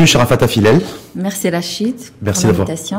Bienvenue, 0.00 0.12
Sharafat 0.12 0.48
Filel. 0.48 0.80
Merci 1.14 1.50
Rachid. 1.50 1.94
Merci. 2.22 2.46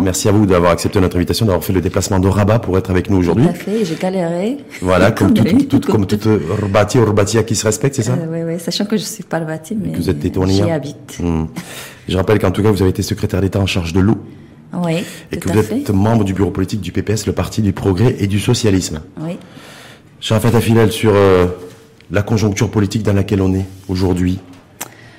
Merci 0.01 0.29
à 0.29 0.31
vous 0.31 0.45
d'avoir 0.45 0.71
accepté 0.71 1.01
notre 1.01 1.17
invitation, 1.17 1.47
d'avoir 1.47 1.63
fait 1.63 1.73
le 1.73 1.81
déplacement 1.81 2.19
de 2.19 2.27
Rabat 2.27 2.59
pour 2.59 2.77
être 2.77 2.91
avec 2.91 3.09
nous 3.09 3.17
aujourd'hui. 3.17 3.45
Tout 3.45 3.49
à 3.49 3.53
fait, 3.55 3.85
j'ai 3.85 3.95
galéré. 3.95 4.57
Voilà, 4.83 5.09
comme, 5.11 5.33
toute, 5.33 5.67
toute, 5.67 5.85
comme 5.87 6.05
toute 6.05 6.27
Rbati 6.61 6.99
ou 6.99 7.05
Rbatia 7.05 7.41
qui 7.41 7.55
se 7.55 7.65
respecte, 7.65 7.95
c'est 7.95 8.03
ça 8.03 8.15
Oui, 8.29 8.41
oui, 8.45 8.59
sachant 8.59 8.85
que 8.85 8.97
je 8.97 9.01
ne 9.01 9.07
suis 9.07 9.23
pas 9.23 9.39
Rbati, 9.39 9.75
mais 9.75 9.97
vous 9.97 10.11
êtes 10.11 10.21
j'y 10.21 10.61
habite. 10.61 11.17
Hmm. 11.19 11.45
Je 12.07 12.17
rappelle 12.17 12.37
qu'en 12.37 12.51
tout 12.51 12.61
cas, 12.61 12.69
vous 12.69 12.83
avez 12.83 12.91
été 12.91 13.01
secrétaire 13.01 13.41
d'État 13.41 13.59
en 13.59 13.65
charge 13.65 13.93
de 13.93 13.99
l'eau. 13.99 14.17
Oui, 14.71 15.03
Et 15.31 15.37
que 15.37 15.49
vous 15.49 15.57
êtes 15.57 15.89
membre 15.89 16.23
du 16.23 16.35
bureau 16.35 16.51
politique 16.51 16.81
du 16.81 16.91
PPS, 16.91 17.25
le 17.25 17.33
Parti 17.33 17.63
du 17.63 17.73
Progrès 17.73 18.15
et 18.19 18.27
du 18.27 18.39
Socialisme. 18.39 19.01
Oui. 19.19 19.39
Sharafat 20.19 20.61
Filel, 20.61 20.91
sur 20.91 21.13
euh, 21.15 21.47
la 22.11 22.21
conjoncture 22.21 22.69
politique 22.69 23.01
dans 23.01 23.13
laquelle 23.13 23.41
on 23.41 23.55
est 23.55 23.65
aujourd'hui, 23.89 24.37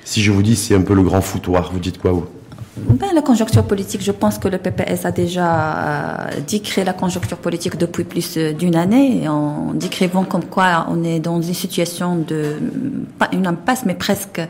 si 0.03 0.21
je 0.21 0.31
vous 0.31 0.43
dis 0.43 0.55
c'est 0.55 0.75
un 0.75 0.81
peu 0.81 0.93
le 0.93 1.03
grand 1.03 1.21
foutoir, 1.21 1.71
vous 1.71 1.79
dites 1.79 1.99
quoi 1.99 2.11
vous? 2.11 2.25
Ben, 2.75 3.09
la 3.13 3.21
conjoncture 3.21 3.63
politique, 3.63 4.01
je 4.01 4.11
pense 4.11 4.39
que 4.39 4.47
le 4.47 4.57
PPS 4.57 5.05
a 5.05 5.11
déjà 5.11 6.27
euh, 6.27 6.41
décrit 6.47 6.83
la 6.83 6.93
conjoncture 6.93 7.37
politique 7.37 7.77
depuis 7.77 8.03
plus 8.03 8.35
d'une 8.37 8.75
année, 8.75 9.27
en 9.27 9.73
décrivant 9.75 10.23
comme 10.23 10.45
quoi 10.45 10.87
on 10.89 11.03
est 11.03 11.19
dans 11.19 11.39
une 11.39 11.53
situation 11.53 12.15
de, 12.15 12.55
pas 13.19 13.29
une 13.31 13.45
impasse, 13.45 13.85
mais 13.85 13.93
presque 13.93 14.41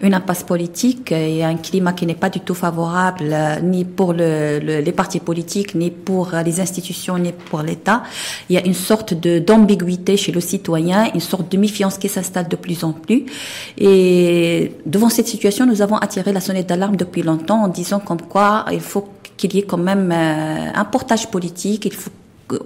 une 0.00 0.14
impasse 0.14 0.44
politique, 0.44 1.10
et 1.10 1.42
un 1.42 1.56
climat 1.56 1.92
qui 1.92 2.06
n'est 2.06 2.14
pas 2.14 2.30
du 2.30 2.38
tout 2.38 2.54
favorable 2.54 3.30
euh, 3.32 3.58
ni 3.60 3.84
pour 3.84 4.12
le, 4.12 4.60
les 4.60 4.92
partis 4.92 5.18
politiques, 5.18 5.74
ni 5.74 5.90
pour 5.90 6.30
les 6.44 6.60
institutions, 6.60 7.18
ni 7.18 7.32
pour 7.32 7.62
l'État. 7.62 8.04
Il 8.48 8.54
y 8.54 8.58
a 8.58 8.64
une 8.64 8.74
sorte 8.74 9.12
de 9.12 9.40
d'ambiguïté 9.40 10.16
chez 10.16 10.30
le 10.30 10.40
citoyen, 10.40 11.10
une 11.14 11.20
sorte 11.20 11.50
de 11.50 11.56
méfiance 11.56 11.98
qui 11.98 12.08
s'installe 12.08 12.46
de 12.46 12.56
plus 12.56 12.84
en 12.84 12.92
plus. 12.92 13.24
Et 13.76 14.72
devant 14.86 15.08
cette 15.08 15.26
situation, 15.26 15.66
nous 15.66 15.82
avons 15.82 15.96
attiré 15.96 16.32
la 16.32 16.40
sonnette 16.40 16.68
d'alarme 16.68 16.96
depuis 16.96 17.22
longtemps 17.22 17.71
disant 17.72 17.98
comme 18.00 18.22
quoi 18.22 18.64
il 18.70 18.80
faut 18.80 19.08
qu'il 19.36 19.54
y 19.54 19.58
ait 19.58 19.62
quand 19.62 19.78
même 19.78 20.12
euh, 20.12 20.70
un 20.74 20.84
portage 20.84 21.30
politique, 21.30 21.86
il 21.86 21.94
faut 21.94 22.10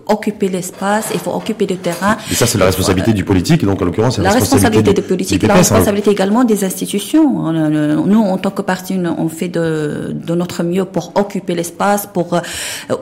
occuper 0.07 0.49
l'espace, 0.49 1.07
il 1.13 1.21
faut 1.21 1.33
occuper 1.33 1.67
le 1.67 1.77
terrain. 1.77 2.17
Et 2.31 2.35
ça, 2.35 2.47
c'est 2.47 2.59
la 2.59 2.67
responsabilité 2.67 3.13
du 3.13 3.25
politique, 3.25 3.65
donc 3.65 3.81
en 3.83 3.85
l'occurrence, 3.85 4.19
la, 4.19 4.31
responsabilité, 4.31 4.93
des 4.93 5.03
politiques, 5.03 5.43
la 5.43 5.55
hein. 5.55 5.57
responsabilité 5.59 6.11
également 6.11 6.45
des 6.45 6.65
institutions. 6.65 7.53
Nous, 7.53 8.21
en 8.21 8.39
tant 8.39 8.51
que 8.51 8.63
parti, 8.63 8.99
on 9.19 9.29
fait 9.29 9.49
de, 9.49 10.13
de 10.13 10.35
notre 10.35 10.63
mieux 10.63 10.85
pour 10.85 11.13
occuper 11.15 11.55
l'espace, 11.55 12.07
pour 12.07 12.35
euh, 12.35 12.41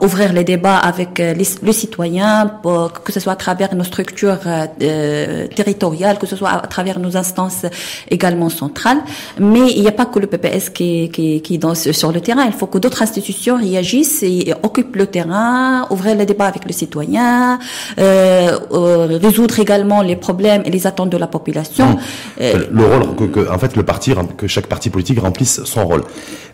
ouvrir 0.01 0.33
les 0.33 0.43
débats 0.43 0.77
avec 0.77 1.19
euh, 1.19 1.33
les, 1.33 1.47
les 1.61 1.73
citoyens, 1.73 2.47
pour, 2.61 2.93
que 2.93 3.11
ce 3.11 3.19
soit 3.19 3.33
à 3.33 3.35
travers 3.35 3.75
nos 3.75 3.83
structures 3.83 4.39
euh, 4.45 5.47
territoriales, 5.47 6.17
que 6.17 6.27
ce 6.27 6.35
soit 6.35 6.49
à 6.49 6.67
travers 6.67 6.99
nos 6.99 7.17
instances 7.17 7.65
également 8.09 8.49
centrales. 8.49 8.99
Mais 9.39 9.71
il 9.75 9.81
n'y 9.81 9.87
a 9.87 9.91
pas 9.91 10.05
que 10.05 10.19
le 10.19 10.27
PPS 10.27 10.69
qui, 10.69 11.09
qui, 11.09 11.41
qui 11.41 11.57
danse 11.57 11.91
sur 11.91 12.11
le 12.11 12.21
terrain. 12.21 12.45
Il 12.45 12.53
faut 12.53 12.67
que 12.67 12.77
d'autres 12.77 13.01
institutions 13.01 13.57
réagissent 13.57 14.23
et 14.23 14.53
occupent 14.63 14.95
le 14.95 15.07
terrain, 15.07 15.87
ouvrir 15.89 16.15
les 16.15 16.25
débats 16.25 16.47
avec 16.47 16.65
le 16.65 16.73
citoyens, 16.75 17.59
euh, 17.97 18.59
euh, 18.71 19.19
résoudre 19.21 19.59
également 19.59 20.01
les 20.01 20.15
problèmes 20.15 20.61
et 20.65 20.69
les 20.69 20.85
attentes 20.87 21.09
de 21.09 21.17
la 21.17 21.27
population. 21.27 21.97
Euh, 22.41 22.65
le 22.71 22.85
rôle 22.85 23.15
que, 23.15 23.23
que, 23.23 23.51
en 23.51 23.57
fait, 23.57 23.75
le 23.75 23.83
parti, 23.83 24.13
que 24.37 24.47
chaque 24.47 24.67
parti 24.67 24.89
politique 24.89 25.19
remplisse 25.19 25.63
son 25.63 25.85
rôle. 25.85 26.03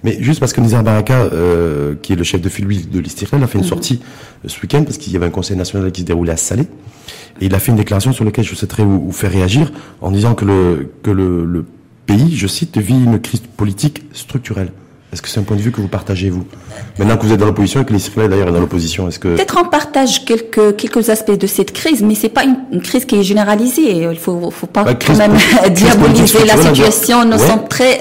Mais 0.04 0.18
juste 0.22 0.40
parce 0.40 0.54
que 0.54 0.62
Nizar 0.62 0.84
Baraka, 0.84 1.14
euh, 1.34 1.96
qui 2.02 2.14
est 2.14 2.16
le 2.16 2.24
chef 2.24 2.42
de 2.42 2.50
file 2.50 2.90
de 2.90 3.00
l'Istirel, 3.00 3.44
a 3.44 3.48
fait 3.48 3.58
une 3.58 3.66
mmh. 3.66 3.68
sortie 3.68 4.02
ce 4.46 4.60
week-end 4.62 4.84
parce 4.84 4.98
qu'il 4.98 5.14
y 5.14 5.16
avait 5.16 5.28
un 5.28 5.32
conseil 5.32 5.58
national 5.58 5.92
qui 5.92 6.02
se 6.02 6.06
déroulait 6.06 6.34
à 6.34 6.38
Salé. 6.38 6.64
Et 7.40 7.46
il 7.46 7.56
a 7.56 7.60
fait 7.60 7.72
une 7.72 7.78
déclaration 7.78 8.12
sur 8.14 8.26
laquelle 8.26 8.46
je 8.46 8.56
souhaiterais 8.56 8.84
vous, 8.84 9.02
vous 9.02 9.12
faire 9.12 9.32
réagir 9.32 9.72
en 10.02 10.12
disant 10.12 10.36
que 10.36 10.46
le, 10.46 10.92
que 11.04 11.12
le, 11.12 11.46
le 11.46 11.66
pays, 12.06 12.36
je 12.36 12.48
cite, 12.48 12.78
vit 12.78 12.94
une 12.94 13.20
crise 13.20 13.42
politique 13.58 14.04
structurelle. 14.14 14.72
Est-ce 15.12 15.22
que 15.22 15.28
c'est 15.28 15.42
un 15.42 15.44
point 15.44 15.58
de 15.58 15.62
vue 15.62 15.72
que 15.72 15.82
vous 15.82 15.90
partagez, 15.90 16.30
vous? 16.30 16.46
Maintenant 16.98 17.18
que 17.18 17.26
vous 17.26 17.34
êtes 17.34 17.40
dans 17.40 17.46
l'opposition 17.46 17.82
et 17.82 17.86
que 17.86 17.92
l'Israël 17.92 18.30
d'ailleurs 18.30 18.48
est 18.48 18.54
dans 18.54 18.62
l'opposition, 18.62 19.10
est-ce 19.10 19.20
que... 19.20 19.36
Peut-être 19.36 19.58
on 19.62 19.68
partage 19.68 20.24
quelques, 20.24 20.78
quelques 20.78 21.10
aspects 21.10 21.38
de 21.38 21.48
cette 21.48 21.74
crise, 21.74 22.02
mais 22.02 22.16
c'est 22.16 22.30
pas 22.30 22.44
une, 22.44 22.82
crise 22.82 23.04
qui 23.04 23.16
est 23.18 23.24
généralisée. 23.24 24.08
Il 24.10 24.18
faut, 24.18 24.50
faut 24.52 24.68
pas 24.68 24.84
bah, 24.84 24.94
quand 24.96 25.18
même 25.18 25.34
diaboliser 25.74 26.46
la 26.46 26.56
situation. 26.56 27.26
Nous 27.26 27.38
sommes 27.38 27.68
très 27.68 28.00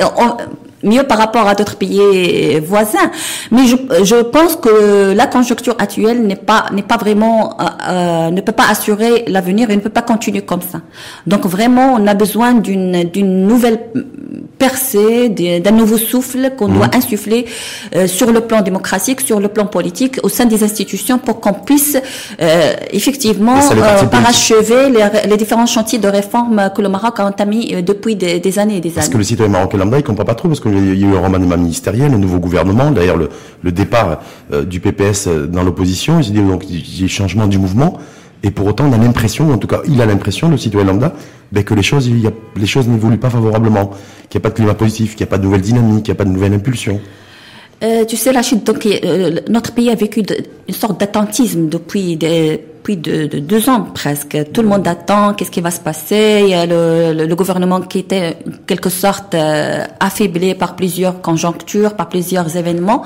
mieux 0.82 1.02
par 1.04 1.18
rapport 1.18 1.46
à 1.48 1.54
d'autres 1.54 1.76
pays 1.76 2.58
voisins. 2.60 3.10
Mais 3.50 3.66
je, 3.66 3.76
je 4.02 4.16
pense 4.22 4.56
que 4.56 5.12
la 5.12 5.26
conjoncture 5.26 5.76
actuelle 5.78 6.22
n'est 6.22 6.36
pas 6.36 6.66
n'est 6.72 6.82
pas 6.82 6.96
vraiment 6.96 7.56
euh, 7.60 7.64
euh, 7.88 8.30
ne 8.30 8.40
peut 8.40 8.52
pas 8.52 8.68
assurer 8.68 9.24
l'avenir 9.26 9.70
et 9.70 9.76
ne 9.76 9.80
peut 9.80 9.90
pas 9.90 10.02
continuer 10.02 10.42
comme 10.42 10.62
ça. 10.62 10.80
Donc 11.26 11.46
vraiment, 11.46 11.94
on 11.98 12.06
a 12.06 12.14
besoin 12.14 12.54
d'une 12.54 13.04
d'une 13.04 13.46
nouvelle 13.46 13.78
percée, 14.60 15.30
d'un 15.30 15.70
nouveau 15.70 15.96
souffle 15.96 16.52
qu'on 16.56 16.68
doit 16.68 16.88
mmh. 16.88 16.98
insuffler 17.00 17.46
euh, 17.96 18.06
sur 18.06 18.30
le 18.30 18.42
plan 18.42 18.60
démocratique, 18.60 19.22
sur 19.22 19.40
le 19.40 19.48
plan 19.48 19.66
politique, 19.66 20.20
au 20.22 20.28
sein 20.28 20.44
des 20.44 20.62
institutions, 20.62 21.18
pour 21.18 21.40
qu'on 21.40 21.54
puisse 21.54 21.96
euh, 21.96 22.74
effectivement 22.92 23.56
euh, 23.56 24.04
parachever 24.04 24.90
les, 24.90 25.28
les, 25.30 25.36
différents 25.38 25.66
chantiers 25.66 25.98
de 25.98 26.08
réforme 26.08 26.70
que 26.76 26.82
le 26.82 26.90
Maroc 26.90 27.18
a 27.20 27.26
entamés 27.26 27.82
depuis 27.82 28.16
des, 28.16 28.38
des, 28.38 28.58
années 28.58 28.76
et 28.76 28.80
des 28.80 28.90
années. 28.90 28.96
Parce 28.96 29.08
que 29.08 29.16
le 29.16 29.24
citoyen 29.24 29.50
marocain 29.50 29.78
lambda, 29.78 29.98
il 29.98 30.04
comprend 30.04 30.26
pas 30.26 30.34
trop, 30.34 30.48
parce 30.48 30.60
qu'il 30.70 30.98
y 30.98 31.04
a 31.04 31.08
eu 31.08 31.16
un 31.16 31.20
remaniement 31.20 31.56
ministériel, 31.56 32.12
un 32.12 32.18
nouveau 32.18 32.38
gouvernement, 32.38 32.90
d'ailleurs 32.90 33.16
le, 33.16 33.72
départ 33.72 34.20
du 34.66 34.80
PPS 34.80 35.28
dans 35.28 35.62
l'opposition, 35.62 36.20
il 36.20 36.34
y 36.34 36.38
a 36.38 36.42
donc 36.42 36.64
des 36.66 37.08
changements 37.08 37.46
du 37.46 37.58
mouvement. 37.58 37.98
Et 38.42 38.50
pour 38.50 38.66
autant, 38.66 38.86
on 38.86 38.92
a 38.92 38.98
l'impression, 38.98 39.52
en 39.52 39.58
tout 39.58 39.66
cas, 39.66 39.80
il 39.86 40.00
a 40.00 40.06
l'impression, 40.06 40.48
le 40.48 40.56
citoyen 40.56 40.86
lambda, 40.86 41.12
ben, 41.52 41.62
que 41.62 41.74
les 41.74 41.82
choses, 41.82 42.06
il 42.06 42.30
les 42.56 42.66
choses 42.66 42.88
n'évoluent 42.88 43.18
pas 43.18 43.28
favorablement, 43.28 43.90
qu'il 44.28 44.38
n'y 44.38 44.42
a 44.42 44.44
pas 44.44 44.48
de 44.48 44.54
climat 44.54 44.74
positif, 44.74 45.14
qu'il 45.14 45.24
n'y 45.24 45.28
a 45.28 45.30
pas 45.30 45.38
de 45.38 45.44
nouvelle 45.44 45.60
dynamique, 45.60 46.04
qu'il 46.04 46.12
n'y 46.12 46.16
a 46.16 46.18
pas 46.18 46.24
de 46.24 46.30
nouvelle 46.30 46.54
impulsion. 46.54 47.00
Euh, 47.82 48.04
tu 48.04 48.16
sais, 48.16 48.30
Rachid, 48.30 48.62
donc, 48.62 48.84
euh, 48.84 49.40
notre 49.48 49.72
pays 49.72 49.90
a 49.90 49.94
vécu 49.94 50.22
une 50.68 50.74
sorte 50.74 51.00
d'attentisme 51.00 51.68
depuis, 51.68 52.16
depuis 52.16 52.98
de, 52.98 53.26
deux 53.38 53.70
ans 53.70 53.86
presque. 53.94 54.36
Tout 54.52 54.60
le 54.60 54.68
monde 54.68 54.86
attend, 54.86 55.32
qu'est-ce 55.32 55.50
qui 55.50 55.62
va 55.62 55.70
se 55.70 55.80
passer. 55.80 56.40
Il 56.42 56.50
y 56.50 56.54
a 56.54 56.66
le, 56.66 57.24
le, 57.26 57.34
gouvernement 57.34 57.80
qui 57.80 58.00
était 58.00 58.36
en 58.46 58.50
quelque 58.66 58.90
sorte 58.90 59.34
euh, 59.34 59.84
affaibli 59.98 60.54
par 60.54 60.76
plusieurs 60.76 61.22
conjonctures, 61.22 61.94
par 61.94 62.10
plusieurs 62.10 62.54
événements. 62.54 63.02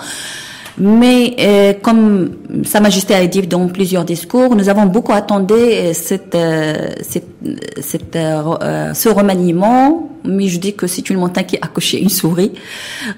Mais 0.77 1.37
euh, 1.39 1.73
comme 1.81 2.31
Sa 2.65 2.81
Majesté 2.81 3.15
a 3.15 3.25
dit 3.27 3.47
dans 3.47 3.69
plusieurs 3.69 4.05
discours, 4.05 4.57
nous 4.57 4.69
avons 4.69 4.87
beaucoup 4.87 5.13
attendu 5.13 5.55
euh, 5.55 5.93
cette, 5.93 6.35
euh, 6.35 6.91
cette, 7.01 7.34
cette 7.81 8.15
ce 8.15 9.09
remaniement 9.09 10.11
mais 10.25 10.49
je 10.49 10.59
dis 10.59 10.75
que 10.75 10.87
c'est 10.87 11.09
une 11.11 11.19
montagne 11.19 11.45
qui 11.45 11.57
a 11.57 11.67
coché 11.67 12.01
une 12.01 12.09
souris. 12.09 12.53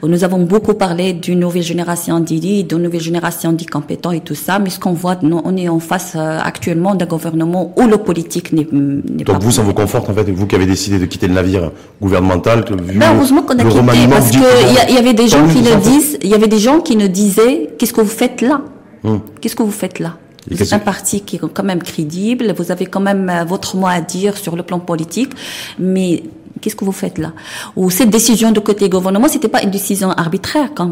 Nous 0.02 0.24
avons 0.24 0.40
beaucoup 0.42 0.74
parlé 0.74 1.12
d'une 1.12 1.40
nouvelle 1.40 1.62
génération 1.62 2.20
d'élite, 2.20 2.68
d'une 2.68 2.82
nouvelle 2.82 3.00
génération 3.00 3.52
d'incompétents 3.52 4.12
et 4.12 4.20
tout 4.20 4.34
ça, 4.34 4.58
mais 4.58 4.70
ce 4.70 4.78
qu'on 4.78 4.92
voit, 4.92 5.16
on 5.22 5.56
est 5.56 5.68
en 5.68 5.78
face 5.78 6.14
euh, 6.16 6.38
actuellement 6.42 6.94
d'un 6.94 7.06
gouvernement 7.06 7.72
où 7.76 7.86
le 7.86 7.98
politique 7.98 8.52
n'est 8.52 8.64
pas... 8.64 9.32
Donc 9.32 9.42
vous, 9.42 9.52
ça 9.52 9.62
vous 9.62 9.74
conforte 9.74 10.10
en 10.10 10.14
fait, 10.14 10.30
vous 10.30 10.46
qui 10.46 10.56
avez 10.56 10.66
décidé 10.66 10.98
de 10.98 11.06
quitter 11.06 11.28
le 11.28 11.34
navire 11.34 11.70
gouvernemental 12.02 12.64
ben, 12.64 13.14
Heureusement 13.14 13.42
qu'on 13.42 13.58
a 13.58 13.64
quitté, 13.64 14.08
parce 14.10 14.30
qu'il 14.30 14.40
y, 14.40 14.94
y, 14.94 14.98
avait 14.98 15.14
des 15.14 15.28
gens 15.28 15.46
qui 15.46 15.60
le 15.60 15.76
disent, 15.80 16.18
il 16.22 16.28
y 16.28 16.34
avait 16.34 16.48
des 16.48 16.58
gens 16.58 16.80
qui 16.80 16.96
nous 16.96 17.08
disaient, 17.08 17.70
qu'est-ce 17.78 17.92
que 17.92 18.00
vous 18.00 18.06
faites 18.08 18.40
là? 18.40 18.62
Hum. 19.04 19.20
Qu'est-ce 19.40 19.54
que 19.54 19.62
vous 19.62 19.70
faites 19.70 20.00
là? 20.00 20.16
Vous 20.50 20.62
êtes 20.62 20.72
un 20.72 20.78
parti 20.78 21.22
qui 21.22 21.36
est 21.36 21.38
quand 21.38 21.64
même 21.64 21.82
crédible, 21.82 22.52
vous 22.56 22.70
avez 22.70 22.86
quand 22.86 23.00
même 23.00 23.28
euh, 23.28 23.44
votre 23.44 23.76
mot 23.76 23.86
à 23.86 24.00
dire 24.00 24.36
sur 24.36 24.56
le 24.56 24.62
plan 24.62 24.78
politique, 24.78 25.32
mais 25.78 26.22
Qu'est-ce 26.60 26.76
que 26.76 26.84
vous 26.84 26.92
faites 26.92 27.18
là 27.18 27.32
Ou 27.76 27.90
cette 27.90 28.08
décision 28.10 28.50
de 28.50 28.60
côté 28.60 28.88
gouvernement, 28.88 29.28
c'était 29.28 29.48
pas 29.48 29.62
une 29.62 29.70
décision 29.70 30.10
arbitraire, 30.10 30.70
quand, 30.74 30.88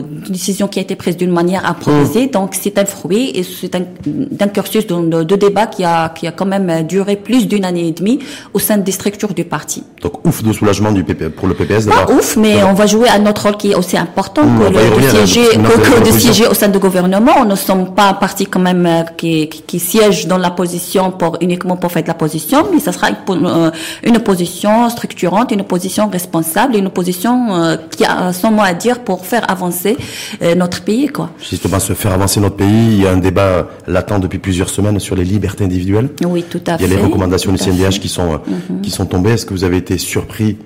une 0.00 0.20
décision 0.28 0.66
qui 0.66 0.80
a 0.80 0.82
été 0.82 0.96
prise 0.96 1.16
d'une 1.16 1.30
manière 1.30 1.64
improvisée. 1.66 2.26
Mmh. 2.26 2.30
Donc 2.30 2.56
c'est 2.60 2.76
un 2.78 2.84
fruit 2.84 3.30
et 3.34 3.42
c'est 3.44 3.74
un, 3.76 3.82
d'un 4.04 4.48
cursus 4.48 4.86
de, 4.86 5.22
de, 5.22 5.36
débat 5.36 5.66
qui 5.66 5.84
a 5.84 6.08
qui 6.08 6.26
a 6.26 6.32
quand 6.32 6.46
même 6.46 6.84
duré 6.86 7.14
plus 7.16 7.46
d'une 7.46 7.64
année 7.64 7.86
et 7.88 7.92
demie 7.92 8.18
au 8.54 8.58
sein 8.58 8.78
des 8.78 8.92
structures 8.92 9.34
du 9.34 9.44
parti. 9.44 9.84
Donc 10.02 10.26
ouf 10.26 10.42
de 10.42 10.52
soulagement 10.52 10.90
du 10.90 11.04
PP, 11.04 11.28
pour 11.28 11.46
le 11.46 11.54
PPS. 11.54 11.86
Pas 11.86 12.10
ouf, 12.12 12.36
mais 12.36 12.62
on 12.64 12.74
va 12.74 12.86
jouer 12.86 13.08
à 13.08 13.18
notre 13.18 13.44
rôle 13.44 13.56
qui 13.56 13.70
est 13.70 13.74
aussi 13.76 13.96
important 13.96 14.44
mmh, 14.44 14.58
que, 14.58 14.64
le, 14.64 15.02
de 15.02 15.26
siéger, 15.26 15.48
que, 15.50 16.06
de 16.06 16.18
siéger 16.18 16.46
au 16.48 16.54
sein 16.54 16.68
du 16.68 16.78
gouvernement. 16.78 17.44
Nous 17.44 17.50
ne 17.50 17.54
sommes 17.56 17.94
pas 17.94 18.08
un 18.08 18.14
parti 18.14 18.46
quand 18.46 18.60
même 18.60 18.84
euh, 18.86 19.02
qui, 19.16 19.48
qui, 19.48 19.78
siège 19.78 20.26
dans 20.26 20.38
la 20.38 20.50
position 20.50 21.10
pour 21.12 21.36
uniquement 21.40 21.76
pour 21.76 21.92
faire 21.92 22.02
de 22.02 22.08
la 22.08 22.14
position, 22.14 22.66
mais 22.72 22.80
ça 22.80 22.92
sera 22.92 23.10
une, 23.10 23.46
euh, 23.46 23.70
une 24.02 24.18
position 24.18 24.87
structurante, 24.90 25.52
une 25.52 25.60
opposition 25.60 26.08
responsable, 26.08 26.76
une 26.76 26.86
opposition 26.86 27.54
euh, 27.54 27.76
qui 27.90 28.04
a 28.04 28.32
son 28.32 28.50
mot 28.50 28.62
à 28.62 28.74
dire 28.74 29.00
pour 29.00 29.26
faire 29.26 29.50
avancer 29.50 29.96
euh, 30.42 30.54
notre 30.54 30.82
pays. 30.82 31.08
Quoi. 31.08 31.30
Justement, 31.48 31.78
se 31.78 31.92
faire 31.92 32.12
avancer 32.12 32.40
notre 32.40 32.56
pays, 32.56 32.86
il 32.92 33.02
y 33.02 33.06
a 33.06 33.12
un 33.12 33.18
débat 33.18 33.68
latent 33.86 34.20
depuis 34.20 34.38
plusieurs 34.38 34.70
semaines 34.70 34.98
sur 35.00 35.16
les 35.16 35.24
libertés 35.24 35.64
individuelles. 35.64 36.10
Oui, 36.24 36.44
tout 36.48 36.60
à 36.66 36.78
fait. 36.78 36.84
Il 36.84 36.90
y 36.90 36.94
a 36.94 36.96
les 36.96 37.02
recommandations 37.02 37.52
du 37.52 37.58
CNDH 37.58 38.00
qui 38.00 38.08
sont, 38.08 38.34
euh, 38.34 38.36
mhm. 38.46 38.80
qui 38.82 38.90
sont 38.90 39.06
tombées. 39.06 39.32
Est-ce 39.32 39.46
que 39.46 39.54
vous 39.54 39.64
avez 39.64 39.76
été 39.76 39.98
surpris 39.98 40.58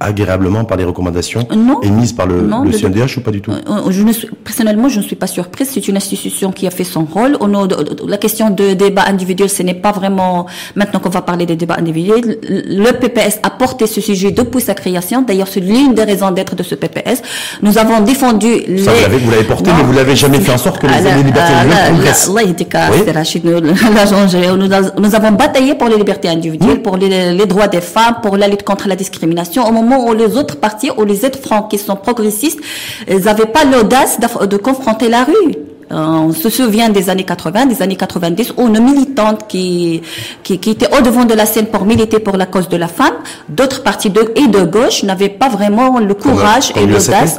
agréablement 0.00 0.64
par 0.64 0.76
les 0.76 0.84
recommandations 0.84 1.46
émises 1.82 2.12
par 2.12 2.26
le, 2.26 2.42
le 2.42 2.72
CNDH 2.72 3.18
ou 3.18 3.20
pas 3.20 3.30
du 3.30 3.40
tout 3.40 3.50
euh, 3.50 3.90
je 3.90 4.02
ne 4.02 4.12
suis, 4.12 4.28
Personnellement, 4.44 4.88
je 4.88 4.98
ne 4.98 5.04
suis 5.04 5.16
pas 5.16 5.26
surprise. 5.26 5.70
C'est 5.72 5.86
une 5.88 5.96
institution 5.96 6.52
qui 6.52 6.66
a 6.66 6.70
fait 6.70 6.84
son 6.84 7.04
rôle. 7.04 7.36
On 7.40 7.52
a, 7.54 7.68
la 8.06 8.16
question 8.16 8.50
de 8.50 8.74
débat 8.74 9.04
individuel, 9.06 9.48
ce 9.50 9.62
n'est 9.62 9.74
pas 9.74 9.92
vraiment 9.92 10.46
maintenant 10.74 11.00
qu'on 11.00 11.10
va 11.10 11.22
parler 11.22 11.46
des 11.46 11.56
débats 11.56 11.76
individuels. 11.78 12.38
Le 12.42 12.92
PPS 12.92 13.40
a 13.42 13.50
porté 13.50 13.86
ce 13.86 14.00
sujet 14.00 14.30
depuis 14.30 14.60
sa 14.60 14.74
création. 14.74 15.22
D'ailleurs, 15.22 15.48
c'est 15.48 15.60
l'une 15.60 15.94
des 15.94 16.04
raisons 16.04 16.30
d'être 16.30 16.54
de 16.54 16.62
ce 16.62 16.74
PPS. 16.74 17.22
Nous 17.62 17.76
avons 17.78 18.00
défendu 18.00 18.48
les... 18.66 18.84
Ça, 18.84 18.92
vous 19.10 19.30
l'avez 19.30 19.44
porté, 19.44 19.70
mais 19.76 19.82
vous 19.82 19.92
l'avez 19.92 20.16
jamais 20.16 20.40
fait 20.40 20.52
en 20.52 20.58
sorte 20.58 20.80
que 20.80 20.86
les, 20.86 21.02
les 21.02 21.22
libertés 21.22 21.52
individuelles 21.52 21.92
progressent. 21.92 22.30
Nous 24.98 25.14
avons 25.14 25.32
bataillé 25.32 25.74
pour 25.74 25.88
les 25.88 25.96
libertés 25.96 26.28
individuelles, 26.28 26.82
pour 26.82 26.96
les, 26.96 27.32
les 27.32 27.46
droits 27.46 27.68
des 27.68 27.80
femmes, 27.80 28.16
pour 28.22 28.36
la 28.36 28.48
lutte 28.48 28.62
contre 28.62 28.88
la 28.88 28.96
discrimination. 28.96 29.66
Au 29.66 29.72
moment 29.72 29.85
où 29.94 30.12
les 30.12 30.36
autres 30.36 30.56
partis, 30.56 30.90
ou 30.96 31.04
les 31.04 31.24
aides-francs 31.24 31.70
qui 31.70 31.78
sont 31.78 31.96
progressistes, 31.96 32.60
ils 33.08 33.20
n'avaient 33.20 33.46
pas 33.46 33.64
l'audace 33.64 34.18
de 34.20 34.56
confronter 34.56 35.08
la 35.08 35.24
rue. 35.24 35.54
Euh, 35.92 35.94
on 35.94 36.32
se 36.32 36.50
souvient 36.50 36.88
des 36.88 37.10
années 37.10 37.24
80, 37.24 37.66
des 37.66 37.80
années 37.80 37.94
90, 37.96 38.54
où 38.56 38.68
nos 38.68 38.80
militantes 38.80 39.46
qui, 39.46 40.02
qui, 40.42 40.58
qui 40.58 40.70
étaient 40.70 40.92
au 40.96 41.00
devant 41.00 41.24
de 41.24 41.34
la 41.34 41.46
scène 41.46 41.66
pour 41.66 41.84
militer 41.84 42.18
pour 42.18 42.36
la 42.36 42.46
cause 42.46 42.68
de 42.68 42.76
la 42.76 42.88
femme, 42.88 43.14
d'autres 43.48 43.84
partis 43.84 44.10
de, 44.10 44.32
et 44.34 44.48
de 44.48 44.64
gauche 44.64 45.04
n'avaient 45.04 45.28
pas 45.28 45.48
vraiment 45.48 46.00
le 46.00 46.14
courage 46.14 46.72
et 46.74 46.86
l'audace 46.86 47.38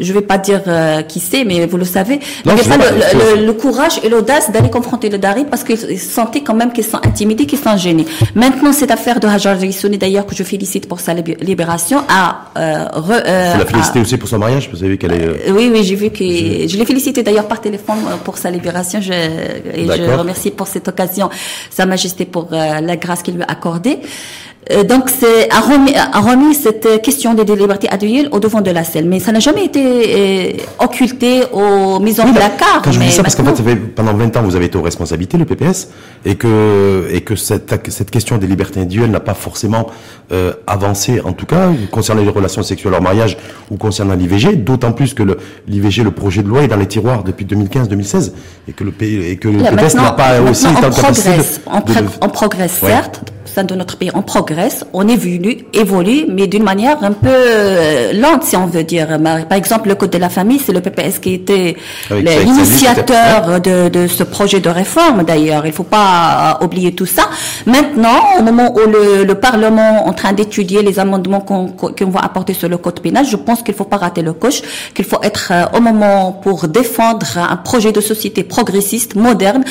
je 0.00 0.12
vais 0.12 0.22
pas 0.22 0.38
dire 0.38 0.62
euh, 0.66 1.02
qui 1.02 1.20
c'est, 1.20 1.44
mais 1.44 1.66
vous 1.66 1.76
le 1.76 1.84
savez, 1.84 2.20
n'avaient 2.44 2.62
pas, 2.62 2.76
le, 2.76 3.46
le, 3.46 3.52
courage 3.52 4.00
et 4.02 4.08
l'audace 4.08 4.50
d'aller 4.50 4.70
confronter 4.70 5.08
le 5.08 5.18
Dari 5.18 5.44
parce 5.44 5.64
qu'ils 5.64 5.98
sentaient 5.98 6.42
quand 6.42 6.54
même 6.54 6.72
qu'ils 6.72 6.84
sont 6.84 7.00
intimidés, 7.04 7.46
qu'ils 7.46 7.58
sont 7.58 7.76
gênés. 7.76 8.06
Maintenant, 8.34 8.72
cette 8.72 8.90
affaire 8.90 9.20
de 9.20 9.26
Hajar 9.26 9.56
Sonné, 9.72 9.98
d'ailleurs, 9.98 10.26
que 10.26 10.34
je 10.34 10.42
félicite 10.42 10.88
pour 10.88 11.00
sa 11.00 11.14
libération, 11.14 12.02
a... 12.08 12.50
Euh, 12.56 12.86
euh, 12.94 13.52
vous 13.52 13.58
la 13.58 13.66
félicité 13.66 14.00
aussi 14.00 14.16
pour 14.16 14.28
son 14.28 14.38
mariage 14.38 14.68
Vous 14.70 14.78
savez 14.78 14.98
qu'elle 14.98 15.12
est... 15.12 15.24
Euh, 15.24 15.52
oui, 15.52 15.70
oui, 15.72 15.84
j'ai 15.84 15.94
vu 15.94 16.10
que... 16.10 16.24
Je 16.24 16.76
l'ai 16.76 16.84
félicité 16.84 17.22
d'ailleurs 17.22 17.48
par 17.48 17.60
téléphone 17.60 17.98
pour 18.24 18.38
sa 18.38 18.50
libération. 18.50 19.00
Je, 19.00 19.12
et 19.12 19.86
je 19.86 20.12
remercie 20.12 20.50
pour 20.50 20.66
cette 20.66 20.88
occasion 20.88 21.30
Sa 21.70 21.86
Majesté 21.86 22.24
pour 22.24 22.48
la 22.50 22.96
grâce 22.96 23.22
qu'il 23.22 23.34
lui 23.34 23.42
a 23.42 23.46
accordée. 23.50 23.98
Euh, 24.70 24.84
donc, 24.84 25.08
c'est 25.08 25.50
a 25.50 25.60
remis, 25.60 25.94
a 25.94 26.20
remis 26.20 26.54
cette 26.54 27.00
question 27.00 27.32
des 27.34 27.44
libertés 27.44 27.88
individuelles 27.90 28.28
au 28.32 28.38
devant 28.38 28.60
de 28.60 28.70
la 28.70 28.84
scène. 28.84 29.08
Mais 29.08 29.18
ça 29.18 29.32
n'a 29.32 29.40
jamais 29.40 29.64
été 29.64 29.80
euh, 29.80 30.52
occulté 30.78 31.42
aux 31.52 31.98
mises 32.00 32.20
en 32.20 32.32
placard. 32.32 32.82
Quand 32.84 32.92
je 32.92 33.00
dis 33.00 33.10
ça, 33.10 33.22
parce 33.22 33.34
qu'en 33.34 33.44
fait, 33.44 33.76
pendant 33.94 34.14
20 34.14 34.36
ans, 34.36 34.42
vous 34.42 34.56
avez 34.56 34.66
été 34.66 34.76
aux 34.76 34.82
responsabilités, 34.82 35.38
le 35.38 35.46
PPS, 35.46 35.88
et 36.24 36.34
que, 36.34 37.08
et 37.10 37.22
que 37.22 37.34
cette, 37.34 37.90
cette 37.90 38.10
question 38.10 38.36
des 38.36 38.46
libertés 38.46 38.80
individuelles 38.80 39.10
n'a 39.10 39.20
pas 39.20 39.34
forcément 39.34 39.86
euh, 40.32 40.52
avancé, 40.66 41.20
en 41.20 41.32
tout 41.32 41.46
cas, 41.46 41.70
concernant 41.90 42.22
les 42.22 42.28
relations 42.28 42.62
sexuelles 42.62 42.94
hors 42.94 43.02
mariage 43.02 43.38
ou 43.70 43.76
concernant 43.76 44.14
l'IVG, 44.14 44.56
d'autant 44.56 44.92
plus 44.92 45.14
que 45.14 45.22
l'IVG, 45.66 46.02
le, 46.02 46.10
projet 46.10 46.42
de 46.42 46.48
loi, 46.48 46.62
est 46.62 46.68
dans 46.68 46.76
les 46.76 46.86
tiroirs 46.86 47.24
depuis 47.24 47.46
2015-2016, 47.46 48.32
et 48.68 48.72
que 48.72 48.84
le, 48.84 48.92
et 49.00 49.36
que 49.36 49.48
le 49.48 49.62
PPS 49.62 49.94
n'a 49.94 50.12
pas 50.12 50.40
aussi 50.42 50.66
été 50.66 50.84
en 50.84 50.90
capacité 50.90 51.32
on 52.20 52.28
progresse, 52.28 52.72
certes, 52.72 53.22
de 53.56 53.74
notre 53.74 53.96
pays, 53.96 54.10
on 54.14 54.22
progresse, 54.22 54.84
on 54.92 55.06
évolue, 55.08 55.58
évolue, 55.72 56.26
mais 56.28 56.46
d'une 56.46 56.62
manière 56.62 57.02
un 57.02 57.12
peu 57.12 57.28
euh, 57.28 58.12
lente, 58.12 58.44
si 58.44 58.56
on 58.56 58.66
veut 58.66 58.84
dire. 58.84 59.18
Par 59.48 59.58
exemple, 59.58 59.88
le 59.88 59.94
Code 59.94 60.10
de 60.10 60.18
la 60.18 60.28
famille, 60.28 60.58
c'est 60.58 60.72
le 60.72 60.80
PPS 60.80 61.18
qui 61.18 61.34
était 61.34 61.76
l'initiateur 62.10 63.60
de, 63.60 63.88
de, 63.88 64.06
ce 64.06 64.22
projet 64.22 64.60
de 64.60 64.68
réforme, 64.68 65.24
d'ailleurs. 65.24 65.66
Il 65.66 65.72
faut 65.72 65.82
pas 65.82 66.58
oublier 66.62 66.92
tout 66.92 67.06
ça. 67.06 67.28
Maintenant, 67.66 68.38
au 68.38 68.42
moment 68.42 68.74
où 68.74 68.80
le, 68.80 69.24
le 69.24 69.34
Parlement 69.34 70.04
est 70.04 70.08
en 70.08 70.12
train 70.12 70.32
d'étudier 70.32 70.82
les 70.82 70.98
amendements 70.98 71.40
qu'on 71.40 72.10
va 72.10 72.20
apporter 72.20 72.54
sur 72.54 72.68
le 72.68 72.78
Code 72.78 73.00
pénal, 73.00 73.26
je 73.26 73.36
pense 73.36 73.62
qu'il 73.62 73.74
faut 73.74 73.84
pas 73.84 73.96
rater 73.96 74.22
le 74.22 74.32
coche, 74.32 74.62
qu'il 74.94 75.04
faut 75.04 75.22
être 75.22 75.52
euh, 75.52 75.76
au 75.76 75.80
moment 75.80 76.32
pour 76.32 76.68
défendre 76.68 77.26
un 77.38 77.56
projet 77.56 77.92
de 77.92 78.00
société 78.00 78.44
progressiste, 78.44 79.14
moderne, 79.14 79.64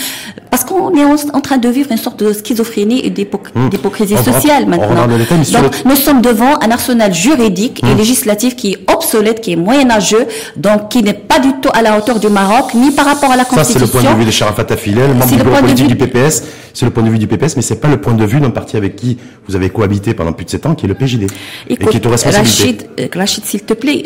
parce 0.49 0.63
qu'on 0.63 0.93
est 0.95 1.05
en, 1.33 1.41
train 1.41 1.57
de 1.57 1.69
vivre 1.69 1.91
une 1.91 1.97
sorte 1.97 2.23
de 2.23 2.33
schizophrénie 2.33 3.05
et 3.05 3.09
d'époque 3.09 3.49
hum 3.55 3.66
l'hypocrisie 3.71 4.17
sociale 4.17 4.65
maintenant. 4.67 5.07
Donc 5.07 5.71
nous 5.85 5.95
sommes 5.95 6.21
devant 6.21 6.59
un 6.61 6.71
arsenal 6.71 7.13
juridique 7.13 7.81
et 7.83 7.91
hum. 7.91 7.97
législatif 7.97 8.55
qui 8.55 8.73
est 8.73 8.91
obsolète, 8.91 9.41
qui 9.41 9.53
est 9.53 9.55
moyenâgeux, 9.55 10.27
donc 10.55 10.89
qui 10.89 11.03
n'est 11.03 11.13
pas 11.13 11.39
du 11.39 11.53
tout 11.61 11.69
à 11.73 11.81
la 11.81 11.97
hauteur 11.97 12.19
du 12.19 12.29
Maroc, 12.29 12.73
ni 12.73 12.91
par 12.91 13.05
rapport 13.05 13.31
à 13.31 13.35
la 13.35 13.45
Constitution. 13.45 13.79
Ça, 13.79 13.85
c'est 13.85 13.97
le 13.97 14.01
point 14.03 14.13
de 14.13 14.19
vue 14.19 14.25
de 14.25 14.31
Sharafat 14.31 14.65
Afilel, 14.69 15.13
membre 15.13 15.27
du 15.27 15.43
bureau 15.43 15.55
politique 15.57 15.87
du 15.87 15.95
PPS. 15.95 16.43
C'est 16.77 16.85
le 16.85 16.91
point 16.91 17.01
de 17.01 17.09
vue 17.09 17.17
du 17.17 17.25
PPS, 17.25 17.55
mais 17.55 17.63
c'est 17.63 17.81
pas 17.81 17.87
le 17.87 17.99
point 17.99 18.13
de 18.13 18.23
vue 18.23 18.39
d'un 18.39 18.51
parti 18.51 18.77
avec 18.77 18.95
qui 18.95 19.17
vous 19.47 19.55
avez 19.55 19.71
cohabité 19.71 20.13
pendant 20.13 20.31
plus 20.31 20.45
de 20.45 20.51
sept 20.51 20.63
ans, 20.67 20.75
qui 20.75 20.85
est 20.85 20.87
le 20.87 20.93
PJD. 20.93 21.25
et 21.67 21.75
qui 21.75 21.97
est 21.97 22.05
au 22.05 22.09
responsabilité. 22.11 22.63
Rachid, 22.63 22.89
euh, 22.99 23.07
Rachid 23.15 23.45
s'il 23.45 23.63
te 23.63 23.73
plaît, 23.73 24.03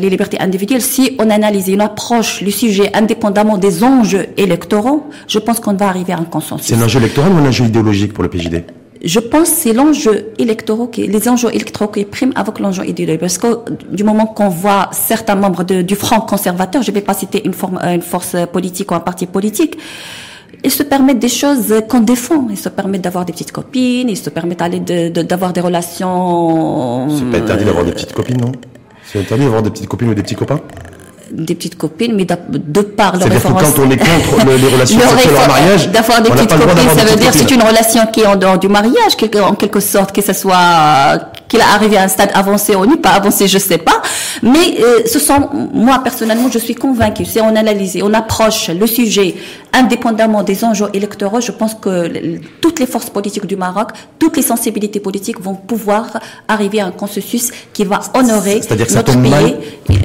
les 0.00 0.10
libertés 0.10 0.40
individuelles, 0.40 0.82
si 0.82 1.14
on 1.20 1.30
analyse 1.30 1.68
et 1.68 1.76
on 1.76 1.78
approche 1.78 2.40
le 2.40 2.50
sujet 2.50 2.90
indépendamment 2.92 3.56
des 3.56 3.84
enjeux 3.84 4.26
électoraux, 4.36 5.08
je 5.28 5.38
pense 5.38 5.60
qu'on 5.60 5.74
va 5.74 5.86
arriver 5.86 6.12
à 6.12 6.18
un 6.18 6.24
consensus. 6.24 6.66
C'est 6.66 6.74
un 6.74 6.82
enjeu 6.84 6.98
électoral 6.98 7.30
ou 7.30 7.36
un 7.36 7.46
enjeu 7.46 7.66
idéologique 7.66 8.14
pour 8.14 8.24
le 8.24 8.30
PJD 8.30 8.64
je 9.04 9.20
pense 9.20 9.50
que 9.50 9.56
c'est 9.56 9.72
l'enjeu 9.74 10.32
électoral, 10.38 10.88
qui, 10.90 11.06
les 11.06 11.28
enjeux 11.28 11.50
électoraux 11.54 11.88
qui 11.88 12.06
priment 12.06 12.32
avec 12.36 12.58
l'enjeu 12.58 12.86
idéologique. 12.86 13.20
Parce 13.20 13.36
que 13.36 13.48
du 13.92 14.02
moment 14.02 14.24
qu'on 14.24 14.48
voit 14.48 14.88
certains 14.92 15.34
membres 15.34 15.62
du 15.62 15.94
Front 15.94 16.20
conservateur, 16.20 16.82
je 16.82 16.90
ne 16.90 16.94
vais 16.94 17.02
pas 17.02 17.12
citer 17.12 17.42
une, 17.44 17.52
forme, 17.52 17.78
une 17.84 18.00
force 18.00 18.34
politique 18.50 18.90
ou 18.90 18.94
un 18.94 19.00
parti 19.00 19.26
politique, 19.26 19.76
ils 20.64 20.70
se 20.70 20.82
permettent 20.82 21.18
des 21.18 21.28
choses 21.28 21.74
qu'on 21.88 22.00
défend. 22.00 22.46
Ils 22.50 22.58
se 22.58 22.70
permettent 22.70 23.02
d'avoir 23.02 23.24
des 23.24 23.32
petites 23.32 23.52
copines, 23.52 24.08
ils 24.08 24.16
se 24.16 24.30
permettent 24.30 24.60
d'avoir 25.28 25.52
des 25.52 25.60
relations. 25.60 27.08
C'est 27.10 27.30
pas 27.30 27.38
interdit 27.38 27.64
d'avoir 27.64 27.84
des 27.84 27.92
petites 27.92 28.12
copines, 28.12 28.40
non? 28.40 28.52
C'est 29.04 29.20
interdit 29.20 29.44
d'avoir 29.44 29.62
des 29.62 29.70
petites 29.70 29.88
copines 29.88 30.08
ou 30.08 30.14
des 30.14 30.22
petits 30.22 30.34
copains? 30.34 30.60
Des 31.30 31.54
petites 31.54 31.76
copines, 31.76 32.14
mais 32.14 32.24
de 32.24 32.80
par 32.80 33.16
le 33.16 33.24
référence... 33.24 33.62
quand 33.62 33.82
on 33.82 33.90
est 33.90 33.96
contre 33.96 34.46
les 34.46 34.68
relations 34.68 35.00
sexuelles 35.10 35.34
en 35.44 35.48
mariage, 35.48 35.88
d'avoir 35.90 36.22
des 36.22 36.30
petites 36.30 36.48
copines, 36.48 36.88
ça 36.96 37.04
veut 37.04 37.16
dire 37.16 37.32
c'est 37.32 37.50
une 37.50 37.62
relation 37.62 38.06
qui 38.12 38.20
est 38.20 38.26
en 38.26 38.36
dehors 38.36 38.58
du 38.58 38.68
mariage, 38.68 39.16
en 39.42 39.54
quelque 39.54 39.80
sorte, 39.80 40.12
que 40.12 40.22
ce 40.22 40.32
soit 40.32 41.18
qu'il 41.54 41.62
a 41.62 41.72
arrivé 41.72 41.96
à 41.96 42.02
un 42.02 42.08
stade 42.08 42.30
avancé 42.34 42.74
ou 42.74 42.96
pas 42.96 43.10
avancé, 43.10 43.46
je 43.46 43.58
sais 43.58 43.78
pas. 43.78 44.02
Mais 44.42 44.80
euh, 44.80 45.02
ce 45.06 45.18
sont, 45.18 45.48
moi 45.72 46.00
personnellement, 46.02 46.50
je 46.50 46.58
suis 46.58 46.74
convaincue. 46.74 47.24
Si 47.24 47.40
on 47.40 47.54
analyse, 47.54 47.96
on 48.02 48.12
approche 48.12 48.70
le 48.70 48.86
sujet 48.86 49.36
indépendamment 49.72 50.42
des 50.42 50.64
enjeux 50.64 50.86
électoraux, 50.92 51.40
je 51.40 51.52
pense 51.52 51.74
que 51.74 52.38
toutes 52.60 52.80
les 52.80 52.86
forces 52.86 53.10
politiques 53.10 53.46
du 53.46 53.56
Maroc, 53.56 53.90
toutes 54.18 54.36
les 54.36 54.42
sensibilités 54.42 55.00
politiques 55.00 55.40
vont 55.40 55.54
pouvoir 55.54 56.18
arriver 56.48 56.80
à 56.80 56.86
un 56.86 56.90
consensus 56.92 57.50
qui 57.72 57.84
va 57.84 58.00
honorer 58.14 58.60
notre 58.70 59.20
pays. 59.20 59.56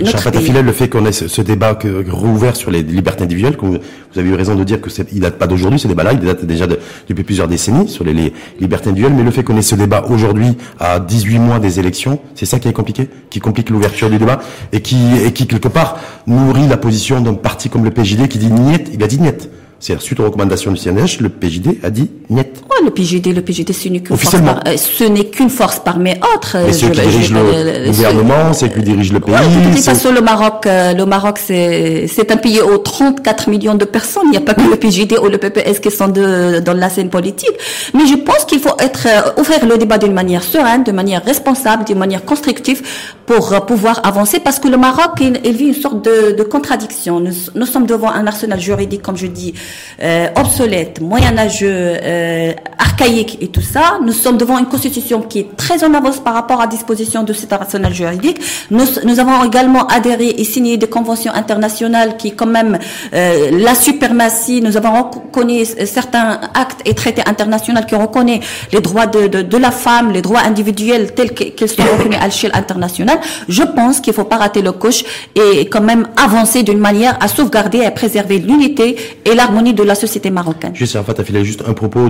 Notre 0.04 0.32
pays. 0.32 0.52
le 0.64 0.72
fait 0.72 0.90
qu'on 0.90 1.06
ait 1.06 1.12
ce, 1.12 1.42
débat 1.42 1.76
que, 1.76 2.10
rouvert 2.10 2.56
sur 2.56 2.72
les 2.72 2.84
libertés 2.84 3.24
individuelles, 3.24 3.58
que 3.58 3.66
vous, 3.66 3.78
avez 4.16 4.30
eu 4.30 4.34
raison 4.36 4.56
de 4.56 4.64
dire 4.64 4.82
que 4.82 4.90
il 5.12 5.20
date 5.20 5.38
pas 5.38 5.48
d'aujourd'hui, 5.48 5.80
ce 5.80 5.88
débat-là, 5.88 6.14
il 6.14 6.20
date 6.20 6.46
déjà 6.46 6.66
depuis 6.68 7.24
plusieurs 7.24 7.48
décennies 7.48 7.88
sur 7.88 8.04
les, 8.04 8.14
les 8.14 8.34
libertés 8.60 8.90
individuelles, 8.90 9.16
mais 9.16 9.24
le 9.24 9.32
fait 9.32 9.44
qu'on 9.44 9.58
ait 9.58 9.62
ce 9.62 9.76
débat 9.76 10.06
aujourd'hui 10.10 10.58
à 10.80 11.00
18 11.00 11.39
mois 11.40 11.60
des 11.60 11.80
élections, 11.80 12.20
c'est 12.36 12.46
ça 12.46 12.60
qui 12.60 12.68
est 12.68 12.74
compliqué, 12.74 13.10
qui 13.30 13.40
complique 13.40 13.70
l'ouverture 13.70 14.10
du 14.10 14.18
débat 14.18 14.40
et 14.72 14.82
qui, 14.82 14.98
et 15.26 15.34
qui 15.34 15.48
quelque 15.48 15.68
part 15.68 15.98
nourrit 16.28 16.68
la 16.68 16.78
position 16.78 17.22
d'un 17.22 17.34
parti 17.34 17.70
comme 17.70 17.84
le 17.84 17.92
PJD 17.92 18.28
qui 18.28 18.38
dit 18.38 18.52
niet, 18.52 18.90
il 18.94 19.04
a 19.04 19.08
dit 19.08 19.20
niet. 19.20 19.50
C'est 19.82 20.00
suite 20.02 20.20
aux 20.20 20.26
recommandations 20.26 20.72
du 20.72 20.78
CNH, 20.78 21.22
le 21.22 21.30
PJD 21.30 21.80
a 21.84 21.90
dit 21.90 22.12
net. 22.30 22.62
Ouais, 22.70 22.84
le 22.84 22.92
PJD, 22.92 23.34
le 23.34 23.42
PJD, 23.42 23.72
ce 23.72 23.88
n'est 23.88 24.02
qu'une 24.02 24.18
force, 24.18 24.42
par, 24.42 24.60
euh, 24.68 24.76
ce 24.76 25.06
n'est 25.06 25.24
qu'une 25.26 25.50
force 25.50 25.80
parmi 25.80 26.12
autres. 26.36 26.58
Mais 26.66 26.74
c'est 26.74 26.92
qui 26.92 27.00
dirige 27.00 27.32
le, 27.32 27.88
gouvernement, 27.88 28.52
c'est 28.52 28.74
qui 28.74 28.82
dirige 28.82 29.14
le 29.14 29.22
pays. 29.22 29.36
toute 29.74 29.82
façon, 29.82 30.12
le 30.12 30.20
Maroc, 30.20 30.66
euh, 30.66 30.94
le 30.94 31.06
Maroc, 31.06 31.40
c'est, 31.42 32.10
un 32.30 32.36
pays 32.36 32.60
aux 32.60 32.78
34 32.78 33.50
millions 33.50 33.76
de 33.76 33.86
personnes. 33.86 34.24
Il 34.26 34.32
n'y 34.32 34.38
a 34.38 34.42
pas 34.42 34.54
que 34.54 34.70
le 34.70 34.76
PJD 34.76 35.18
ou 35.24 35.30
le 35.30 35.38
PPS 35.38 35.80
qui 35.80 35.92
sont 35.92 36.10
de, 36.10 36.60
dans 36.60 36.74
la 36.74 36.90
scène 36.90 37.10
politique. 37.10 37.56
Mais 37.94 38.06
je 38.06 38.16
pense 38.16 38.44
qu'il 38.46 38.60
faut 38.60 38.76
être, 38.80 39.08
euh, 39.08 39.40
ouvrir 39.40 39.66
le 39.66 39.78
débat 39.78 39.98
d'une 39.98 40.14
manière 40.14 40.44
sereine, 40.44 40.84
de 40.84 40.92
manière 40.92 41.24
responsable, 41.24 41.86
d'une 41.86 41.98
manière 41.98 42.26
constructive 42.26 42.82
pour 43.26 43.66
pouvoir 43.66 44.02
avancer 44.04 44.42
parce 44.42 44.60
que 44.60 44.68
le 44.68 44.78
Maroc, 44.78 45.12
il, 45.22 45.40
il 45.46 45.56
vit 45.56 45.68
une 45.68 45.74
sorte 45.74 46.04
de, 46.04 46.36
de 46.38 46.44
contradiction. 46.44 47.22
Nous, 47.22 47.32
nous 47.56 47.66
sommes 47.66 47.86
devant 47.86 48.12
un 48.12 48.28
arsenal 48.28 48.60
juridique, 48.60 49.04
comme 49.04 49.16
je 49.16 49.28
dis, 49.28 49.54
euh, 50.02 50.28
obsolète, 50.36 51.02
moyenâgeux, 51.02 51.98
euh, 52.02 52.54
archaïque 52.78 53.38
et 53.42 53.48
tout 53.48 53.62
ça. 53.62 54.00
Nous 54.04 54.14
sommes 54.14 54.38
devant 54.38 54.58
une 54.58 54.68
constitution 54.68 55.22
qui 55.22 55.40
est 55.40 55.58
très 55.58 55.84
en 55.84 55.90
par 56.24 56.34
rapport 56.34 56.62
à 56.62 56.68
disposition 56.68 57.24
de 57.24 57.34
cet 57.34 57.52
arsenal 57.52 57.94
juridique. 57.94 58.40
Nous, 58.72 58.86
nous 59.04 59.20
avons 59.20 59.44
également 59.44 59.86
adhéré 59.88 60.30
et 60.38 60.44
signé 60.44 60.78
des 60.78 60.88
conventions 60.88 61.34
internationales 61.34 62.16
qui, 62.18 62.32
quand 62.32 62.46
même, 62.46 62.80
euh, 63.14 63.50
la 63.52 63.76
suprématie. 63.76 64.62
Nous 64.62 64.78
avons 64.78 64.94
reconnu 65.04 65.66
certains 65.66 66.40
actes 66.54 66.82
et 66.86 66.94
traités 66.94 67.24
internationaux 67.26 67.82
qui 67.88 67.96
reconnaissent 67.96 68.46
les 68.72 68.80
droits 68.82 69.08
de, 69.08 69.28
de, 69.28 69.42
de 69.42 69.58
la 69.58 69.72
femme, 69.72 70.12
les 70.12 70.22
droits 70.22 70.42
individuels 70.46 71.14
tels 71.14 71.34
qu'ils 71.34 71.70
sont 71.70 71.84
reconnus 71.84 72.20
à 72.22 72.26
l'échelle 72.26 72.52
internationale. 72.54 73.20
Je 73.50 73.64
pense 73.64 74.00
qu'il 74.00 74.14
faut 74.14 74.24
pas 74.24 74.38
rater 74.38 74.62
le 74.62 74.72
coche 74.72 75.04
et 75.36 75.68
quand 75.68 75.82
même 75.82 76.08
avancer 76.16 76.64
d'une 76.64 76.80
manière 76.80 77.18
à 77.20 77.28
sauvegarder 77.28 77.80
et 77.80 77.92
préserver 77.92 78.40
l'unité 78.40 78.96
et 79.26 79.36
l'harmonie 79.36 79.59
de 79.62 79.84
la 79.84 79.96
société 79.96 80.32
marocaine. 80.32 80.76
Juste, 80.76 80.96
en 80.96 81.04
fait, 81.04 81.22
il 81.30 81.44
juste 81.44 81.64
un 81.68 81.74
propos 81.74 82.10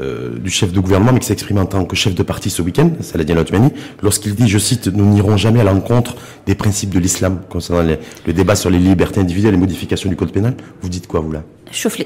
euh, 0.00 0.38
du 0.38 0.50
chef 0.50 0.72
de 0.72 0.80
gouvernement, 0.80 1.12
mais 1.12 1.20
qui 1.20 1.26
s'exprime 1.26 1.58
en 1.58 1.66
tant 1.66 1.84
que 1.84 1.96
chef 1.96 2.14
de 2.14 2.22
parti 2.22 2.50
ce 2.50 2.62
week-end, 2.62 2.90
Saladin 3.00 3.36
Otmani, 3.36 3.70
lorsqu'il 4.02 4.34
dit, 4.34 4.48
je 4.48 4.58
cite, 4.58 4.86
nous 4.86 5.04
n'irons 5.04 5.36
jamais 5.36 5.60
à 5.60 5.64
l'encontre 5.64 6.16
des 6.46 6.54
principes 6.54 6.90
de 6.90 6.98
l'islam 6.98 7.40
concernant 7.50 7.96
le 8.26 8.32
débat 8.32 8.54
sur 8.54 8.70
les 8.70 8.78
libertés 8.78 9.20
individuelles 9.20 9.54
et 9.54 9.56
les 9.56 9.60
modifications 9.60 10.08
du 10.08 10.16
code 10.16 10.32
pénal. 10.32 10.54
Vous 10.80 10.88
dites 10.88 11.06
quoi, 11.06 11.20
vous 11.20 11.32
là? 11.32 11.42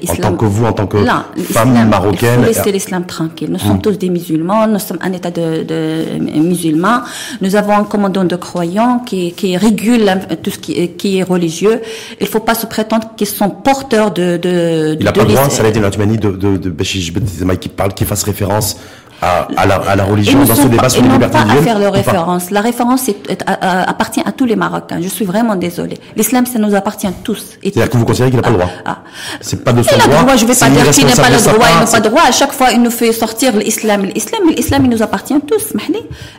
En 0.09 0.17
tant 0.17 0.37
que 0.37 0.45
vous, 0.45 0.65
en 0.65 0.73
tant 0.73 0.87
que 0.87 0.99
femme 1.43 1.89
marocaine. 1.89 2.41
Il 2.41 2.45
faut 2.45 2.47
laisser 2.47 2.73
l'islam 2.73 3.05
tranquille. 3.05 3.51
Nous 3.51 3.59
sommes 3.59 3.77
hmm. 3.77 3.83
tous 3.83 3.99
des 3.99 4.11
musulmans, 4.11 4.67
nous 4.67 4.79
sommes 4.79 4.99
un 5.01 5.13
état 5.13 5.31
de, 5.31 5.65
de 5.65 6.39
musulmans. 6.39 7.03
Nous 7.41 7.57
avons 7.57 7.77
un 7.77 7.85
commandant 7.85 8.25
de 8.25 8.37
croyants 8.37 9.01
qui, 9.01 9.33
qui 9.33 9.57
régule 9.57 10.11
tout 10.43 10.51
ce 10.51 10.59
qui, 10.59 10.89
qui 10.91 11.19
est 11.19 11.23
religieux. 11.23 11.81
Il 12.21 12.25
ne 12.25 12.29
faut 12.29 12.41
pas 12.41 12.55
se 12.55 12.67
prétendre 12.67 13.11
qu'ils 13.17 13.27
sont 13.27 13.51
porteurs 13.51 14.11
de, 14.13 14.37
de, 14.37 14.97
Il 14.99 15.05
n'a 15.05 15.13
pas 15.13 15.25
le 15.25 15.33
droit, 15.33 15.51
Saladin 15.51 15.85
Otmani, 15.85 16.19
de, 16.19 16.31
de, 16.31 16.57
de, 16.57 16.71
de 16.71 17.55
qui 17.55 17.69
parle, 17.69 17.95
qui 17.95 18.05
fasse 18.05 18.23
référence 18.23 18.77
à, 19.23 19.49
à, 19.57 19.67
la, 19.67 19.77
à 19.77 19.97
la 19.97 20.05
religion 20.05 20.45
dans 20.45 20.55
ce 20.55 20.69
débat 20.69 20.89
sur 20.89 21.03
les 21.03 21.09
libertés 21.09 21.39
pas 21.39 21.53
à 21.53 21.57
faire 21.63 21.81
de 21.81 21.87
référence. 21.87 22.51
La 22.51 22.61
référence 22.61 23.09
est, 23.09 23.45
appartient 23.47 24.23
à 24.25 24.33
tous 24.33 24.45
les 24.45 24.57
Marocains. 24.57 25.01
Je 25.01 25.09
suis 25.09 25.25
vraiment 25.25 25.57
désolée. 25.57 25.99
L'islam, 26.17 26.47
ça 26.47 26.59
nous 26.59 26.75
appartient 26.75 27.09
tous. 27.25 27.57
C'est-à-dire 27.63 27.91
que 27.91 27.97
vous 27.97 28.05
considérez 28.05 28.31
qu'il 28.31 28.41
n'a 28.41 28.43
pas 28.43 28.51
le 28.51 28.57
droit 28.57 28.71
ah, 28.85 28.91
ah. 28.91 28.99
C'est 29.41 29.65
pas 29.65 29.73
de 29.73 29.83
son 29.83 29.97
droit. 29.97 30.23
droit. 30.23 30.37
Je 30.37 30.45
ne 30.45 30.49
vais 30.53 30.59
pas 30.59 30.69
dire 30.69 30.91
qu'il 30.91 31.07
n'a 31.07 31.15
pas 31.15 31.31
le 31.31 31.37
droit. 31.37 31.67
Il 31.75 31.81
n'a 31.81 31.87
pas 31.87 31.99
le 31.99 32.09
droit. 32.09 32.23
À 32.29 32.33
chaque 32.33 32.53
fois, 32.53 32.71
il 32.73 32.83
nous 32.83 32.91
fait 32.91 33.13
sortir 33.13 33.57
l'islam. 33.57 34.05
L'islam, 34.05 34.43
l'islam, 34.55 34.85
il 34.85 34.91
nous 34.91 35.03
appartient 35.03 35.41
tous. 35.47 35.73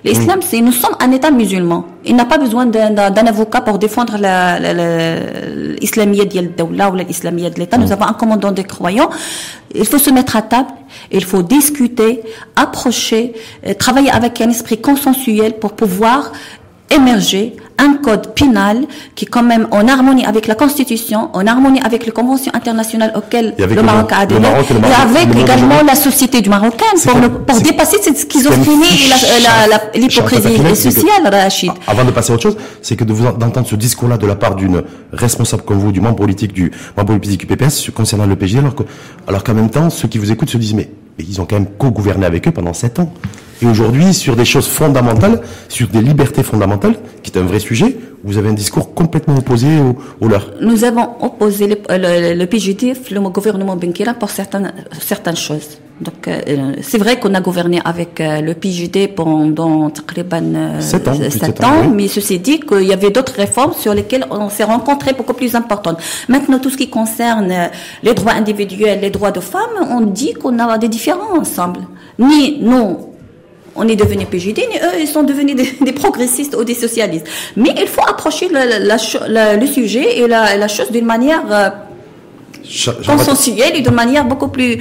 L'islam, 0.03 0.39
c'est 0.41 0.61
nous 0.61 0.71
sommes 0.71 0.95
un 0.99 1.11
État 1.11 1.31
musulman. 1.31 1.85
Il 2.05 2.15
n'a 2.15 2.25
pas 2.25 2.37
besoin 2.37 2.65
d'un 2.65 3.27
avocat 3.27 3.61
pour 3.61 3.77
défendre 3.79 4.17
l'islamiyya 5.81 6.25
de 6.25 6.63
ou 6.63 6.95
l'islamiyya 6.95 7.49
de 7.49 7.59
l'État. 7.59 7.77
Nous 7.77 7.91
avons 7.91 8.05
un 8.05 8.13
commandant 8.13 8.51
des 8.51 8.63
croyants. 8.63 9.09
Il 9.75 9.85
faut 9.85 9.97
se 9.97 10.09
mettre 10.09 10.35
à 10.35 10.41
table 10.41 10.69
il 11.11 11.23
faut 11.23 11.41
discuter, 11.41 12.21
approcher, 12.55 13.33
euh, 13.65 13.73
travailler 13.73 14.09
avec 14.09 14.41
un 14.41 14.49
esprit 14.49 14.79
consensuel 14.79 15.57
pour 15.59 15.73
pouvoir 15.73 16.31
émerger 16.89 17.55
un 17.77 17.93
code 17.95 18.33
pénal 18.33 18.85
qui 19.15 19.25
est 19.25 19.27
quand 19.27 19.43
même 19.43 19.67
en 19.71 19.87
harmonie 19.87 20.25
avec 20.25 20.47
la 20.47 20.55
Constitution, 20.55 21.29
en 21.33 21.45
harmonie 21.45 21.81
avec 21.83 22.05
les 22.05 22.11
conventions 22.11 22.51
internationales 22.53 23.13
auxquelles 23.15 23.53
le 23.57 23.81
Maroc 23.81 24.11
a 24.11 24.19
adhéré, 24.19 24.43
et 24.43 25.01
avec 25.01 25.35
également 25.37 25.81
la 25.85 25.95
société 25.95 26.41
du 26.41 26.49
Marocain 26.49 26.85
pour, 27.03 27.45
pour 27.45 27.61
dépasser 27.61 27.97
cette 28.01 28.17
schizophrénie 28.17 29.11
et 29.93 29.99
l'hypocrisie 29.99 30.75
sociale, 30.75 31.27
Rachid. 31.31 31.71
Avant 31.87 32.05
de 32.05 32.11
passer 32.11 32.31
à 32.31 32.35
autre 32.35 32.43
chose, 32.43 32.57
c'est 32.81 32.95
que 32.95 33.03
de 33.03 33.13
vous 33.13 33.31
d'entendre 33.31 33.67
ce 33.67 33.75
discours-là 33.75 34.17
de 34.17 34.25
la 34.25 34.35
part 34.35 34.55
d'une 34.55 34.83
responsable 35.13 35.63
comme 35.63 35.79
vous, 35.79 35.91
du 35.91 36.01
membre 36.01 36.17
politique 36.17 36.53
du 36.53 36.71
membre 36.95 37.13
politique 37.13 37.39
du 37.41 37.45
PPS 37.45 37.89
concernant 37.95 38.25
le 38.25 38.35
PJ, 38.35 38.57
alors 38.57 38.75
que, 38.75 38.83
alors 39.27 39.43
qu'en 39.43 39.53
même 39.53 39.69
temps, 39.69 39.89
ceux 39.89 40.07
qui 40.07 40.17
vous 40.17 40.31
écoutent 40.31 40.49
se 40.49 40.57
disent 40.57 40.73
mais 40.73 40.89
ils 41.19 41.41
ont 41.41 41.45
quand 41.45 41.55
même 41.55 41.67
co-gouverné 41.77 42.25
avec 42.25 42.47
eux 42.47 42.51
pendant 42.51 42.73
sept 42.73 42.99
ans. 42.99 43.11
Et 43.61 43.65
aujourd'hui, 43.65 44.13
sur 44.13 44.35
des 44.35 44.45
choses 44.45 44.67
fondamentales, 44.67 45.41
sur 45.67 45.87
des 45.87 46.01
libertés 46.01 46.43
fondamentales, 46.43 46.95
qui 47.23 47.31
est 47.31 47.37
un 47.39 47.43
vrai 47.43 47.59
sujet, 47.59 47.97
vous 48.23 48.37
avez 48.37 48.49
un 48.49 48.53
discours 48.53 48.93
complètement 48.93 49.37
opposé 49.37 49.67
au, 50.21 50.27
leur. 50.27 50.51
Nous 50.61 50.83
avons 50.83 51.07
opposé 51.21 51.67
le, 51.67 51.75
le, 51.89 52.33
le 52.33 52.45
le 52.45 53.29
gouvernement 53.29 53.75
Benkira, 53.75 54.13
pour 54.13 54.29
certaines, 54.29 54.73
certaines 54.99 55.35
choses. 55.35 55.77
Donc, 55.99 56.27
euh, 56.27 56.73
c'est 56.83 56.99
vrai 56.99 57.19
qu'on 57.19 57.33
a 57.33 57.41
gouverné 57.41 57.81
avec 57.83 58.21
euh, 58.21 58.41
le 58.41 58.53
PJD 58.53 59.15
pendant 59.15 59.87
euh, 59.87 60.79
7 60.79 61.07
ans, 61.07 61.13
7 61.15 61.63
ans, 61.63 61.89
mais 61.91 62.07
ceci 62.07 62.37
dit 62.37 62.59
qu'il 62.59 62.83
y 62.83 62.93
avait 62.93 63.09
d'autres 63.09 63.33
réformes 63.33 63.73
sur 63.73 63.95
lesquelles 63.95 64.25
on 64.29 64.49
s'est 64.49 64.63
rencontrés 64.63 65.13
beaucoup 65.13 65.33
plus 65.33 65.55
importantes. 65.55 65.97
Maintenant, 66.29 66.59
tout 66.59 66.69
ce 66.69 66.77
qui 66.77 66.89
concerne 66.89 67.51
euh, 67.51 67.67
les 68.03 68.13
droits 68.13 68.33
individuels, 68.33 68.99
les 69.01 69.09
droits 69.09 69.31
de 69.31 69.39
femmes, 69.39 69.87
on 69.89 70.01
dit 70.01 70.33
qu'on 70.33 70.59
a 70.59 70.77
des 70.77 70.87
différends 70.89 71.39
ensemble. 71.39 71.79
Ni 72.19 72.59
nous, 72.61 73.16
on 73.77 73.87
est 73.87 73.95
devenu 73.95 74.25
PJD, 74.25 74.57
ni 74.57 74.77
eux, 74.77 74.99
ils 74.99 75.07
sont 75.07 75.23
devenus 75.23 75.55
des, 75.81 75.91
progressistes 75.93 76.55
ou 76.59 76.63
des 76.63 76.73
socialistes. 76.73 77.27
Mais 77.55 77.73
il 77.79 77.87
faut 77.87 78.01
approcher 78.07 78.49
le, 78.49 79.59
le 79.59 79.67
sujet 79.67 80.19
et 80.19 80.27
la, 80.27 80.67
chose 80.67 80.91
d'une 80.91 81.05
manière 81.05 81.43
consensuelle 83.05 83.75
et 83.75 83.81
de 83.81 83.89
manière 83.89 84.25
beaucoup 84.25 84.49
plus, 84.49 84.77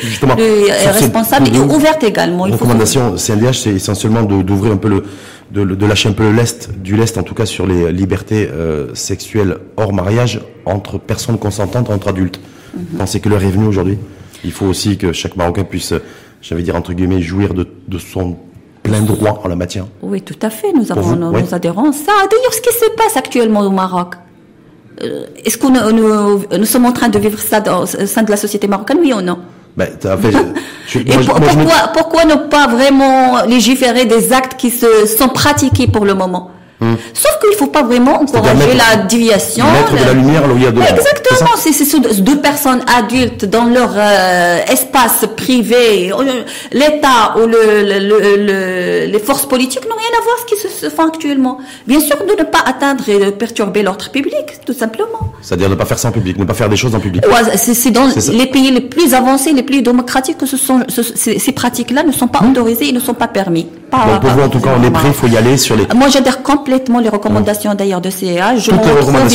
responsable 0.93 1.49
et 1.55 1.59
ouverte 1.59 2.03
également. 2.05 2.47
La 2.47 2.57
recommandation 2.57 3.17
CNDH, 3.17 3.55
c'est 3.55 3.75
essentiellement 3.75 4.23
d'ouvrir 4.23 4.73
un 4.73 4.77
peu 4.77 4.89
le, 4.89 5.05
de, 5.51 5.87
lâcher 5.87 6.09
un 6.09 6.13
peu 6.13 6.25
le 6.25 6.33
lest, 6.33 6.71
du 6.81 6.97
lest 6.97 7.19
en 7.19 7.23
tout 7.23 7.35
cas 7.35 7.47
sur 7.47 7.67
les 7.67 7.93
libertés 7.93 8.49
euh, 8.51 8.95
sexuelles 8.95 9.59
hors 9.77 9.93
mariage 9.93 10.41
entre 10.65 10.99
personnes 10.99 11.39
consentantes, 11.39 11.91
entre 11.91 12.09
adultes. 12.09 12.41
Mhm. 12.75 12.99
Pensez 12.99 13.21
que 13.21 13.29
l'heure 13.29 13.43
est 13.43 13.51
venue 13.51 13.67
aujourd'hui 13.67 13.99
Il 14.45 14.53
faut 14.53 14.67
aussi 14.67 14.99
que 14.99 15.13
chaque 15.13 15.37
Marocain 15.37 15.65
puisse, 15.65 15.95
j'allais 16.43 16.63
dire 16.63 16.77
entre 16.77 16.93
guillemets, 16.93 17.23
jouir 17.23 17.55
de, 17.55 17.67
son 17.99 18.37
plein 18.87 19.01
droit 19.01 19.41
en 19.45 19.49
la 19.49 19.57
matière. 19.57 19.87
Oui, 20.03 20.23
tout 20.23 20.39
à 20.43 20.51
fait. 20.51 20.73
Nous 20.73 20.93
avons 20.93 21.17
nos, 21.17 21.55
adhérents. 21.55 21.93
Ça, 21.93 22.13
d'ailleurs, 22.31 22.53
ce 22.53 22.61
qui 22.61 22.73
se 22.73 22.91
passe 22.97 23.17
actuellement 23.17 23.61
au 23.61 23.71
Maroc, 23.71 24.15
euh, 25.03 25.27
est-ce 25.45 25.59
que 25.59 26.57
nous, 26.57 26.65
sommes 26.65 26.87
en 26.87 26.93
train 26.93 27.09
de 27.09 27.19
vivre 27.19 27.39
ça 27.39 27.61
dans, 27.61 27.83
au 27.83 27.87
sein 27.87 28.23
de 28.23 28.31
la 28.31 28.37
société 28.37 28.67
marocaine, 28.67 28.99
oui 29.01 29.13
ou 29.13 29.21
non? 29.21 29.39
Ben, 29.77 29.91
pourquoi, 31.93 32.25
ne 32.25 32.49
pas 32.49 32.67
vraiment 32.67 33.45
légiférer 33.47 34.07
des 34.07 34.33
actes 34.33 34.59
qui 34.59 34.71
se 34.71 35.05
sont 35.07 35.29
pratiqués 35.29 35.87
pour 35.87 36.07
le 36.07 36.15
moment? 36.15 36.51
Hmm. 36.79 36.95
Sauf 37.15 37.39
qu'il 37.41 37.51
ne 37.51 37.55
faut 37.57 37.69
pas 37.69 37.83
vraiment 37.83 38.21
encourager 38.21 38.75
la 38.75 39.03
déviation. 39.05 39.65
Mettre 39.65 39.93
de 39.93 40.05
la 40.05 40.13
lumière 40.13 40.47
là 40.47 40.53
où 40.53 40.57
il 40.57 40.63
y 40.65 40.67
a 40.67 40.71
de 40.71 40.81
Exactement, 40.81 41.57
c'est 41.57 42.21
deux 42.21 42.39
personnes 42.39 42.83
adultes 42.99 43.47
dans 43.47 43.65
leur 43.65 43.93
euh, 43.97 44.59
espace 44.71 45.25
privé. 45.37 46.13
L'État 46.73 47.35
ou 47.37 47.47
le, 47.47 47.83
le, 47.83 49.07
les 49.07 49.19
forces 49.19 49.47
politiques 49.47 49.85
n'ont 49.89 49.97
rien 49.97 50.19
à 50.19 50.23
voir 50.23 50.37
ce 50.41 50.55
qui 50.55 50.61
se, 50.61 50.91
fait 50.91 51.03
actuellement. 51.03 51.59
Bien 51.87 52.01
sûr, 52.01 52.17
de 52.19 52.39
ne 52.39 52.45
pas 52.45 52.61
atteindre 52.67 53.09
et 53.09 53.19
de 53.19 53.31
perturber 53.31 53.83
l'ordre 53.83 54.11
public, 54.11 54.45
tout 54.67 54.75
simplement. 54.75 55.33
C'est-à-dire 55.41 55.71
ne 55.71 55.77
pas 55.77 55.87
faire 55.87 55.99
ça 55.99 56.09
en 56.09 56.13
public, 56.13 56.39
ne 56.39 56.45
pas 56.45 56.55
faire 56.55 56.69
des 56.69 56.77
choses 56.77 56.95
en 56.95 57.01
public. 57.01 57.25
Ouais, 57.27 57.57
c'est 57.57 57.91
dans 57.91 58.09
les 58.33 58.47
pays 58.47 58.71
les 58.71 58.83
plus 58.83 59.15
avancés, 59.15 59.53
les 59.53 59.63
plus 59.63 59.81
démocratiques 59.81 60.37
que 60.37 60.47
ce 60.47 60.59
sont, 60.59 60.81
ces, 60.89 61.53
pratiques-là 61.53 62.03
ne 62.03 62.13
sont 62.13 62.29
pas 62.29 62.41
hmm. 62.41 62.51
autorisées 62.51 62.89
et 62.89 62.93
ne 62.93 63.01
sont 63.01 63.15
pas 63.15 63.29
permis. 63.29 63.67
Donc 63.93 64.21
pour 64.21 64.31
vous, 64.31 64.43
en 64.43 64.49
tout 64.49 64.61
cas, 64.61 64.71
on 64.79 64.83
est 64.83 64.91
prêt, 64.91 65.09
il 65.09 65.15
faut 65.15 65.27
y 65.27 65.39
aller 65.39 65.57
sur 65.57 65.75
les... 65.75 65.87
Moi, 65.95 66.09
j'adhère 66.09 66.43
complètement 66.43 66.66
les 66.69 67.09
recommandations 67.09 67.75
d'ailleurs 67.75 68.01
de 68.01 68.11
CEA. 68.11 68.57
Je, 68.57 68.71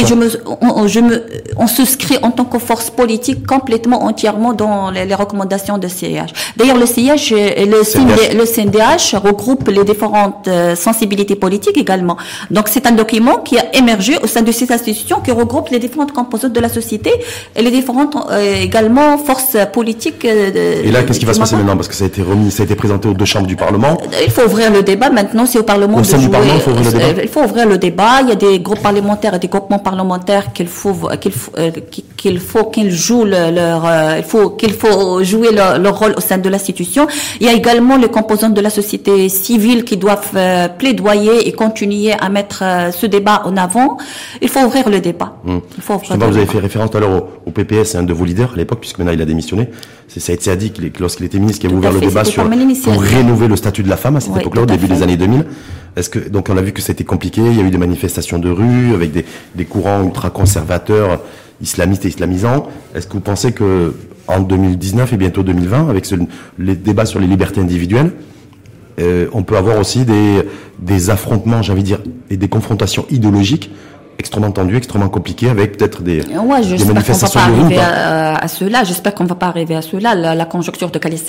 je 0.06 0.16
me, 0.16 0.28
on, 0.62 0.88
je 0.88 1.00
me, 1.00 1.24
on 1.58 1.68
souscrit 1.68 2.18
en 2.22 2.32
tant 2.32 2.46
que 2.46 2.60
force 2.60 2.90
politique 2.90 3.46
complètement, 3.46 4.04
entièrement 4.04 4.54
dans 4.54 4.92
les, 4.92 5.14
recommandations 5.14 5.78
de 5.78 5.88
CEH. 5.88 6.32
D'ailleurs, 6.58 6.78
le 6.78 6.86
CEH, 6.86 7.32
le, 7.32 8.38
le 8.38 8.46
CNDH 8.46 9.16
regroupe 9.16 9.68
les 9.68 9.84
différentes 9.84 10.48
euh, 10.48 10.76
sensibilités 10.76 11.36
politiques 11.36 11.78
également. 11.78 12.18
Donc, 12.50 12.68
c'est 12.70 12.86
un 12.88 12.92
document 12.92 13.38
qui 13.38 13.58
a 13.58 13.76
émergé 13.76 14.18
au 14.24 14.28
sein 14.28 14.42
de 14.42 14.52
ces 14.52 14.72
institutions 14.72 15.20
qui 15.20 15.32
regroupe 15.32 15.70
les 15.70 15.80
différentes 15.80 16.14
composantes 16.14 16.54
de 16.54 16.60
la 16.60 16.70
société 16.70 17.12
et 17.56 17.62
les 17.62 17.72
différentes 17.72 18.16
euh, 18.32 18.62
également 18.62 19.18
forces 19.18 19.58
politiques. 19.74 20.26
Euh, 20.26 20.84
et 20.84 20.92
là, 20.92 21.04
qu'est-ce 21.04 21.20
qui 21.20 21.26
va 21.26 21.34
se 21.34 21.40
passer 21.40 21.56
maintenant? 21.56 21.76
Parce 21.76 21.88
que 21.88 21.96
ça 21.96 22.06
a 22.06 22.08
été 22.08 22.22
remis, 22.22 22.52
ça 22.52 22.64
a 22.64 22.66
été 22.66 22.76
présenté 22.76 23.08
aux 23.08 23.14
deux 23.14 23.26
chambres 23.26 23.48
du 23.48 23.56
Parlement. 23.56 23.98
Il 24.26 24.32
faut 24.32 24.44
ouvrir 24.44 24.72
le 24.72 24.84
débat. 24.84 25.10
Maintenant, 25.10 25.46
c'est 25.46 25.60
au 25.60 25.64
Parlement 25.64 25.98
au 25.98 26.04
sein 26.04 26.18
du 26.18 26.30
Parlement, 26.30 26.54
il 26.56 26.62
faut 26.62 26.72
ouvrir 26.72 26.92
le 26.92 27.00
débat. 27.00 27.21
Il 27.22 27.30
faut 27.30 27.42
ouvrir 27.44 27.68
le 27.68 27.78
débat. 27.78 28.22
Il 28.22 28.30
y 28.30 28.32
a 28.32 28.36
des 28.36 28.60
groupes 28.60 28.82
parlementaires 28.82 29.34
et 29.36 29.40
des 29.40 29.48
groupements 29.48 29.80
parlementaires 29.80 30.54
qu'il 30.54 30.68
faut 30.68 31.10
qu'il 31.20 31.32
faut 31.32 31.52
euh, 31.58 31.72
qu'il 32.18 32.40
faut 32.40 32.66
qu'ils 32.66 32.92
jouent 32.92 33.26
leur 33.26 33.86
euh, 33.86 34.16
il 34.18 34.24
faut 34.24 34.52
qu'il 34.52 34.74
faut 34.74 35.24
jouer 35.24 35.52
leur, 35.52 35.98
rôle 35.98 36.14
au 36.18 36.22
sein 36.22 36.38
de 36.38 36.50
l'institution. 36.50 37.08
Il 37.40 37.48
y 37.48 37.50
a 37.50 37.54
également 37.54 37.98
les 37.98 38.10
composantes 38.10 38.54
de 38.54 38.62
la 38.62 38.70
société 38.70 39.30
civile 39.30 39.84
qui 39.84 39.98
doivent 39.98 40.32
euh, 40.36 40.68
plaidoyer 40.68 41.48
et 41.48 41.52
continuer 41.52 42.14
à 42.14 42.30
mettre 42.30 42.64
ce 42.92 43.06
débat 43.06 43.42
en 43.46 43.58
avant. 43.58 43.98
Il 44.42 44.50
faut 44.50 44.62
ouvrir 44.62 44.90
le 44.90 45.00
débat. 45.00 45.34
Mmh. 45.44 45.58
Il 45.78 45.84
faut 45.84 45.96
ouvrir 45.96 46.18
vous 46.32 46.38
avez 46.38 46.46
fait 46.46 46.60
référence 46.60 46.96
à 46.96 47.00
l'heure 47.00 47.24
au, 47.46 47.52
PPS, 47.52 47.96
un 47.96 48.04
de 48.04 48.14
vos 48.14 48.26
leaders 48.26 48.52
à 48.54 48.58
l'époque, 48.58 48.80
puisque 48.80 48.98
maintenant 49.00 49.14
il 49.14 49.22
a 49.22 49.26
démissionné. 49.26 49.70
C'est 50.08 50.20
Saïd 50.20 50.42
Sadi 50.42 50.72
qui, 50.72 50.92
lorsqu'il 51.00 51.26
était 51.26 51.40
ministre, 51.40 51.62
qui 51.62 51.74
a 51.74 51.76
ouvert 51.76 51.92
le 51.92 52.00
débat 52.00 52.24
sur 52.24 52.44
pour 52.44 53.02
rénover 53.02 53.48
le 53.48 53.56
statut 53.56 53.84
de 53.84 53.90
la 53.90 53.98
femme 53.98 54.16
à 54.16 54.20
cette 54.20 54.36
époque-là, 54.36 54.64
au 54.64 54.66
début 54.66 54.88
des 54.88 55.04
années 55.04 55.18
2000. 55.18 55.46
Est-ce 55.96 56.10
que 56.10 56.20
donc 56.20 56.50
on 56.50 56.58
a 56.58 56.62
vu 56.62 56.72
que 56.72 56.82
c'était 56.82 57.04
compliqué, 57.04 57.42
il 57.42 57.58
y 57.58 57.62
a 57.62 57.64
eu 57.64 57.70
des 57.70 57.78
manifestations 57.78 58.40
de 58.40 58.50
rue 58.50 58.94
avec 58.94 59.12
des, 59.12 59.26
des 59.56 59.66
courants 59.66 60.04
ultra-conservateurs, 60.04 61.22
islamistes 61.62 62.06
et 62.06 62.10
islamisants. 62.10 62.68
Est-ce 62.96 63.08
que 63.08 63.14
vous 63.14 63.20
pensez 63.20 63.52
que 63.52 63.94
en 64.28 64.40
2019 64.40 65.14
et 65.14 65.18
bientôt 65.18 65.44
2020, 65.44 65.90
avec 65.90 66.08
les 66.58 66.76
débats 66.76 67.06
sur 67.06 67.20
les 67.20 67.28
libertés 67.28 67.60
individuelles, 67.60 68.12
euh, 69.00 69.28
on 69.34 69.44
peut 69.44 69.58
avoir 69.58 69.80
aussi 69.80 70.06
des, 70.06 70.44
des 70.80 71.10
affrontements, 71.10 71.62
j'ai 71.62 71.72
envie 71.72 71.82
de 71.82 71.88
dire, 71.88 72.02
et 72.30 72.38
des 72.38 72.48
confrontations 72.48 73.06
idéologiques 73.10 73.72
extrêmement 74.20 74.52
tendu, 74.52 74.76
extrêmement 74.78 75.10
compliqué, 75.10 75.50
avec 75.50 75.78
peut-être 75.78 76.02
des, 76.02 76.22
ouais, 76.22 76.62
des 76.62 76.86
manifestations 76.86 77.40
va 77.40 77.48
pas 77.48 77.52
arriver 77.52 77.78
à, 77.78 78.36
à, 78.36 78.48
cela. 78.48 78.84
J'espère 78.84 79.16
qu'on 79.16 79.26
va 79.26 79.36
pas 79.36 79.48
arriver 79.48 79.76
à 79.76 79.82
cela. 79.82 80.16
La, 80.16 80.36
la 80.36 80.46
conjoncture 80.46 80.90
de 80.92 81.00
Khalid 81.00 81.20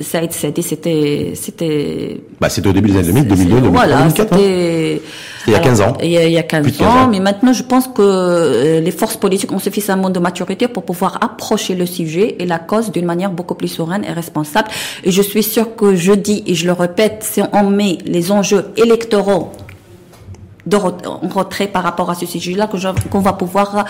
Saïd 0.00 0.32
c'était, 0.32 1.32
c'était. 1.34 2.20
Bah, 2.40 2.48
c'était 2.48 2.68
au 2.68 2.72
début 2.72 2.90
des 2.90 3.08
années 3.10 3.22
2000, 3.22 3.28
2002, 3.28 3.60
2003, 3.60 3.70
voilà, 3.70 3.96
2004. 3.98 4.28
C'était, 4.38 5.02
Il 5.46 5.52
y 5.52 5.56
a 5.56 5.58
15 5.58 5.80
ans. 5.80 5.92
Il 6.02 6.10
y 6.10 6.18
a, 6.18 6.24
il 6.26 6.32
y 6.32 6.38
a 6.38 6.42
15, 6.42 6.62
Plus 6.62 6.72
de 6.72 6.78
15 6.78 6.86
ans, 6.88 6.90
ans. 7.04 7.08
mais 7.08 7.20
maintenant 7.20 7.52
je 7.52 7.62
pense 7.62 7.88
que 7.88 8.00
euh, 8.00 8.80
les 8.80 8.90
forces 8.90 9.16
politiques 9.16 9.52
ont 9.52 9.58
suffisamment 9.58 10.10
de 10.10 10.18
maturité 10.18 10.68
pour 10.68 10.84
pouvoir 10.84 11.18
approcher 11.22 11.74
le 11.74 11.86
sujet 11.86 12.36
et 12.38 12.46
la 12.46 12.58
cause 12.58 12.90
d'une 12.90 13.06
manière 13.06 13.30
beaucoup 13.30 13.54
plus 13.54 13.68
sereine 13.68 14.04
et 14.04 14.12
responsable. 14.12 14.68
Et 15.04 15.10
je 15.10 15.22
suis 15.22 15.42
sûre 15.42 15.76
que 15.76 15.94
je 15.94 16.12
dis 16.12 16.42
et 16.46 16.54
je 16.54 16.66
le 16.66 16.72
répète, 16.72 17.18
si 17.22 17.42
on 17.52 17.70
met 17.70 17.98
les 18.06 18.32
enjeux 18.32 18.66
électoraux 18.76 19.52
de 20.66 20.76
retrait 20.76 21.66
par 21.66 21.82
rapport 21.82 22.10
à 22.10 22.14
ce 22.14 22.26
sujet-là, 22.26 22.68
qu'on 23.10 23.20
va 23.20 23.32
pouvoir 23.34 23.76
euh, 23.76 23.82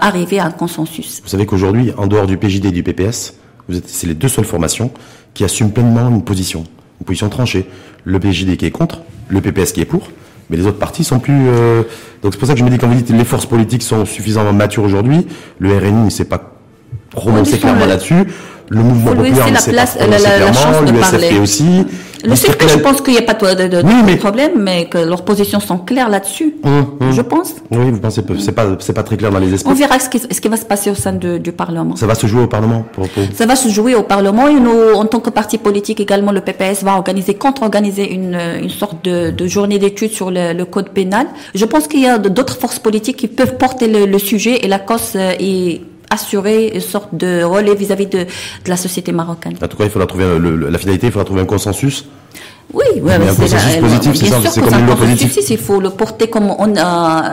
arriver 0.00 0.38
à 0.38 0.46
un 0.46 0.50
consensus. 0.50 1.20
Vous 1.22 1.28
savez 1.28 1.46
qu'aujourd'hui, 1.46 1.92
en 1.96 2.06
dehors 2.06 2.26
du 2.26 2.36
PJD 2.36 2.66
et 2.66 2.70
du 2.70 2.82
PPS, 2.82 3.34
vous 3.68 3.76
êtes, 3.78 3.88
c'est 3.88 4.06
les 4.06 4.14
deux 4.14 4.28
seules 4.28 4.44
formations 4.44 4.90
qui 5.32 5.44
assument 5.44 5.70
pleinement 5.70 6.08
une 6.08 6.22
position, 6.22 6.64
une 7.00 7.06
position 7.06 7.28
tranchée. 7.28 7.66
Le 8.04 8.20
PJD 8.20 8.56
qui 8.56 8.66
est 8.66 8.70
contre, 8.70 9.00
le 9.28 9.40
PPS 9.40 9.72
qui 9.72 9.80
est 9.80 9.86
pour, 9.86 10.08
mais 10.50 10.56
les 10.56 10.66
autres 10.66 10.78
partis 10.78 11.04
sont 11.04 11.18
plus. 11.18 11.48
euh, 11.48 11.82
Donc 12.22 12.32
c'est 12.34 12.38
pour 12.38 12.46
ça 12.46 12.54
que 12.54 12.60
je 12.60 12.64
me 12.64 12.70
dis 12.70 12.78
quand 12.78 12.88
vous 12.88 12.94
dites 12.94 13.10
les 13.10 13.24
forces 13.24 13.46
politiques 13.46 13.82
sont 13.82 14.04
suffisamment 14.04 14.52
matures 14.52 14.84
aujourd'hui, 14.84 15.26
le 15.58 15.76
RNI 15.76 16.04
ne 16.04 16.10
s'est 16.10 16.26
pas 16.26 16.52
prononcé 17.10 17.58
clairement 17.58 17.86
là-dessus. 17.86 18.24
Le 18.70 18.78
mouvement 18.82 19.10
faut 19.10 19.16
populaire 19.16 19.46
la 19.52 19.60
place- 19.60 19.98
la- 20.00 20.06
la- 20.06 20.38
la 20.38 20.52
chance 20.52 20.84
de 20.84 20.92
parler. 20.98 21.38
aussi. 21.38 21.64
Le 22.26 22.34
CFP, 22.34 22.64
je 22.68 22.78
pense 22.78 23.02
qu'il 23.02 23.12
n'y 23.12 23.18
a 23.18 23.22
pas 23.22 23.34
de, 23.34 23.64
de, 23.64 23.68
de- 23.68 23.86
Oui, 23.86 23.92
mais- 24.06 24.16
problème, 24.16 24.52
mais 24.56 24.86
que 24.86 24.96
leurs 24.96 25.22
positions 25.26 25.60
sont 25.60 25.76
claires 25.76 26.08
là-dessus. 26.08 26.54
Hum, 26.64 26.86
hum. 26.98 27.12
Je 27.12 27.20
pense. 27.20 27.56
Oui, 27.70 27.90
vous 27.90 27.98
pensez 27.98 28.22
que 28.22 28.38
c'est 28.38 28.52
pas 28.52 28.64
pas 28.94 29.02
très 29.02 29.18
clair 29.18 29.30
dans 29.30 29.38
les 29.38 29.50
On 29.50 29.54
esprits. 29.54 29.74
verra 29.74 29.98
ce 29.98 30.08
qui, 30.08 30.18
ce 30.18 30.40
qui 30.40 30.48
va 30.48 30.56
se 30.56 30.64
passer 30.64 30.88
au 30.90 30.94
sein 30.94 31.12
de- 31.12 31.36
du 31.36 31.52
Parlement. 31.52 31.96
Ça 31.96 32.06
va 32.06 32.14
se 32.14 32.26
jouer 32.26 32.42
au 32.44 32.46
Parlement 32.46 32.82
pour, 32.94 33.10
pour- 33.10 33.24
Ça 33.34 33.44
va 33.44 33.56
se 33.56 33.68
jouer 33.68 33.94
au 33.94 34.04
Parlement 34.04 34.48
et 34.48 34.54
nous, 34.58 34.94
en 34.94 35.04
tant 35.04 35.20
que 35.20 35.28
parti 35.28 35.58
politique 35.58 36.00
également, 36.00 36.32
le 36.32 36.40
PPS 36.40 36.82
va 36.82 36.94
organiser, 36.94 37.34
contre-organiser 37.34 38.10
une, 38.14 38.38
une 38.62 38.70
sorte 38.70 39.04
de, 39.04 39.30
de 39.30 39.46
journée 39.46 39.78
d'études 39.78 40.12
sur 40.12 40.30
le, 40.30 40.54
le 40.54 40.64
code 40.64 40.88
pénal. 40.90 41.26
Je 41.54 41.66
pense 41.66 41.86
qu'il 41.88 42.00
y 42.00 42.06
a 42.06 42.16
d'autres 42.16 42.56
forces 42.58 42.78
politiques 42.78 43.18
qui 43.18 43.28
peuvent 43.28 43.58
porter 43.58 43.86
le, 43.86 44.06
le 44.06 44.18
sujet 44.18 44.64
et 44.64 44.68
la 44.68 44.78
cause 44.78 45.12
euh, 45.16 45.32
est 45.38 45.82
assurer 46.14 46.68
une 46.74 46.80
sorte 46.80 47.14
de 47.14 47.42
relais 47.42 47.74
vis-à-vis 47.74 48.06
de, 48.06 48.26
la 48.66 48.76
société 48.76 49.12
marocaine. 49.12 49.56
En 49.62 49.68
tout 49.68 49.76
cas, 49.76 49.84
il 49.84 49.90
faudra 49.90 50.06
trouver 50.06 50.26
la 50.70 50.78
finalité, 50.78 51.08
il 51.08 51.12
faudra 51.12 51.24
trouver 51.24 51.42
un 51.42 51.46
consensus. 51.46 52.04
Oui, 52.74 52.82
oui, 52.96 53.12
Mais 53.20 53.26
c'est 53.48 53.80
positif, 53.80 54.12
bien 54.12 54.22
c'est 54.40 54.42
ça, 54.46 54.50
c'est 54.50 54.60
comme 54.60 54.74
un 54.74 54.78
une 54.80 54.86
loi 54.86 54.96
politique. 54.96 55.32
Il 55.50 55.58
faut 55.58 55.80
le 55.80 55.90
porter 55.90 56.28
comme 56.28 56.50
on 56.58 56.76
a, 56.76 57.32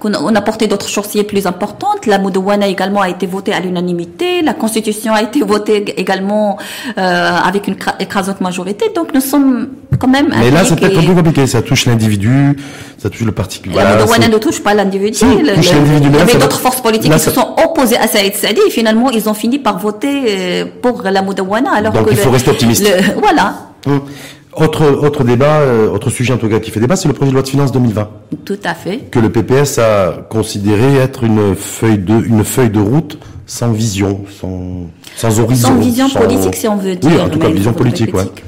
qu'on 0.00 0.12
a, 0.12 0.18
on 0.20 0.34
a 0.34 0.40
porté 0.42 0.66
d'autres 0.66 0.88
chantiers 0.88 1.24
plus 1.24 1.46
importantes. 1.46 2.06
La 2.06 2.18
Moudouana 2.18 2.66
également 2.68 3.00
a 3.00 3.08
été 3.08 3.26
votée 3.26 3.52
à 3.54 3.60
l'unanimité. 3.60 4.42
La 4.42 4.52
Constitution 4.54 5.14
a 5.14 5.22
été 5.22 5.40
votée 5.42 5.84
également 5.98 6.58
euh, 6.98 7.30
avec 7.50 7.68
une 7.68 7.74
cra- 7.74 7.94
écrasante 8.00 8.40
majorité. 8.40 8.90
Donc 8.94 9.14
nous 9.14 9.20
sommes 9.20 9.68
quand 9.98 10.08
même. 10.08 10.28
Mais 10.38 10.50
là, 10.50 10.64
c'est 10.64 10.76
peut-être 10.78 10.98
un 10.98 11.02
peu 11.02 11.14
compliqué. 11.14 11.46
Ça 11.46 11.62
touche 11.62 11.86
l'individu, 11.86 12.56
ça 12.98 13.08
touche 13.08 13.22
le 13.22 13.32
particulier. 13.32 13.74
La 13.76 13.96
Moudouana 13.96 14.28
ne 14.28 14.38
touche 14.38 14.62
pas 14.62 14.74
l'individu. 14.74 15.16
Si, 15.18 15.24
Il 15.24 15.46
y 15.46 16.20
avait 16.20 16.34
d'autres 16.38 16.60
forces 16.60 16.80
politiques 16.82 17.10
là, 17.10 17.16
qui 17.18 17.24
se 17.24 17.30
sont 17.30 17.48
opposées 17.64 17.96
à 17.96 18.06
Saïd 18.08 18.34
Sadi 18.34 18.60
et 18.66 18.70
finalement 18.70 19.10
ils 19.10 19.28
ont 19.28 19.34
fini 19.34 19.58
par 19.58 19.78
voter 19.78 20.22
euh, 20.28 20.64
pour 20.82 21.02
la 21.02 21.22
Moudouana. 21.22 21.70
Alors 21.72 21.92
Donc, 21.92 22.06
que 22.06 22.10
il 22.10 22.16
faut 22.16 22.28
le- 22.28 22.34
rester 22.34 22.50
optimiste. 22.50 22.82
le- 22.84 23.20
voilà, 23.20 23.54
Hum. 23.86 24.00
Autre, 24.54 24.84
autre 24.84 25.24
débat, 25.24 25.60
euh, 25.60 25.88
autre 25.88 26.10
sujet 26.10 26.34
en 26.34 26.36
tout 26.36 26.48
cas 26.48 26.60
qui 26.60 26.70
fait 26.70 26.80
débat, 26.80 26.96
c'est 26.96 27.08
le 27.08 27.14
projet 27.14 27.30
de 27.30 27.34
loi 27.34 27.42
de 27.42 27.48
finances 27.48 27.72
2020 27.72 28.10
tout 28.44 28.58
à 28.64 28.74
fait. 28.74 28.98
que 29.10 29.18
le 29.18 29.30
PPS 29.30 29.78
a 29.78 30.26
considéré 30.28 30.96
être 30.96 31.24
une 31.24 31.54
feuille 31.54 31.98
de, 31.98 32.14
une 32.14 32.44
feuille 32.44 32.70
de 32.70 32.80
route 32.80 33.18
sans 33.46 33.72
vision, 33.72 34.24
sans, 34.30 34.88
sans 35.16 35.40
horizon. 35.40 35.68
Sans 35.68 35.78
vision 35.78 36.08
politique, 36.08 36.54
si 36.54 36.68
on 36.68 36.76
veut 36.76 36.96
dire. 36.96 37.10
Oui, 37.10 37.20
en 37.20 37.28
tout 37.28 37.38
cas, 37.38 37.48
vision 37.48 37.72
faut 37.72 37.78
politique, 37.78 38.14
ouais. 38.14 38.24
politique. 38.24 38.44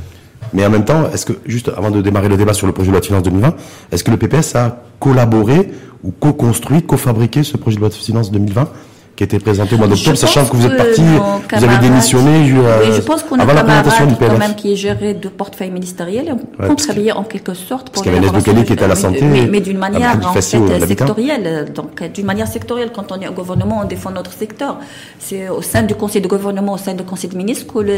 Mais 0.53 0.65
en 0.65 0.71
même 0.71 0.85
temps, 0.85 1.11
est-ce 1.13 1.27
que, 1.27 1.33
juste 1.47 1.71
avant 1.77 1.91
de 1.91 2.01
démarrer 2.01 2.29
le 2.29 2.37
débat 2.37 2.55
sur 2.55 2.67
le 2.67 2.73
projet 2.73 2.89
de 2.89 2.93
loi 2.93 3.01
de 3.01 3.07
finances 3.07 3.25
2020, 3.25 3.55
est-ce 3.93 4.05
que 4.05 4.11
le 4.11 4.17
PPS 4.17 4.55
a 4.55 4.83
collaboré 5.01 5.71
ou 6.03 6.13
co-construit, 6.13 6.83
co-fabriqué 6.83 7.43
ce 7.43 7.57
projet 7.57 7.77
de 7.77 7.81
loi 7.81 7.89
de 7.89 7.95
finances 7.95 8.31
2020 8.31 8.69
qui 9.17 9.23
été 9.25 9.39
présenté 9.39 9.75
au 9.75 9.79
mois 9.79 9.87
d'octobre, 9.87 10.17
Je 10.17 10.21
sachant 10.21 10.45
que 10.45 10.57
vous 10.57 10.67
êtes 10.67 10.77
parti, 10.77 11.03
vous 11.03 11.65
avez 11.65 11.79
démissionné 11.79 12.53
euh, 12.53 12.81
Oui, 12.83 12.93
je 12.95 13.01
pense 13.01 13.23
qu'on 13.23 13.39
a 13.39 13.43
avant 13.43 13.53
la 13.53 13.63
présentation 13.63 14.07
du 14.07 14.15
camarades 14.17 14.39
quand 14.39 14.49
même 14.49 14.57
qui 14.57 14.73
est 14.73 14.77
géré 14.77 15.15
de 15.15 15.29
portefeuille 15.29 15.71
ministériel 15.71 16.29
et 16.29 16.33
parce 16.57 16.71
contribué 16.71 17.13
en 17.13 17.23
quelque 17.23 17.55
sorte 17.55 17.91
pour 17.91 18.03
qu'il 18.03 18.13
y 18.13 18.17
avait 18.17 18.65
qui 18.65 18.73
était 18.73 18.83
à 18.83 18.89
la 18.89 18.95
oui, 18.95 19.01
santé, 19.01 19.23
mais, 19.23 19.47
mais 19.47 19.61
d'une 19.61 19.79
manière 19.79 20.19
en 20.25 20.33
fait 20.33 20.41
sectorielle. 20.41 21.67
Donc 21.73 22.03
euh, 22.03 22.09
d'une 22.09 22.27
manière 22.27 22.49
sectorielle, 22.49 22.91
quand 22.93 23.13
on 23.13 23.21
est 23.21 23.29
au 23.29 23.33
gouvernement, 23.33 23.81
on 23.85 23.87
défend 23.87 24.11
notre 24.11 24.33
secteur. 24.33 24.79
C'est 25.19 25.49
au 25.49 25.63
sein 25.63 25.83
du 25.83 25.95
conseil 25.95 26.21
de 26.21 26.29
gouvernement, 26.29 26.73
au 26.75 26.79
sein 26.79 26.95
du 26.95 27.05
conseil 27.05 27.31
de 27.31 27.37
ministres 27.37 27.73
que 27.73 27.79
le 27.79 27.95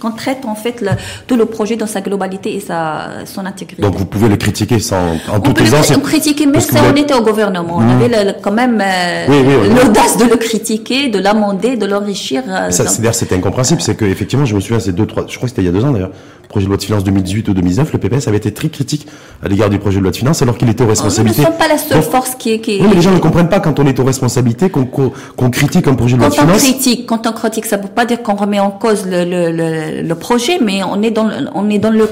qu'on 0.00 0.10
traite 0.10 0.44
en 0.46 0.54
fait 0.54 0.80
le- 0.80 0.90
tout 1.26 1.36
le 1.36 1.44
projet 1.46 1.76
dans 1.76 1.86
sa 1.86 2.00
globalité 2.00 2.54
et 2.56 2.60
sa 2.60 3.24
son 3.26 3.46
intégrité. 3.46 3.82
Donc 3.82 3.94
vous 3.96 4.06
pouvez 4.06 4.28
le 4.28 4.36
critiquer 4.36 4.78
sans, 4.80 4.96
en 5.12 5.36
on 5.36 5.40
toute 5.40 5.54
peut 5.56 5.62
le 5.62 5.68
aisance. 5.68 5.90
cri- 5.92 6.00
critiquer, 6.02 6.46
mais 6.46 6.60
ça, 6.60 6.78
on 6.92 6.96
était 6.96 7.14
au 7.14 7.22
gouvernement. 7.22 7.76
On 7.76 7.80
Mhm. 7.80 7.90
avait 8.02 8.08
le- 8.08 8.24
le- 8.30 8.36
quand 8.42 8.52
même 8.52 8.80
euh, 8.80 9.26
Oui, 9.28 9.36
oui, 9.46 9.54
oui. 9.62 9.68
l'audace 9.68 10.16
de 10.16 10.24
le 10.24 10.36
critiquer, 10.36 11.08
de 11.08 11.18
l'amender, 11.18 11.76
de 11.76 11.86
l'enrichir. 11.86 12.42
euh, 12.48 12.70
Ça, 12.70 12.84
dans- 12.84 12.90
c'est 12.90 13.00
d'ailleurs 13.02 13.14
c'était 13.14 13.36
incompréhensible, 13.36 13.80
c'est 13.80 13.94
que 13.94 14.04
effectivement, 14.06 14.44
je 14.46 14.54
me 14.54 14.60
souviens, 14.60 14.80
c'est 14.80 14.92
deux, 14.92 15.06
trois, 15.06 15.24
je 15.28 15.36
crois 15.36 15.46
que 15.46 15.50
c'était 15.50 15.62
il 15.62 15.66
y 15.66 15.68
a 15.68 15.72
deux 15.72 15.84
ans 15.84 15.92
d'ailleurs, 15.92 16.10
projet 16.50 16.66
de 16.66 16.68
loi 16.70 16.76
de 16.76 16.82
finances 16.82 17.04
2018 17.04 17.48
ou 17.48 17.54
2019, 17.54 17.92
le 17.94 17.98
PPS 17.98 18.28
avait 18.28 18.36
été 18.36 18.52
très 18.52 18.68
critique 18.68 19.06
à 19.42 19.48
l'égard 19.48 19.70
du 19.70 19.78
projet 19.78 19.96
de 19.98 20.02
loi 20.02 20.10
de 20.10 20.16
finances, 20.16 20.42
alors 20.42 20.58
qu'il 20.58 20.68
était 20.68 20.82
aux 20.82 20.86
Oh, 20.86 20.90
Nous 20.90 20.94
ne 20.94 21.00
responsabilités. 21.04 21.42
sommes 21.42 21.56
pas 21.56 21.68
la 21.68 21.78
seule 21.78 22.00
Donc, 22.02 22.10
force 22.10 22.34
qui 22.34 22.50
est. 22.52 22.58
Qui, 22.60 22.80
oui, 22.80 22.86
mais 22.88 22.94
les 22.96 23.00
gens 23.02 23.12
ne 23.12 23.18
comprennent 23.18 23.48
pas 23.48 23.60
quand 23.60 23.78
on 23.80 23.86
est 23.86 23.98
aux 23.98 24.04
responsabilités 24.04 24.68
qu'on 24.68 24.84
qu'on 24.84 25.50
critique 25.50 25.86
un 25.88 25.94
projet 25.94 26.16
de 26.16 26.20
loi 26.20 26.28
de 26.30 26.34
Quand 26.34 26.42
on 26.42 26.46
finances. 26.48 26.62
critique, 26.62 27.06
quand 27.06 27.26
on 27.26 27.32
critique, 27.32 27.64
ça 27.66 27.78
ne 27.78 27.82
veut 27.84 27.88
pas 27.88 28.04
dire 28.04 28.22
qu'on 28.22 28.34
remet 28.34 28.60
en 28.60 28.70
cause 28.70 29.06
le, 29.06 29.24
le, 29.24 29.50
le, 29.52 30.02
le 30.02 30.14
projet, 30.16 30.58
mais 30.60 30.82
on 30.82 31.00
est 31.02 31.10
dans, 31.12 31.30
on 31.54 31.70
est 31.70 31.78
dans 31.78 31.90
le, 31.90 32.06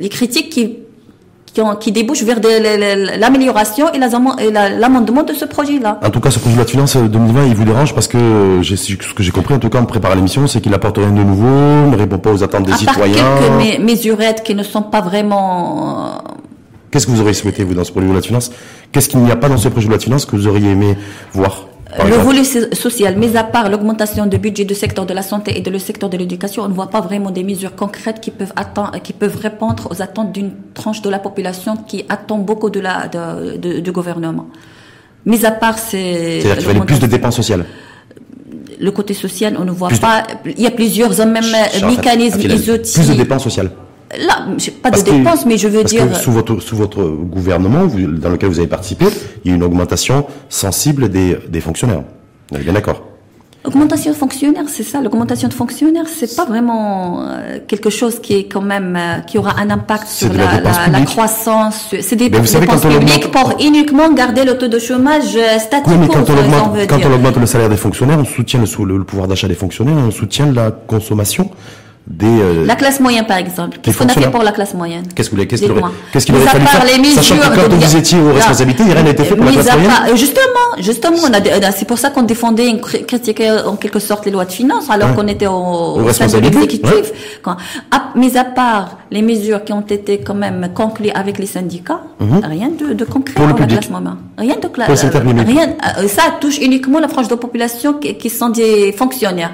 les 0.00 0.08
critiques 0.08 0.50
qui, 0.50 0.78
qui, 1.58 1.62
ont- 1.62 1.74
qui 1.74 1.90
débouchent 1.90 2.22
vers 2.22 2.38
l'amélioration 3.18 3.92
et 3.92 3.98
la- 3.98 4.08
la- 4.50 4.70
l'amendement 4.70 5.24
de 5.24 5.32
ce 5.32 5.44
projet-là. 5.44 5.98
En 6.04 6.10
tout 6.10 6.20
cas, 6.20 6.30
ce 6.30 6.38
projet 6.38 6.52
de 6.54 6.58
loi 6.58 6.64
de 6.64 6.70
finances 6.70 6.94
euh, 6.96 7.08
2020, 7.08 7.46
il 7.46 7.54
vous 7.56 7.64
dérange 7.64 7.94
parce 7.94 8.06
que 8.06 8.16
euh, 8.16 8.62
ce 8.62 8.94
que 8.94 9.22
j'ai 9.24 9.32
compris, 9.32 9.54
en 9.54 9.58
tout 9.58 9.68
cas, 9.68 9.80
en 9.80 9.84
préparant 9.84 10.14
l'émission, 10.14 10.46
c'est 10.46 10.60
qu'il 10.60 10.72
apporte 10.72 10.98
rien 10.98 11.10
de 11.10 11.22
nouveau, 11.22 11.46
ne 11.90 11.96
répond 11.96 12.18
pas 12.18 12.30
aux 12.32 12.42
attentes 12.44 12.64
des 12.64 12.72
À 12.72 12.76
part 12.76 12.94
citoyens. 12.94 13.24
quelques 13.40 13.80
mesurettes 13.80 14.42
qui 14.44 14.54
ne 14.54 14.62
sont 14.62 14.82
pas 14.82 15.00
vraiment 15.00 16.14
euh, 16.26 16.30
Qu'est-ce 16.92 17.06
que 17.06 17.10
vous 17.10 17.20
auriez 17.20 17.34
souhaité, 17.34 17.64
vous, 17.64 17.74
dans 17.74 17.84
ce 17.84 17.90
projet 17.90 18.06
de 18.06 18.12
loi 18.12 18.20
de 18.20 18.26
finances? 18.26 18.50
Qu'est-ce 18.92 19.08
qu'il 19.08 19.20
n'y 19.20 19.30
a 19.32 19.36
pas 19.36 19.48
dans 19.48 19.58
ce 19.58 19.68
projet 19.68 19.86
de 19.86 19.90
loi 19.90 19.98
de 19.98 20.02
finances 20.04 20.24
que 20.26 20.36
vous 20.36 20.46
auriez 20.46 20.70
aimé 20.70 20.96
voir? 21.32 21.66
Le 22.06 22.16
volet 22.16 22.44
so- 22.44 22.72
social, 22.74 23.16
mis 23.16 23.36
à 23.36 23.44
part 23.44 23.68
l'augmentation 23.70 24.26
du 24.26 24.38
budget 24.38 24.64
du 24.64 24.74
secteur 24.74 25.06
de 25.06 25.14
la 25.14 25.22
santé 25.22 25.56
et 25.58 25.60
de 25.60 25.70
le 25.70 25.78
secteur 25.78 26.08
de 26.08 26.16
l'éducation, 26.16 26.62
on 26.64 26.68
ne 26.68 26.74
voit 26.74 26.90
pas 26.90 27.00
vraiment 27.00 27.30
des 27.30 27.42
mesures 27.44 27.74
concrètes 27.74 28.20
qui 28.20 28.30
peuvent 28.30 28.52
attendre, 28.56 28.92
qui 29.02 29.12
peuvent 29.12 29.36
répondre 29.36 29.88
aux 29.90 30.02
attentes 30.02 30.32
d'une 30.32 30.52
tranche 30.74 31.02
de 31.02 31.10
la 31.10 31.18
population 31.18 31.76
qui 31.76 32.04
attend 32.08 32.38
beaucoup 32.38 32.70
de 32.70 32.80
la, 32.80 33.08
de, 33.08 33.56
de- 33.56 33.80
du 33.80 33.92
gouvernement. 33.92 34.46
Mis 35.26 35.44
à 35.44 35.50
part 35.50 35.78
ces, 35.78 36.40
C'est-à-dire 36.40 36.56
qu'il 36.58 36.66
fallait 36.66 36.80
plus 36.86 37.00
de 37.00 37.06
dépenses 37.06 37.36
sociales. 37.36 37.64
le 38.80 38.90
côté 38.92 39.12
social, 39.14 39.56
on 39.58 39.64
ne 39.64 39.70
voit 39.72 39.88
Plus 39.88 39.96
de- 39.98 40.02
pas, 40.02 40.22
il 40.46 40.60
y 40.62 40.66
a 40.66 40.70
plusieurs 40.70 41.10
même 41.26 41.44
mécanismes, 41.86 42.40
et 42.40 42.70
outils. 42.70 42.94
Plus 42.94 43.08
de 43.08 43.14
dépenses 43.14 43.42
sociales. 43.42 43.70
Là, 44.16 44.46
pas 44.82 44.90
Parce 44.90 45.04
de 45.04 45.10
dépenses, 45.12 45.44
mais 45.44 45.58
je 45.58 45.68
veux 45.68 45.80
Parce 45.82 45.92
dire, 45.92 46.08
que 46.10 46.16
sous 46.16 46.32
votre, 46.32 46.60
sous 46.60 46.76
votre 46.76 47.02
gouvernement, 47.04 47.86
vous- 47.86 48.06
dans 48.06 48.30
lequel 48.30 48.48
vous 48.48 48.58
avez 48.58 48.68
participé, 48.68 49.04
il 49.44 49.50
y 49.50 49.52
a 49.52 49.56
une 49.56 49.62
augmentation 49.62 50.24
sensible 50.48 51.10
des, 51.10 51.36
des 51.48 51.60
fonctionnaires. 51.60 52.02
On 52.52 52.56
est 52.56 52.60
bien 52.64 52.72
d'accord. 52.72 53.02
Augmentation 53.64 54.12
de 54.12 54.16
fonctionnaires, 54.16 54.64
c'est 54.68 54.84
ça. 54.84 55.02
L'augmentation 55.02 55.48
de 55.48 55.52
fonctionnaires, 55.52 56.06
c'est 56.08 56.34
pas 56.36 56.46
vraiment 56.46 57.20
euh, 57.22 57.58
quelque 57.66 57.90
chose 57.90 58.18
qui 58.20 58.34
est 58.34 58.44
quand 58.44 58.62
même 58.62 58.96
euh, 58.96 59.18
qui 59.18 59.36
aura 59.36 59.56
un 59.60 59.68
impact 59.68 60.06
sur 60.08 60.32
la 60.32 61.00
croissance. 61.02 61.94
C'est 62.00 62.16
des 62.16 62.30
Mais 62.30 62.38
vous 62.38 62.46
savez, 62.46 62.66
dépenses 62.66 62.86
publiques 62.86 63.30
pour 63.30 63.56
uniquement 63.60 64.10
garder 64.12 64.44
le 64.44 64.56
taux 64.56 64.68
de 64.68 64.78
chômage 64.78 65.36
euh, 65.36 65.58
statique. 65.58 65.86
Oui, 65.88 65.96
mais 66.00 66.06
quand 66.08 66.30
on, 66.30 66.38
augmente, 66.38 66.76
veut 66.76 66.86
quand 66.86 66.96
dire. 66.96 67.08
on 67.10 67.14
augmente 67.14 67.36
le 67.36 67.44
salaire 67.46 67.68
des 67.68 67.76
fonctionnaires, 67.76 68.18
on 68.18 68.24
soutient 68.24 68.60
le, 68.60 68.66
sou- 68.66 68.86
le- 68.86 68.96
le 68.96 69.04
pouvoir 69.04 69.28
d'achat 69.28 69.48
des 69.48 69.54
fonctionnaires, 69.54 69.96
on 69.98 70.10
soutient 70.12 70.50
la 70.50 70.70
consommation 70.70 71.50
des. 72.08 72.26
euh, 72.26 72.64
La 72.66 72.74
classe 72.74 73.00
moyenne, 73.00 73.26
par 73.26 73.36
exemple. 73.36 73.78
Qu'est-ce 73.82 73.98
qu'on 73.98 74.06
a 74.06 74.08
fait 74.08 74.30
pour 74.30 74.42
la 74.42 74.52
classe 74.52 74.74
moyenne 74.74 75.04
Qu'est-ce 75.14 75.28
que 75.28 75.34
vous 75.34 75.36
voulez- 75.36 75.46
qu'est-ce 75.48 75.62
qu'il 75.62 75.72
aurait, 75.72 75.82
qu'est-ce 76.12 76.26
qu'il 76.26 76.34
Mis 76.34 76.40
aurait 76.40 76.50
fallu 76.50 76.66
faire 76.66 76.84
les 76.84 77.04
Sachant 77.10 77.34
que 77.36 77.40
mesures 77.40 77.54
quand 77.64 77.68
de- 77.68 77.74
vous 77.84 77.96
étiez 77.96 78.18
aux 78.18 78.32
responsabilités, 78.32 78.82
rien 78.84 79.02
n'a 79.02 79.10
été 79.10 79.24
fait 79.24 79.36
pour 79.36 79.44
la 79.44 79.52
classe 79.52 79.66
moyenne. 79.72 79.90
part- 79.90 80.16
justement, 80.16 80.68
justement, 80.78 81.28
des- 81.40 81.50
c'est 81.76 81.86
pour 81.86 81.98
ça 81.98 82.10
qu'on 82.10 82.22
défendait, 82.22 82.80
critiquait 83.06 83.50
en 83.66 83.76
quelque 83.76 83.98
sorte 83.98 84.24
les 84.26 84.30
lois 84.32 84.44
de 84.44 84.52
finances, 84.52 84.88
alors 84.90 85.10
Ouais. 85.10 85.14
qu'on 85.16 85.28
était 85.28 85.46
au, 85.46 85.52
au 85.52 85.94
sein 85.96 86.00
de 86.02 86.06
responsabilités, 86.08 86.58
l'exécutif. 86.60 86.92
ouais. 86.94 87.12
Quand, 87.42 87.56
à- 87.90 88.16
mis 88.18 88.36
à 88.38 88.44
part 88.44 88.98
les 89.10 89.22
mesures 89.22 89.64
qui 89.64 89.72
ont 89.72 89.80
été 89.82 90.20
quand 90.20 90.34
même 90.34 90.68
conclues 90.74 91.10
avec 91.10 91.38
les 91.38 91.46
syndicats, 91.46 92.00
rien 92.20 92.68
de, 92.70 92.94
de 92.94 93.04
concret 93.04 93.34
Mhm. 93.38 93.46
Pour 93.48 93.56
pour 93.56 93.60
la 93.60 93.66
classe 93.66 93.90
moyenne. 93.90 94.16
Rien 94.38 94.54
de 94.56 94.68
cla- 94.68 94.84
Pour 94.84 94.90
le 94.90 94.96
secteur 94.96 95.22
public. 95.22 95.46
rien, 95.46 95.68
euh, 95.98 96.08
ça 96.08 96.22
touche 96.40 96.58
uniquement 96.58 96.98
la 97.00 97.08
frange 97.08 97.28
de 97.28 97.34
population 97.34 97.94
qui, 97.94 98.14
qui 98.16 98.30
sont 98.30 98.48
des 98.50 98.92
fonctionnaires. 98.92 99.52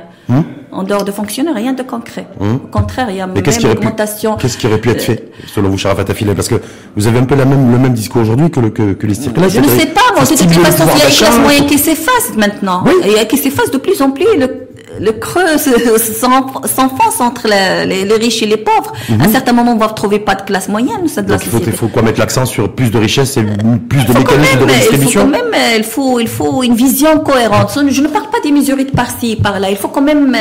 En 0.72 0.82
dehors 0.82 1.04
de 1.04 1.12
fonctionnaires, 1.12 1.54
rien 1.54 1.72
de 1.72 1.82
concret. 1.84 2.26
Au 2.40 2.66
contraire, 2.66 3.06
il 3.10 3.16
y 3.16 3.20
a 3.20 3.26
Mais 3.28 3.34
même 3.34 3.44
pu, 3.44 3.66
augmentation. 3.66 4.34
qu'est-ce 4.36 4.58
qui 4.58 4.66
aurait 4.66 4.80
pu 4.80 4.90
être 4.90 5.02
fait, 5.02 5.30
selon 5.46 5.68
vous, 5.68 5.78
Sharafat 5.78 6.10
Affilé 6.10 6.34
Parce 6.34 6.48
que 6.48 6.56
vous 6.96 7.06
avez 7.06 7.20
un 7.20 7.24
peu 7.24 7.36
la 7.36 7.44
même, 7.44 7.70
le 7.70 7.78
même 7.78 7.92
discours 7.94 8.22
aujourd'hui 8.22 8.50
que, 8.50 8.58
le, 8.58 8.70
que, 8.70 8.94
que 8.94 9.06
les 9.06 9.14
circulaires. 9.14 9.48
Je 9.50 9.60
ne 9.60 9.68
sais 9.68 9.86
pas, 9.86 10.00
moi, 10.16 10.24
de 10.24 10.28
toute 10.30 10.38
façon, 10.38 10.84
il 10.92 10.98
y 10.98 11.02
a 11.02 11.08
une 11.08 11.14
classe 11.14 11.38
moyenne 11.38 11.66
qui 11.66 11.78
s'efface 11.78 12.32
maintenant. 12.36 12.82
Oui. 12.86 12.92
Et 13.22 13.26
qui 13.28 13.36
s'efface 13.38 13.70
de 13.70 13.78
plus 13.78 14.00
en 14.02 14.10
plus. 14.10 14.26
Le- 14.36 14.63
le 15.00 15.12
creux 15.12 15.58
s'enfonce 15.58 17.20
entre 17.20 17.48
les, 17.48 18.02
riches 18.14 18.42
et 18.42 18.46
les 18.46 18.56
pauvres. 18.56 18.92
À 19.08 19.12
un 19.12 19.16
mhm. 19.26 19.32
certain 19.32 19.52
moment, 19.52 19.72
on 19.72 19.76
va 19.76 19.88
retrouver 19.88 20.18
pas 20.18 20.34
de 20.34 20.42
classe 20.42 20.68
moyenne. 20.68 21.08
Ça 21.08 21.22
Donc, 21.22 21.40
il 21.44 21.50
faut, 21.50 21.58
il 21.66 21.72
faut 21.72 21.88
quoi 21.88 22.02
mettre 22.02 22.20
l'accent 22.20 22.46
sur 22.46 22.72
plus 22.72 22.90
de 22.90 22.98
richesse 22.98 23.36
et 23.36 23.42
plus 23.42 24.04
de 24.04 24.12
mécanismes 24.12 24.58
de 24.58 24.64
redistribution 24.64 25.04
il 25.04 25.34
faut, 25.34 25.42
quand 25.42 25.50
même, 25.50 25.60
il, 25.76 25.84
faut, 25.84 26.20
il 26.20 26.28
faut 26.28 26.62
une 26.62 26.74
vision 26.74 27.18
cohérente. 27.20 27.78
Je 27.88 28.00
ne 28.00 28.08
parle 28.08 28.28
pas 28.30 28.40
des 28.42 28.52
mesures 28.52 28.76
de 28.76 28.84
par-ci, 28.84 29.36
par-là. 29.36 29.70
Il 29.70 29.76
faut 29.76 29.88
quand 29.88 30.02
même 30.02 30.36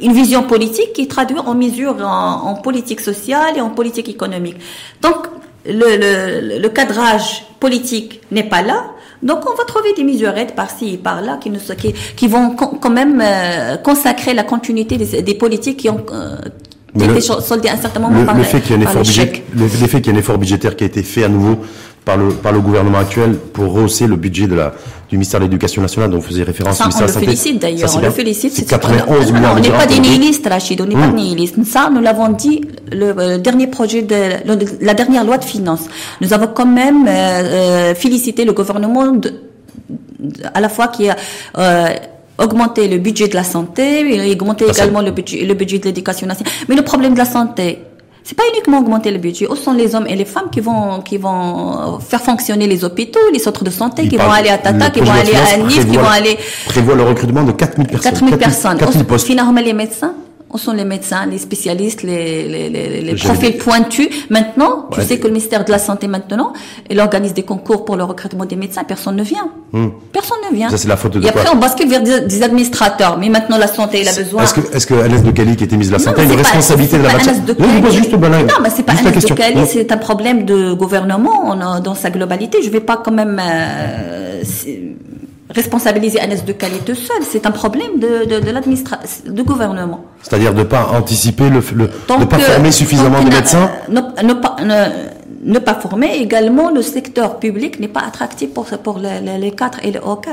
une 0.00 0.12
vision 0.12 0.42
politique 0.42 0.92
qui 0.92 1.08
traduit 1.08 1.38
en 1.38 1.54
mesures 1.54 1.96
en, 2.02 2.50
en, 2.50 2.54
politique 2.54 3.00
sociale 3.00 3.56
et 3.56 3.60
en 3.60 3.70
politique 3.70 4.08
économique. 4.08 4.56
Donc, 5.00 5.26
le, 5.66 5.72
le, 5.72 6.58
le 6.58 6.68
cadrage 6.68 7.44
politique 7.58 8.20
n'est 8.30 8.44
pas 8.44 8.62
là. 8.62 8.84
Donc 9.24 9.38
on 9.50 9.56
va 9.56 9.64
trouver 9.64 9.94
des 9.96 10.04
mesurettes 10.04 10.54
par-ci 10.54 10.94
et 10.94 10.96
par-là 10.98 11.38
qui, 11.40 11.50
nous, 11.50 11.58
qui, 11.78 11.94
qui 12.14 12.28
vont 12.28 12.50
quand 12.54 12.90
même 12.90 13.22
euh, 13.24 13.76
consacrer 13.78 14.34
la 14.34 14.44
continuité 14.44 14.98
des, 14.98 15.22
des 15.22 15.34
politiques 15.34 15.78
qui 15.78 15.88
ont, 15.88 16.04
euh, 16.12 16.36
qui 16.96 17.04
été 17.04 17.20
soldées 17.20 17.68
à 17.68 17.72
un 17.72 17.78
certain 17.78 18.00
moment 18.00 18.20
le, 18.20 18.26
par 18.26 18.36
le 18.36 18.42
fait 18.44 18.60
qu'il 18.60 18.72
y 18.72 18.74
ait 18.74 18.86
un 18.86 18.88
effort 18.88 19.02
le, 19.02 19.66
fait 19.66 20.00
qu'il 20.00 20.12
y 20.12 20.14
ait 20.14 20.16
un 20.16 20.20
effort 20.20 20.38
budgétaire 20.38 20.76
qui 20.76 20.84
a 20.84 20.86
été 20.86 21.02
fait 21.02 21.24
à 21.24 21.28
nouveau 21.28 21.56
par 22.04 22.16
le, 22.16 22.30
par 22.30 22.52
le 22.52 22.60
gouvernement 22.60 22.98
actuel 22.98 23.36
pour 23.36 23.72
rehausser 23.72 24.06
le 24.06 24.16
budget 24.16 24.46
de 24.46 24.54
la, 24.54 24.74
du 25.08 25.16
ministère 25.16 25.40
de 25.40 25.44
l'Éducation 25.46 25.80
nationale, 25.80 26.10
dont 26.10 26.18
vous 26.18 26.26
faisiez 26.26 26.44
référence. 26.44 26.76
Ça, 26.76 26.88
on 26.94 27.00
le 27.00 27.08
félicite 27.08 27.60
d'ailleurs, 27.60 27.90
on 27.96 28.00
le 28.00 28.10
félicite. 28.10 28.52
C'est 28.52 28.68
91 28.68 29.32
milliards 29.32 29.54
On 29.56 29.60
n'est 29.60 29.70
pas 29.70 29.86
des 29.86 30.00
nihilistes, 30.00 30.46
Rachid, 30.46 30.80
on 30.80 30.86
n'est 30.86 30.94
pas 30.94 31.08
des 31.08 31.14
nihilistes. 31.14 31.56
Ça, 31.64 31.90
nous 31.92 32.00
l'avons 32.00 32.28
dit, 32.28 32.60
le, 32.92 33.14
euh, 33.18 33.38
dernier 33.38 33.66
projet 33.66 34.02
de, 34.02 34.14
la 34.80 34.94
dernière 34.94 35.24
loi 35.24 35.38
de 35.38 35.44
finances. 35.44 35.86
Nous 36.20 36.32
avons 36.32 36.48
quand 36.48 36.66
même 36.66 37.06
euh, 37.08 37.10
euh 37.10 37.94
félicité 37.94 38.44
le 38.44 38.52
gouvernement 38.52 39.12
de, 39.12 39.32
à 40.52 40.60
la 40.60 40.68
fois 40.68 40.88
qui 40.88 41.08
a 41.08 41.16
euh, 41.58 41.88
augmenté 42.38 42.88
le 42.88 42.98
budget 42.98 43.28
de 43.28 43.34
la 43.34 43.44
santé, 43.44 44.30
augmenté 44.32 44.66
également 44.68 45.00
le 45.00 45.12
budget, 45.12 45.44
le 45.44 45.54
budget 45.54 45.78
de 45.78 45.84
l'éducation 45.84 46.26
nationale. 46.26 46.52
Mais 46.68 46.74
le 46.74 46.82
problème 46.82 47.14
de 47.14 47.18
la 47.18 47.24
santé, 47.24 47.78
c'est 48.24 48.34
pas 48.36 48.44
uniquement 48.52 48.78
augmenter 48.78 49.10
le 49.10 49.18
budget. 49.18 49.46
Ce 49.50 49.54
sont 49.56 49.74
les 49.74 49.94
hommes 49.94 50.06
et 50.08 50.16
les 50.16 50.24
femmes 50.24 50.48
qui 50.50 50.60
vont 50.60 51.02
qui 51.02 51.18
vont 51.18 52.00
faire 52.00 52.22
fonctionner 52.22 52.66
les 52.66 52.82
hôpitaux, 52.82 53.20
les 53.32 53.38
centres 53.38 53.64
de 53.64 53.70
santé, 53.70 54.08
qui 54.08 54.16
vont 54.16 54.30
aller 54.30 54.48
à 54.48 54.56
Tata, 54.56 54.88
qui 54.88 55.00
vont 55.00 55.12
aller 55.12 55.34
à 55.34 55.58
Nice, 55.58 55.84
qui 55.84 55.96
vont 55.96 56.08
aller 56.08 56.38
prévoit 56.66 56.94
le 56.94 57.02
recrutement 57.02 57.44
de 57.44 57.52
4000 57.52 57.86
personnes. 57.86 58.12
4000 58.12 58.38
personnes. 58.38 58.78
4000 58.78 59.04
postes. 59.04 59.26
Finalement, 59.26 59.60
les 59.60 59.74
médecins? 59.74 60.14
Où 60.54 60.58
sont 60.58 60.72
les 60.72 60.84
médecins, 60.84 61.26
les 61.26 61.38
spécialistes, 61.38 62.02
les, 62.04 62.46
les, 62.48 62.70
les, 62.70 63.00
les 63.02 63.14
profils 63.16 63.58
pointus 63.58 64.08
Maintenant, 64.30 64.88
tu 64.92 65.02
sais 65.02 65.18
que 65.18 65.24
le 65.26 65.32
ministère 65.32 65.64
de 65.64 65.70
la 65.72 65.80
Santé, 65.80 66.06
maintenant, 66.06 66.52
il 66.88 67.00
organise 67.00 67.34
des 67.34 67.42
concours 67.42 67.84
pour 67.84 67.96
le 67.96 68.04
recrutement 68.04 68.44
des 68.44 68.54
médecins. 68.54 68.84
Personne 68.84 69.16
ne 69.16 69.24
vient. 69.24 69.48
Hmm. 69.72 69.88
Personne 70.12 70.38
ne 70.48 70.54
vient. 70.56 70.70
Ça, 70.70 70.78
c'est 70.78 70.88
la 70.88 70.96
faute 70.96 71.14
de 71.14 71.24
Et 71.24 71.28
après, 71.28 71.48
on 71.52 71.56
bascule 71.56 71.88
vers 71.88 72.02
des, 72.02 72.42
administrateurs. 72.42 73.18
Mais 73.18 73.28
maintenant, 73.28 73.58
la 73.58 73.66
santé, 73.66 74.02
il 74.02 74.08
a 74.08 74.12
besoin. 74.12 74.44
Est-ce 74.44 74.54
que, 74.54 74.76
est-ce 74.76 74.86
que 74.86 74.94
de 74.94 75.30
Cali, 75.32 75.56
qui 75.56 75.64
était 75.64 75.76
mise 75.76 75.88
de 75.88 75.94
la 75.94 75.98
santé, 75.98 76.20
a 76.20 76.24
une 76.24 76.32
responsabilité 76.32 76.98
de 76.98 77.02
la 77.02 77.12
matière 77.14 77.34
Non, 77.58 77.90
juste 77.90 78.12
Non, 78.12 78.28
mais 78.62 78.70
c'est 78.70 78.84
pas 78.84 78.94
de 78.94 79.34
Cali, 79.34 79.60
c'est 79.66 79.90
un 79.90 79.96
problème 79.96 80.44
de 80.44 80.72
gouvernement 80.72 81.56
dans 81.80 81.94
sa 81.96 82.10
globalité. 82.10 82.58
Je 82.62 82.70
vais 82.70 82.80
pas 82.80 82.96
quand 82.96 83.12
même, 83.12 83.40
euh, 83.44 84.42
responsabiliser 85.50 86.20
Agnès 86.20 86.44
de 86.44 86.52
qualité 86.52 86.94
seul. 86.94 87.22
C'est 87.22 87.46
un 87.46 87.50
problème 87.50 87.98
de, 87.98 88.24
de, 88.24 88.40
de 88.40 88.50
l'administration, 88.50 89.30
du 89.30 89.42
gouvernement. 89.42 90.04
C'est-à-dire 90.22 90.52
de 90.54 90.60
ne 90.60 90.64
pas 90.64 90.88
anticiper, 90.92 91.50
le, 91.50 91.60
le 91.74 91.86
de 91.86 92.20
ne 92.20 92.24
pas 92.24 92.38
former 92.38 92.72
suffisamment 92.72 93.22
de 93.22 93.30
médecins 93.30 93.70
ne, 93.88 94.00
ne, 94.22 94.32
pas, 94.34 94.56
ne, 95.44 95.58
pas 95.58 95.74
former 95.74 96.16
également, 96.16 96.70
le 96.70 96.82
secteur 96.82 97.38
public 97.38 97.78
n'est 97.78 97.88
pas 97.88 98.00
attractif 98.06 98.50
pour, 98.54 98.64
pour 98.66 98.98
les, 98.98 99.38
les 99.38 99.50
4 99.50 99.80
et 99.84 99.90
les 99.90 99.98
O4. 99.98 100.28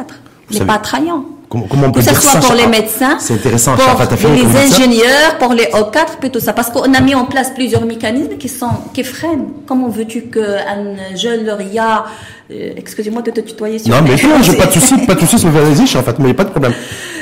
Il 0.50 0.60
n'est 0.60 0.65
pas 0.65 0.76
attrayant. 0.76 1.26
Comment, 1.51 1.65
comment 1.67 1.87
on 1.87 1.91
peut 1.91 1.99
que 1.99 2.05
ce 2.05 2.15
soit 2.15 2.39
pour 2.39 2.53
les 2.53 2.65
médecins, 2.65 3.17
c'est 3.19 3.33
intéressant, 3.33 3.75
pour 3.75 4.29
les 4.29 4.55
ingénieurs, 4.55 5.37
pour 5.37 5.53
les 5.53 5.65
O4, 5.65 6.17
plutôt 6.17 6.39
ça. 6.39 6.53
Parce 6.53 6.69
qu'on 6.69 6.93
a 6.93 7.01
mis 7.01 7.13
en 7.13 7.25
place 7.25 7.51
plusieurs 7.53 7.85
mécanismes 7.85 8.37
qui 8.37 8.47
sont, 8.47 8.69
qui 8.93 9.03
freinent. 9.03 9.47
Comment 9.67 9.89
veux-tu 9.89 10.21
qu'un 10.27 10.95
jeune 11.13 11.45
lauréat 11.45 12.05
euh, 12.51 12.71
excusez-moi 12.77 13.21
de 13.21 13.31
te 13.31 13.41
tutoyer 13.41 13.79
sur 13.79 13.93
Non, 13.93 14.01
mais 14.01 14.11
non, 14.11 14.41
j'ai 14.41 14.53
pas 14.57 14.65
de 14.67 14.71
souci, 14.71 14.97
pas 15.05 15.15
de 15.15 15.25
souci, 15.25 15.45
vas-y, 15.45 15.87
je 15.87 15.97
en 15.97 16.03
fait, 16.03 16.19
mais 16.19 16.25
il 16.25 16.27
n'y 16.27 16.31
a 16.31 16.35
pas 16.35 16.45
de 16.45 16.49
problème. 16.51 16.73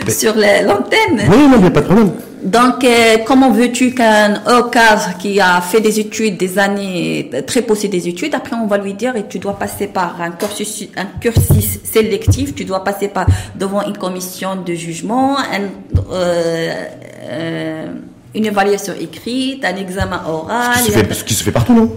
Sur 0.07 0.35
l'antenne. 0.35 1.27
Oui, 1.27 1.47
non, 1.49 1.59
mais 1.59 1.71
pas 1.71 1.81
de 1.81 1.85
problème. 1.85 2.11
Donc, 2.41 2.83
euh, 2.83 3.17
comment 3.25 3.51
veux-tu 3.51 3.93
qu'un 3.93 4.35
cadre 4.71 5.17
qui 5.19 5.41
a 5.41 5.59
fait 5.61 5.81
des 5.81 5.99
études, 5.99 6.37
des 6.37 6.57
années, 6.57 7.29
très 7.45 7.61
poussées 7.61 7.89
des 7.89 8.07
études, 8.07 8.33
après 8.33 8.55
on 8.55 8.67
va 8.67 8.77
lui 8.77 8.93
dire, 8.93 9.15
et 9.15 9.27
tu 9.27 9.39
dois 9.39 9.57
passer 9.59 9.87
par 9.87 10.21
un 10.21 10.31
cursus, 10.31 10.87
un 10.95 11.05
cursus 11.19 11.79
sélectif, 11.83 12.55
tu 12.55 12.63
dois 12.63 12.83
passer 12.83 13.09
par 13.09 13.25
devant 13.55 13.85
une 13.85 13.97
commission 13.97 14.55
de 14.55 14.73
jugement, 14.73 15.37
un, 15.37 15.63
euh, 16.11 16.85
euh, 17.29 17.85
une 18.33 18.45
évaluation 18.45 18.93
écrite, 18.99 19.65
un 19.65 19.75
examen 19.75 20.21
oral. 20.25 20.77
Ce 20.77 20.85
qui, 20.85 20.91
se 20.91 20.97
fait, 20.97 21.13
ce 21.13 21.23
qui 21.23 21.33
se 21.33 21.43
fait 21.43 21.51
partout, 21.51 21.73
non? 21.73 21.91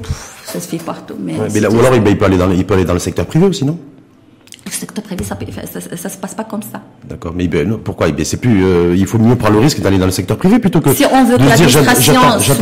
Ça 0.44 0.60
se 0.60 0.68
fait 0.68 0.78
partout. 0.78 1.14
Mais, 1.20 1.34
mais 1.52 1.60
là, 1.60 1.70
ou 1.70 1.78
alors 1.78 1.94
il 1.94 2.02
peut, 2.02 2.24
aller 2.24 2.36
dans, 2.36 2.50
il 2.50 2.66
peut 2.66 2.74
aller 2.74 2.84
dans 2.84 2.94
le 2.94 2.98
secteur 2.98 3.26
privé 3.26 3.46
aussi, 3.46 3.64
non? 3.64 3.78
Ça, 4.74 5.96
ça, 5.96 6.08
se 6.08 6.16
passe 6.16 6.34
pas 6.34 6.44
comme 6.44 6.62
ça. 6.62 6.82
D'accord, 7.08 7.32
mais 7.34 7.48
ben, 7.48 7.78
pourquoi? 7.82 8.10
Ben, 8.10 8.24
C'est 8.24 8.38
plus, 8.38 8.64
euh, 8.64 8.94
il 8.96 9.06
faut 9.06 9.18
mieux 9.18 9.36
prendre 9.36 9.54
le 9.54 9.60
risque 9.60 9.80
d'aller 9.80 9.98
dans 9.98 10.06
le 10.06 10.12
secteur 10.12 10.36
privé 10.36 10.58
plutôt 10.58 10.80
que. 10.80 10.92
Si 10.92 11.04
on 11.04 11.24
veut 11.24 11.36
que 11.36 11.42
l'administration 11.42 12.14
soit, 12.38 12.54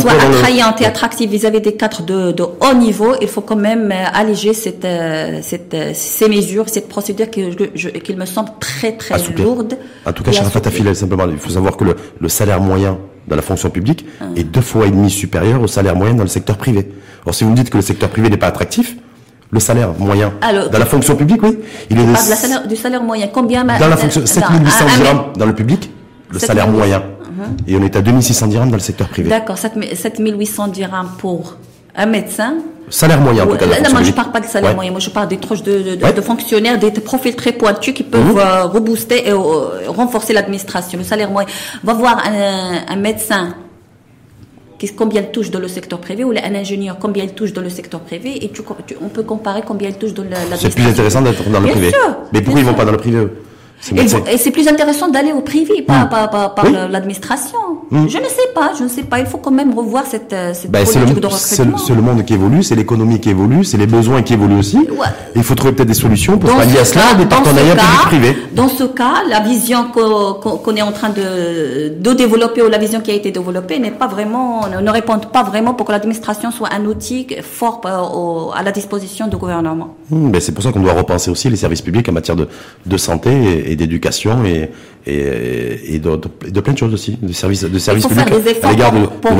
soit 0.00 0.12
attrayante 0.12 0.80
et 0.80 0.86
attractive 0.86 1.30
vis-à-vis 1.30 1.60
des 1.60 1.74
cadres 1.74 2.02
de, 2.02 2.32
de, 2.32 2.42
haut 2.42 2.74
niveau, 2.74 3.14
il 3.20 3.28
faut 3.28 3.40
quand 3.40 3.56
même 3.56 3.90
euh, 3.92 4.04
alléger 4.12 4.54
cette, 4.54 4.84
euh, 4.84 5.40
cette, 5.42 5.76
ces 5.94 6.28
mesures, 6.28 6.68
cette 6.68 6.88
procédure 6.88 7.30
qui, 7.30 7.42
me 7.42 8.26
semble 8.26 8.50
très 8.60 8.92
très 8.92 9.16
lourde. 9.36 9.76
En 10.06 10.12
tout 10.12 10.22
cas, 10.22 10.32
Sharafat 10.32 10.66
Affilel, 10.66 10.96
simplement, 10.96 11.26
il 11.30 11.38
faut 11.38 11.50
savoir 11.50 11.76
que 11.76 11.84
le, 11.84 11.96
le 12.20 12.28
salaire 12.28 12.60
moyen 12.60 12.98
dans 13.28 13.36
la 13.36 13.42
fonction 13.42 13.70
publique 13.70 14.04
ah. 14.20 14.24
est 14.36 14.44
deux 14.44 14.60
fois 14.60 14.86
et 14.86 14.90
demi 14.90 15.10
supérieur 15.10 15.62
au 15.62 15.66
salaire 15.66 15.96
moyen 15.96 16.14
dans 16.14 16.24
le 16.24 16.28
secteur 16.28 16.56
privé. 16.56 16.88
Alors 17.24 17.34
si 17.34 17.44
vous 17.44 17.50
me 17.50 17.56
dites 17.56 17.70
que 17.70 17.76
le 17.76 17.82
secteur 17.82 18.10
privé 18.10 18.28
n'est 18.30 18.36
pas 18.36 18.48
attractif, 18.48 18.96
le 19.52 19.60
salaire 19.60 19.90
moyen 19.98 20.32
dans 20.40 20.78
la 20.78 20.86
fonction 20.86 21.14
publique, 21.14 21.42
oui, 21.42 21.58
il 21.90 22.00
est 22.00 22.06
de... 22.06 22.14
salaire, 22.16 22.66
du 22.66 22.74
salaire 22.74 23.02
moyen. 23.02 23.28
Combien 23.28 23.64
Dans 23.64 23.88
la 23.88 23.96
fonction, 23.96 24.24
7800 24.24 24.84
dirhams 24.96 25.24
dans 25.36 25.46
le 25.46 25.54
public, 25.54 25.90
le 26.30 26.38
salaire 26.38 26.68
moyen. 26.68 26.98
Uh-huh. 26.98 27.70
Et 27.70 27.76
on 27.76 27.82
est 27.82 27.94
à 27.94 28.00
2600 28.00 28.46
dirhams 28.46 28.70
dans 28.70 28.76
le 28.76 28.82
secteur 28.82 29.08
privé. 29.08 29.28
D'accord, 29.28 29.58
7800 29.58 30.68
dirhams 30.68 31.10
pour 31.18 31.56
un 31.94 32.06
médecin. 32.06 32.54
Salaire 32.88 33.20
moyen, 33.20 33.44
en 33.44 33.46
tout 33.46 33.56
cas. 33.56 33.66
Là, 33.66 33.76
moi, 33.90 34.02
je 34.02 34.08
ne 34.08 34.14
parle 34.14 34.32
pas 34.32 34.40
de 34.40 34.46
salaire 34.46 34.74
moyen. 34.74 34.90
Moi, 34.90 35.00
je 35.00 35.10
parle 35.10 35.28
des 35.28 35.38
troches 35.38 35.62
de, 35.62 35.96
de, 35.96 36.12
de, 36.12 36.20
fonctionnaires, 36.20 36.78
des 36.78 36.90
profils 36.90 37.36
très 37.36 37.52
pointus 37.52 37.94
qui 37.94 38.02
peuvent 38.02 38.34
mmh. 38.34 38.38
euh, 38.38 38.64
rebooster 38.64 39.28
et 39.28 39.32
euh, 39.32 39.36
renforcer 39.88 40.32
l'administration. 40.32 40.98
Le 40.98 41.04
salaire 41.04 41.30
moyen. 41.30 41.48
Va 41.84 41.92
voir 41.94 42.22
un, 42.26 42.80
un 42.88 42.96
médecin 42.96 43.54
combien 44.88 45.22
touche 45.22 45.50
dans 45.50 45.60
le 45.60 45.68
secteur 45.68 46.00
privé 46.00 46.24
ou 46.24 46.30
un 46.30 46.54
ingénieur 46.54 46.98
combien 46.98 47.24
il 47.24 47.32
touche 47.32 47.52
dans 47.52 47.62
le 47.62 47.70
secteur 47.70 48.00
privé 48.00 48.44
et 48.44 48.48
tu, 48.50 48.62
on 49.00 49.08
peut 49.08 49.22
comparer 49.22 49.62
combien 49.66 49.88
il 49.88 49.94
touche 49.94 50.14
dans 50.14 50.24
la, 50.24 50.56
C'est 50.56 50.74
plus 50.74 50.86
intéressant 50.86 51.22
d'être 51.22 51.48
dans 51.48 51.60
le 51.60 51.68
privé. 51.68 51.92
Mais 52.32 52.40
pourquoi 52.40 52.60
ils 52.60 52.66
vont 52.66 52.74
pas 52.74 52.84
dans 52.84 52.92
le 52.92 52.98
privé 52.98 53.26
et, 53.90 54.38
c'est 54.38 54.50
plus 54.50 54.68
intéressant 54.68 55.08
d'aller 55.08 55.32
au 55.32 55.40
privé, 55.40 55.82
pas, 55.82 56.04
hmm. 56.04 56.54
par 56.54 56.70
l'administration. 56.90 57.58
Hmm. 57.90 58.08
Je 58.08 58.18
ne 58.18 58.24
sais 58.24 58.48
pas, 58.54 58.72
je 58.78 58.84
ne 58.84 58.88
sais 58.88 59.02
pas. 59.02 59.18
Il 59.18 59.26
faut 59.26 59.38
quand 59.38 59.50
même 59.50 59.74
revoir 59.74 60.04
cette, 60.06 60.32
euh, 60.32 60.54
cette 60.54 60.70
ben, 60.70 60.84
politique 60.84 61.20
de 61.20 61.26
recrutement. 61.26 61.78
C'est 61.78 61.94
le, 61.94 62.02
monde 62.02 62.24
qui 62.24 62.34
évolue, 62.34 62.62
c'est 62.62 62.74
l'écononomie 62.74 63.20
qui 63.20 63.30
évolue, 63.30 63.64
c'est 63.64 63.76
les 63.76 63.86
besoins 63.86 64.22
qui 64.22 64.34
évoluent 64.34 64.58
aussi. 64.58 64.78
Il 65.34 65.42
faut 65.42 65.54
trouver 65.54 65.72
peut-être 65.72 65.88
des 65.88 65.94
solutions 65.94 66.38
pour 66.38 66.54
pallier 66.54 66.78
à 66.78 66.84
cela, 66.84 67.14
des 67.14 67.26
partenariats 67.26 67.74
public-privé. 67.74 68.36
Dans 68.54 68.68
ce 68.68 68.84
cas, 68.84 69.22
la 69.28 69.40
vision 69.40 69.86
qu'on 69.92 70.76
est 70.76 70.82
en 70.82 70.92
train 70.92 71.10
de, 71.10 71.98
de 71.98 72.12
développer 72.12 72.62
ou 72.62 72.68
la 72.68 72.78
vision 72.78 73.00
qui 73.00 73.10
a 73.10 73.14
été 73.14 73.30
développée 73.30 73.78
n'est 73.78 73.90
pas 73.90 74.06
vraiment, 74.06 74.68
ne 74.68 74.90
répond 74.90 75.18
pas 75.18 75.42
vraiment 75.42 75.74
pour 75.74 75.86
que 75.86 75.92
l'administration 75.92 76.50
soit 76.50 76.70
un 76.72 76.84
outil 76.84 77.26
fort 77.42 77.80
euh, 77.84 78.58
à 78.58 78.62
la 78.62 78.72
disposition 78.72 79.26
du 79.28 79.36
gouvernement. 79.36 79.96
Hmm, 80.10 80.30
ben 80.30 80.40
c'est 80.40 80.52
pour 80.52 80.62
ça 80.62 80.72
qu'on 80.72 80.80
doit 80.80 80.92
repenser 80.92 81.30
aussi 81.30 81.50
les 81.50 81.56
services 81.56 81.82
publics 81.82 82.08
en 82.08 82.12
matière 82.12 82.36
de, 82.36 82.48
de 82.86 82.96
santé 82.96 83.70
et, 83.70 83.71
et 83.72 83.76
d'éducation 83.76 84.44
et, 84.44 84.70
et, 85.06 85.94
et 85.94 85.98
de, 85.98 86.16
de, 86.50 86.60
plein 86.60 86.74
de 86.74 86.78
choses 86.78 86.92
aussi, 86.92 87.18
de 87.20 87.32
services, 87.32 87.64
de 87.64 87.78
services 87.78 88.06
publics 88.06 88.28
à 88.62 88.70
l'égard 88.70 88.92
de, 88.92 89.06
pour, 89.06 89.32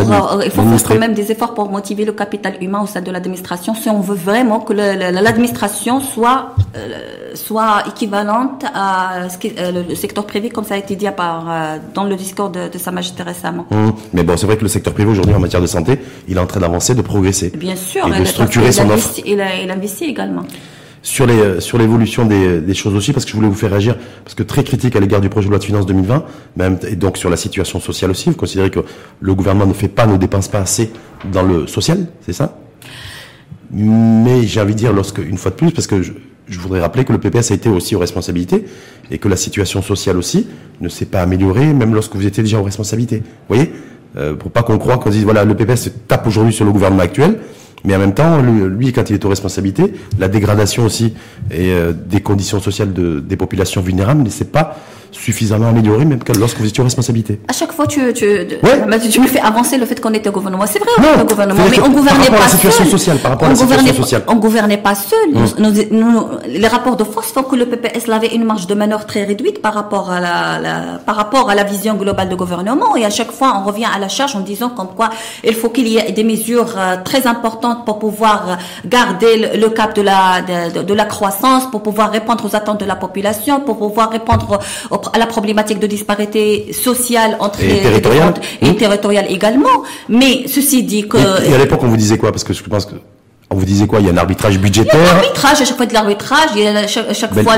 Il 0.45 0.51
faut 0.51 0.62
faire 0.62 0.88
quand 0.88 0.99
même 0.99 1.14
des 1.14 1.31
efforts 1.31 1.55
pour 1.55 1.71
motiver 1.71 2.05
le 2.05 2.12
capital 2.12 2.55
humain 2.61 2.81
au 2.83 2.87
sein 2.87 3.03
de 3.03 3.11
l'administration 3.11 3.75
si 3.75 3.88
on 3.90 4.01
veut 4.01 4.16
vraiment 4.16 4.61
que 4.61 4.73
l'administration 4.73 6.01
soit 6.01 6.55
euh, 6.77 7.35
soit 7.35 7.85
équivalente 7.88 8.64
à 8.75 9.29
ce 9.29 9.38
qui, 9.38 9.53
euh, 9.59 9.85
le 9.88 9.95
secteur 9.95 10.27
privé 10.27 10.49
comme 10.51 10.64
ça 10.64 10.75
a 10.75 10.79
été 10.79 10.97
dit 10.97 11.07
euh, 11.07 11.77
dans 11.95 12.05
le 12.05 12.16
discours 12.16 12.51
de, 12.51 12.68
de 12.68 12.79
Sa 12.79 12.90
Majesté 12.90 13.23
récemment. 13.23 13.66
Mmh. 13.71 13.90
Mais 14.14 14.23
bon, 14.23 14.37
c'est 14.37 14.47
vrai 14.47 14.57
que 14.57 14.62
le 14.62 14.68
secteur 14.68 14.95
privé 14.95 15.11
aujourd'hui 15.11 15.35
en 15.35 15.40
matière 15.40 15.62
de 15.62 15.66
santé, 15.66 15.99
il 16.29 16.37
est 16.37 16.40
en 16.40 16.47
train 16.47 16.61
d'avancer, 16.61 16.95
de 16.95 17.03
progresser. 17.03 17.51
Bien 17.55 17.77
sûr, 17.77 18.07
et 18.12 18.18
de 18.18 18.25
structurer 18.25 18.73
son 18.73 18.88
offre. 18.90 19.12
Il, 19.25 19.42
il 19.64 19.71
investit 19.71 20.05
également 20.05 20.42
sur 21.03 21.27
les 21.27 21.38
euh, 21.38 21.61
sur 21.61 21.79
l'évolution 21.79 22.25
des, 22.25 22.61
des, 22.61 22.75
choses 22.75 22.95
aussi 22.95 23.12
parce 23.12 23.25
que 23.25 23.31
je 23.31 23.37
voulais 23.37 23.49
vous 23.49 23.55
faire 23.55 23.71
réagir 23.71 23.97
parce 24.25 24.35
que 24.35 24.43
très 24.43 24.65
critique 24.65 24.95
à 24.97 25.01
l'égard 25.01 25.21
du 25.21 25.29
projet 25.29 25.47
de 25.47 25.51
loi 25.51 25.59
de 25.59 25.65
finances 25.65 25.87
2020 25.87 26.25
même 26.57 26.79
et 26.88 26.97
donc 26.97 27.17
sur 27.17 27.29
la 27.29 27.37
situation 27.37 27.81
sociale 27.81 28.11
aussi. 28.11 28.31
Vous 28.31 28.37
considérez 28.37 28.71
que 28.71 28.81
le 29.21 29.35
gouvernement 29.35 29.67
ne 29.67 29.73
fait 29.73 29.88
pas 29.88 30.07
ne 30.07 30.17
dépense 30.17 30.49
pas 30.49 30.61
assez 30.61 30.91
dans 31.33 31.43
le 31.43 31.67
social 31.67 32.07
c'est 32.21 32.33
ça? 32.33 32.59
Mais 33.75 34.43
j'ai 34.47 34.61
envie 34.61 34.75
de 34.75 34.79
dire 34.79 34.93
lorsque 34.93 35.19
une 35.19 35.38
fois 35.38 35.51
de 35.51 35.57
plus 35.57 35.71
parce 35.71 35.87
que 35.87 36.03
je, 36.03 36.12
je 36.47 36.59
voudrais 36.59 36.81
rappeler 36.81 37.05
que 37.05 37.12
le 37.12 37.19
PPS 37.19 37.51
a 37.51 37.55
été 37.55 37.69
aussi 37.69 37.97
aux 37.97 37.99
responsabilités 37.99 38.65
et 39.11 39.19
que 39.19 39.29
la 39.29 39.37
situation 39.37 39.83
sociale 39.83 40.17
aussi 40.17 40.47
ne 40.81 40.88
s'est 40.88 41.07
pas 41.07 41.23
améliorée, 41.23 41.73
même 41.73 41.95
lorsque 41.95 42.15
vous 42.15 42.27
étiez 42.27 42.43
déjà 42.43 42.61
aux 42.61 42.65
responsabilités. 42.65 43.19
Vous 43.19 43.55
voyez? 43.55 43.73
Euh, 44.17 44.35
Pour 44.35 44.51
pas 44.51 44.62
qu'on 44.62 44.79
croit 44.79 44.99
qu'on 44.99 45.11
dise, 45.11 45.25
voilà, 45.25 45.45
le 45.45 45.55
PPS 45.57 45.91
tape 46.07 46.27
aujourd'hui 46.27 46.53
sur 46.53 46.65
le 46.65 46.73
gouvernement 46.73 47.03
actuel, 47.03 47.38
mais 47.85 47.97
en 47.97 47.99
même 47.99 48.15
temps, 48.15 48.41
lui, 48.41 48.93
quand 48.93 49.11
il 49.11 49.15
est 49.15 49.25
aux 49.25 49.29
responsabilités, 49.29 49.93
la 50.19 50.29
dégradation 50.29 50.85
aussi 50.85 51.15
et 51.51 51.73
euh, 51.73 51.93
des 51.93 52.21
conditions 52.21 52.61
sociales 52.61 52.93
de, 52.93 53.21
des 53.21 53.37
populations 53.37 53.81
vulnérables 53.81 54.23
ne 54.23 54.31
s'est 54.31 54.45
pas 54.45 54.77
suffisamment 55.13 55.69
amélioré, 55.69 56.05
même 56.05 56.19
lorsque 56.39 56.59
vous 56.59 56.67
étiez 56.67 56.81
en 56.81 56.85
responsabilité. 56.85 57.39
À 57.47 57.53
chaque 57.53 57.73
fois, 57.73 57.87
tu, 57.87 58.13
tu, 58.15 58.25
tu 59.11 59.21
me 59.21 59.27
fais 59.27 59.41
avancer 59.41 59.77
le 59.77 59.85
fait 59.85 60.01
qu'on 60.01 60.13
était 60.15 60.31
au 60.31 60.33
gouvernement. 60.33 60.65
C'est 60.67 60.79
vrai, 60.79 60.89
on 60.97 61.03
était 61.03 61.23
au 61.23 61.27
gouvernement, 61.27 61.63
mais 61.71 61.81
on 61.81 61.91
gouvernait 61.91 62.31
pas 62.31 62.49
seul. 62.49 62.87
sociale, 62.87 63.19
par 63.19 63.33
rapport 63.33 63.49
à 63.49 63.51
la 63.51 63.57
situation 63.57 63.95
sociale. 63.95 64.23
On 64.27 64.37
gouvernait 64.37 64.79
pas 64.79 64.95
seul. 64.95 65.19
Hum. 65.35 66.39
les 66.47 66.67
rapports 66.67 66.97
de 66.97 67.05
force 67.05 67.31
font 67.31 67.43
que 67.43 67.57
le 67.57 67.67
PPS 67.67 68.09
avait 68.09 68.35
une 68.35 68.45
marge 68.45 68.67
de 68.67 68.75
manœuvre 68.75 69.05
très 69.05 69.25
réduite 69.25 69.61
par 69.61 69.75
rapport 69.75 70.11
à 70.11 70.21
la, 70.21 70.59
la, 70.59 70.99
par 71.05 71.17
rapport 71.17 71.51
à 71.51 71.55
la 71.55 71.65
vision 71.65 71.95
globale 71.95 72.29
du 72.31 72.37
gouvernement. 72.37 72.97
Et 72.97 73.05
à 73.05 73.11
chaque 73.11 73.33
fois, 73.33 73.61
on 73.61 73.67
revient 73.67 73.87
à 73.95 73.99
la 73.99 74.09
charge 74.09 74.35
en 74.35 74.41
disant 74.41 74.71
comme 74.71 74.89
quoi 74.97 75.11
il 75.45 75.55
faut 75.55 75.69
qu'il 75.69 75.89
y 75.89 75.99
ait 75.99 76.13
des 76.13 76.25
mesures 76.25 76.75
euh, 76.79 76.97
très 77.05 77.27
importantes 77.27 77.62
pour 77.85 77.98
pouvoir 77.98 78.59
garder 78.87 79.51
le, 79.57 79.68
cap 79.70 79.94
de 79.94 80.03
la, 80.03 80.42
de, 80.42 80.83
de, 80.83 80.94
la 80.94 81.05
croissance, 81.05 81.70
pour 81.70 81.83
pouvoir 81.83 82.11
répondre 82.11 82.44
aux 82.44 82.55
attentes 82.57 82.81
de 82.81 82.85
la 82.85 82.96
population, 82.96 83.61
pour 83.61 83.79
pouvoir 83.79 84.11
répondre 84.11 84.59
à 85.12 85.18
la 85.18 85.27
problématique 85.27 85.79
de 85.79 85.87
disparité 85.87 86.72
sociale 86.72 87.37
entre 87.40 87.62
et 87.62 87.81
territoriale. 87.81 88.35
et 88.61 88.77
territoriale 88.77 89.27
également. 89.29 89.83
Mais 90.09 90.44
ceci 90.46 90.83
dit 90.83 91.09
que 91.09 91.18
et, 91.18 91.55
à 91.55 91.59
l'époque 91.59 91.81
on 91.83 91.88
vous 91.88 91.96
disait 91.96 92.18
quoi? 92.18 92.31
Parce 92.31 92.44
que 92.44 92.53
je 92.53 92.62
pense 92.62 92.87
que 92.87 92.94
on 93.53 93.57
vous 93.57 93.65
disait 93.65 93.87
quoi 93.87 94.01
Il 94.01 94.07
y 94.07 94.09
a 94.09 94.12
un 94.12 94.17
arbitrage 94.17 94.59
budgétaire. 94.59 94.95
Il 95.01 95.07
y 95.07 95.09
a 95.09 95.12
un 95.12 95.17
arbitrage, 95.17 95.61
à 95.61 95.65
chaque 95.65 95.77
fois 95.77 95.87
de 95.87 95.93
l'arbitrage, 95.93 96.51
il 96.57 96.62
y 96.62 96.67
a 96.67 96.87
chaque, 96.87 97.12
chaque 97.12 97.35
fois 97.43 97.57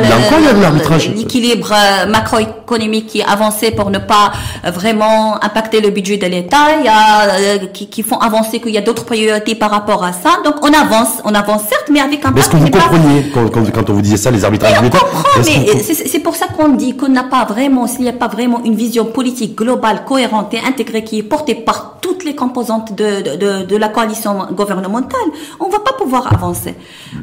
l'équilibre 1.14 1.72
euh, 1.72 2.06
macroéconomique 2.06 3.06
qui 3.06 3.20
est 3.20 3.24
avancé 3.24 3.70
pour 3.70 3.90
ne 3.90 3.98
pas 3.98 4.32
euh, 4.64 4.70
vraiment 4.70 5.42
impacter 5.42 5.80
le 5.80 5.90
budget 5.90 6.16
de 6.16 6.26
l'État. 6.26 6.78
Il 6.80 6.84
y 6.84 6.88
a 6.88 7.30
euh, 7.30 7.66
qui, 7.72 7.88
qui, 7.88 8.02
font 8.02 8.18
avancer 8.18 8.60
qu'il 8.60 8.72
y 8.72 8.78
a 8.78 8.80
d'autres 8.80 9.04
priorités 9.04 9.54
par 9.54 9.70
rapport 9.70 10.04
à 10.04 10.12
ça. 10.12 10.40
Donc 10.44 10.56
on 10.62 10.72
avance, 10.72 11.20
on 11.24 11.34
avance 11.34 11.62
certes, 11.68 11.88
mais 11.90 12.00
avec 12.00 12.24
un. 12.24 12.34
Est-ce 12.34 12.48
que 12.48 12.56
vous 12.56 12.70
compreniez 12.70 13.30
quand, 13.32 13.48
quand, 13.50 13.90
on 13.90 13.92
vous 13.92 14.02
disait 14.02 14.16
ça, 14.16 14.30
les 14.30 14.44
arbitrages 14.44 14.80
budgétaires 14.80 15.04
On 15.04 15.16
comprend, 15.16 15.28
mais 15.44 15.82
c'est 15.82 16.20
pour 16.20 16.36
ça 16.36 16.46
qu'on 16.46 16.68
dit 16.70 16.96
qu'on 16.96 17.08
n'a 17.08 17.24
pas 17.24 17.44
vraiment, 17.44 17.86
s'il 17.86 18.02
n'y 18.02 18.08
a 18.08 18.12
pas 18.12 18.28
vraiment 18.28 18.62
une 18.64 18.74
vision 18.74 19.04
politique 19.04 19.56
globale, 19.56 20.04
cohérente 20.06 20.52
et 20.54 20.60
intégrée 20.60 21.04
qui 21.04 21.18
est 21.18 21.22
portée 21.22 21.54
par 21.54 21.98
toutes 22.00 22.24
les 22.24 22.34
composantes 22.34 22.94
de, 22.94 23.36
de, 23.36 23.64
de, 23.64 23.76
la 23.76 23.88
coalition 23.88 24.46
gouvernementale, 24.52 25.28
on 25.60 25.68
va 25.68 25.78
pas 25.84 25.92
pouvoir 25.92 26.32
avancer. 26.32 26.74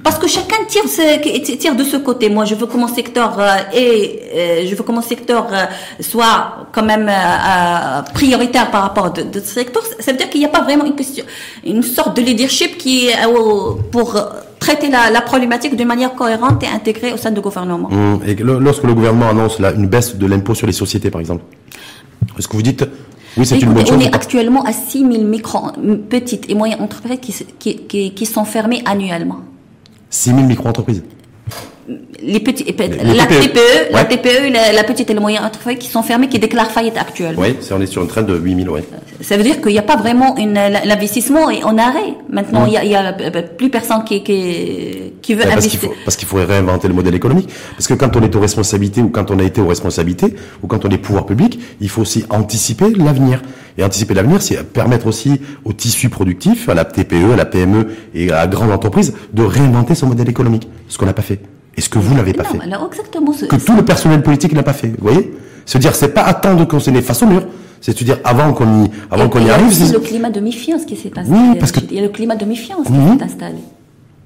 Parce 0.03 0.17
que 0.17 0.27
chacun 0.27 0.57
tire, 0.67 0.83
tire 1.57 1.75
de 1.75 1.83
ce 1.83 1.97
côté. 1.97 2.29
Moi, 2.29 2.45
je 2.45 2.55
veux 2.55 2.67
que 2.67 2.77
mon 2.77 2.87
secteur 2.87 3.39
euh, 3.39 3.57
et 3.73 4.21
euh, 4.33 4.67
je 4.67 4.75
veux 4.75 4.83
que 4.83 4.91
mon 4.91 5.01
secteur 5.01 5.47
euh, 5.51 5.65
soit 5.99 6.67
quand 6.71 6.83
même 6.83 7.11
prioritaire 8.13 8.71
par 8.71 8.83
rapport 8.83 9.11
de, 9.11 9.23
de 9.23 9.39
ce 9.39 9.53
secteur. 9.53 9.83
Ça 9.99 10.11
veut 10.11 10.17
dire 10.17 10.29
qu'il 10.29 10.39
n'y 10.39 10.45
a 10.45 10.49
pas 10.49 10.61
vraiment 10.61 10.85
une 10.85 10.95
question, 10.95 11.25
une 11.65 11.83
sorte 11.83 12.15
de 12.15 12.21
leadership 12.21 12.77
qui 12.77 13.07
est 13.07 13.15
pour 13.91 14.19
traiter 14.59 14.89
la, 14.89 15.21
problématique 15.21 15.75
d'une 15.75 15.87
manière 15.87 16.13
cohérente 16.13 16.63
et 16.63 16.67
intégrée 16.67 17.11
au 17.13 17.17
sein 17.17 17.31
du 17.31 17.41
gouvernement. 17.41 17.89
Mmh. 17.89 18.19
Et 18.27 18.35
lorsque 18.35 18.83
le 18.83 18.93
gouvernement 18.93 19.29
annonce 19.29 19.59
là, 19.59 19.71
une 19.71 19.87
baisse 19.87 20.15
de 20.15 20.25
l'impôt 20.25 20.53
sur 20.55 20.67
les 20.67 20.73
sociétés, 20.73 21.09
par 21.09 21.19
exemple, 21.19 21.43
est-ce 22.37 22.47
que 22.47 22.55
vous 22.55 22.61
dites 22.61 22.85
oui, 23.37 23.45
c'est 23.45 23.59
une 23.59 23.73
bonne 23.73 23.85
chose. 23.85 23.97
On 23.97 23.99
est 23.99 24.13
actuellement 24.13 24.63
à 24.63 24.73
6 24.73 24.99
000 24.99 25.23
micro, 25.23 25.71
petites 26.09 26.49
et 26.49 26.55
moyennes 26.55 26.81
entreprises 26.81 27.45
qui, 27.59 27.77
qui, 27.87 28.13
qui 28.13 28.25
sont 28.25 28.45
fermées 28.45 28.81
annuellement. 28.85 29.39
6 30.09 30.31
000 30.31 30.41
micro-entreprises 30.43 31.03
les 32.21 32.39
petits, 32.39 32.65
la, 32.65 33.25
TPE, 33.25 33.91
la 33.91 34.05
TPE, 34.05 34.75
la, 34.75 34.83
petite 34.83 35.09
et 35.09 35.13
le 35.13 35.19
moyen 35.19 35.43
entreprise 35.43 35.77
qui 35.79 35.87
sont 35.87 36.03
fermées, 36.03 36.27
qui 36.29 36.39
déclarent 36.39 36.71
faillite 36.71 36.97
actuellement. 36.97 37.41
Oui, 37.41 37.55
on 37.71 37.81
est 37.81 37.85
sur 37.87 38.01
une 38.01 38.07
train 38.07 38.21
de 38.21 38.35
8000, 38.35 38.69
oui. 38.69 38.81
Ça 39.21 39.37
veut 39.37 39.43
dire 39.43 39.61
qu'il 39.61 39.71
n'y 39.71 39.79
a 39.79 39.83
pas 39.83 39.97
vraiment 39.97 40.35
l'investissement 40.37 41.49
est 41.49 41.63
en 41.63 41.77
arrêt. 41.77 42.15
Maintenant, 42.29 42.65
il 42.65 42.87
n'y 42.87 42.95
a, 42.95 43.07
a, 43.07 43.13
euh, 43.19 43.41
plus 43.57 43.69
personne 43.69 44.03
qui, 44.03 44.23
qui, 44.23 45.13
qui 45.21 45.33
veut 45.33 45.43
parce 45.43 45.53
investir. 45.53 45.89
parce 46.05 46.17
qu'il 46.17 46.27
faudrait 46.27 46.45
réinventer 46.45 46.87
le 46.87 46.93
modèle 46.93 47.15
économique. 47.15 47.49
Parce 47.71 47.87
que 47.87 47.93
quand 47.93 48.15
on 48.15 48.21
est 48.21 48.35
aux 48.35 48.39
responsabilités 48.39 49.01
ou 49.01 49.09
quand 49.09 49.31
on 49.31 49.39
a 49.39 49.43
été 49.43 49.61
aux 49.61 49.67
responsabilités 49.67 50.35
ou 50.63 50.67
quand 50.67 50.85
on 50.85 50.89
est 50.89 50.97
pouvoir 50.97 51.25
public, 51.25 51.59
il 51.79 51.89
faut 51.89 52.01
aussi 52.01 52.25
anticiper 52.29 52.89
l'avenir. 52.91 53.41
Et 53.77 53.83
anticiper 53.83 54.13
l'avenir, 54.13 54.41
c'est 54.41 54.61
permettre 54.63 55.07
aussi 55.07 55.41
au 55.65 55.73
tissu 55.73 56.09
productif, 56.09 56.67
à 56.69 56.73
la 56.73 56.85
TPE, 56.85 57.33
à 57.33 57.35
la 57.35 57.45
PME 57.45 57.87
et 58.13 58.31
à 58.31 58.35
la 58.35 58.47
grande 58.47 58.71
entreprise 58.71 59.13
de 59.33 59.43
réinventer 59.43 59.95
son 59.95 60.07
modèle 60.07 60.29
économique. 60.29 60.67
Ce 60.87 60.97
qu'on 60.97 61.05
n'a 61.05 61.13
pas 61.13 61.21
fait. 61.21 61.39
Et 61.77 61.81
ce 61.81 61.89
que 61.89 61.99
vous 61.99 62.13
n'avez 62.13 62.33
pas 62.33 62.43
fait. 62.43 62.57
exactement 62.57 63.31
que 63.31 63.55
tout 63.55 63.75
le 63.75 63.85
personnel 63.85 64.21
politique 64.21 64.53
n'a 64.53 64.63
pas 64.63 64.73
fait. 64.73 64.89
Vous 64.89 65.07
voyez? 65.09 65.33
Se 65.65 65.77
dire, 65.77 65.95
c'est 65.95 66.13
pas 66.13 66.23
attendre 66.23 66.67
qu'on 66.67 66.79
se 66.79 66.91
face 67.01 67.23
au 67.23 67.27
mur. 67.27 67.43
C'est 67.79 67.97
se 67.97 68.03
dire, 68.03 68.19
avant 68.23 68.53
qu'on 68.53 68.85
y, 68.85 68.91
avant 69.09 69.29
qu'on 69.29 69.43
y 69.43 69.49
arrive. 69.49 69.73
C'est 69.73 69.91
le 69.91 69.99
climat 69.99 70.29
de 70.29 70.39
méfiance 70.39 70.85
qui 70.85 70.95
s'est 70.95 71.17
installé. 71.17 71.39
Oui, 71.39 71.57
parce 71.59 71.71
que. 71.71 71.79
Il 71.89 71.95
y 71.95 71.99
a 71.99 72.03
le 72.03 72.09
climat 72.09 72.35
de 72.35 72.45
méfiance 72.45 72.87
qui 72.87 72.93
s'est 72.93 73.23
installé. 73.23 73.57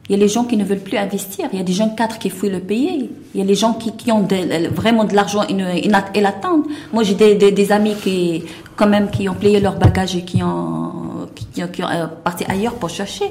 Il 0.07 0.15
y 0.15 0.19
a 0.19 0.21
les 0.21 0.27
gens 0.27 0.43
qui 0.43 0.55
ne 0.55 0.63
veulent 0.63 0.79
plus 0.79 0.97
investir. 0.97 1.47
Il 1.51 1.57
y 1.57 1.61
a 1.61 1.63
des 1.63 1.73
jeunes 1.73 1.95
cadres 1.95 2.19
qui 2.19 2.29
fouillent 2.29 2.51
le 2.51 2.59
pays. 2.59 3.09
Il 3.33 3.39
y 3.39 3.43
a 3.43 3.45
les 3.45 3.55
gens 3.55 3.73
qui, 3.73 3.91
qui 3.95 4.11
ont 4.11 4.27
vraiment 4.71 5.03
de 5.03 5.15
l'argent 5.15 5.41
et, 5.47 6.21
l'attendent. 6.21 6.65
Moi, 6.93 7.03
j'ai 7.03 7.15
des, 7.15 7.35
des, 7.35 7.51
des, 7.51 7.71
amis 7.71 7.95
qui, 8.03 8.43
quand 8.75 8.87
même, 8.87 9.09
qui 9.09 9.27
ont 9.29 9.33
plié 9.33 9.59
leur 9.59 9.77
bagage 9.77 10.15
et 10.15 10.21
qui 10.21 10.43
ont, 10.43 11.27
qui, 11.33 11.47
qui 11.47 11.63
ont 11.63 11.89
euh, 11.89 12.05
parti 12.23 12.43
ailleurs 12.47 12.75
pour 12.75 12.89
chercher. 12.89 13.25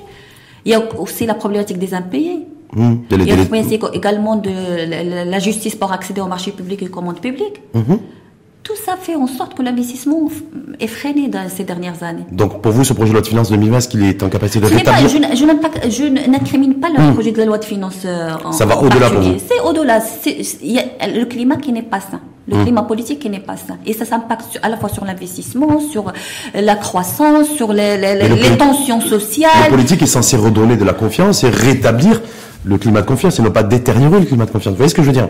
Il 0.65 0.73
y 0.73 0.75
a 0.75 0.81
aussi 0.99 1.27
la 1.27 1.35
problématique 1.35 1.79
des 1.79 1.95
impayés. 1.95 2.47
Mmh, 2.73 2.95
y 3.25 3.33
a 3.33 3.95
également 3.95 4.37
de 4.37 4.51
la, 5.31 5.39
justice 5.39 5.77
pour 5.77 5.93
accéder 5.93 6.21
au 6.21 6.27
marché 6.27 6.51
public 6.51 6.83
et 6.83 6.87
aux 6.87 6.91
commandes 6.91 7.21
publiques. 7.21 7.63
Mmh. 7.73 7.95
Tout 8.65 8.73
ça 8.83 8.97
fait 8.99 9.15
en 9.15 9.27
sorte 9.27 9.55
que 9.55 9.63
l'investissement 9.63 10.27
est 10.81 10.87
freiné 10.87 11.29
dans 11.29 11.47
ces 11.55 11.65
dernières 11.65 12.03
années. 12.03 12.25
Donc, 12.33 12.63
pour 12.63 12.73
vous, 12.73 12.83
ce 12.83 12.95
projet 12.95 13.11
de 13.11 13.13
loi 13.13 13.21
de 13.21 13.27
finances 13.27 13.51
2020, 13.51 13.77
est-ce 13.77 13.89
qu'il 13.89 14.03
est 14.03 14.23
en 14.23 14.31
capacité 14.31 14.61
de 14.61 14.75
rétablir 14.75 15.07
Je, 15.07 16.29
n'incrimine 16.31 16.77
pas, 16.77 16.89
le 16.89 16.99
mmh. 16.99 17.13
projet 17.13 17.33
de 17.33 17.43
loi 17.43 17.59
de 17.59 17.65
finances 17.65 18.03
euh, 18.07 18.31
en 18.43 18.53
Ça 18.53 18.65
va 18.65 18.79
au-delà 18.79 19.11
pour 19.11 19.21
vous 19.21 19.35
C'est 19.47 19.61
au-delà. 19.61 20.01
Il 20.63 20.73
y 20.73 20.79
a 20.79 21.07
le 21.07 21.27
climat 21.27 21.57
qui 21.57 21.73
n'est 21.73 21.83
pas 21.83 22.01
sain. 22.01 22.21
Le 22.49 22.63
climat 22.63 22.83
politique 22.83 23.21
qui 23.21 23.31
n'est 23.31 23.41
pas 23.41 23.57
sain. 23.57 23.77
Et 23.87 23.93
ça 23.93 24.05
s'impacte 24.05 24.59
à 24.63 24.69
la 24.69 24.77
fois 24.77 24.89
sur 24.89 25.05
l'investissement, 25.05 25.79
sur 25.81 26.13
la 26.55 26.75
croissance, 26.77 27.49
sur 27.49 27.73
les, 27.73 27.97
les 27.99 28.57
tensions 28.57 29.01
sociales. 29.01 29.51
Le 29.67 29.71
politique 29.71 30.03
est 30.03 30.07
censé 30.07 30.37
redonner 30.37 30.77
de 30.77 30.85
la 30.85 30.93
confiance 30.93 31.45
et 31.45 31.49
rétablir 31.51 32.21
le 32.65 32.79
climat 32.79 33.03
de 33.03 33.07
confiance 33.07 33.39
et 33.39 33.43
non 33.43 33.51
pas 33.51 33.63
détériorer 33.63 34.21
le 34.21 34.27
climat 34.27 34.47
de 34.47 34.51
confiance. 34.51 34.73
Vous 34.73 34.79
voyez 34.79 34.91
ce 34.91 34.95
que 34.95 35.03
je 35.03 35.09
veux 35.09 35.13
dire? 35.13 35.29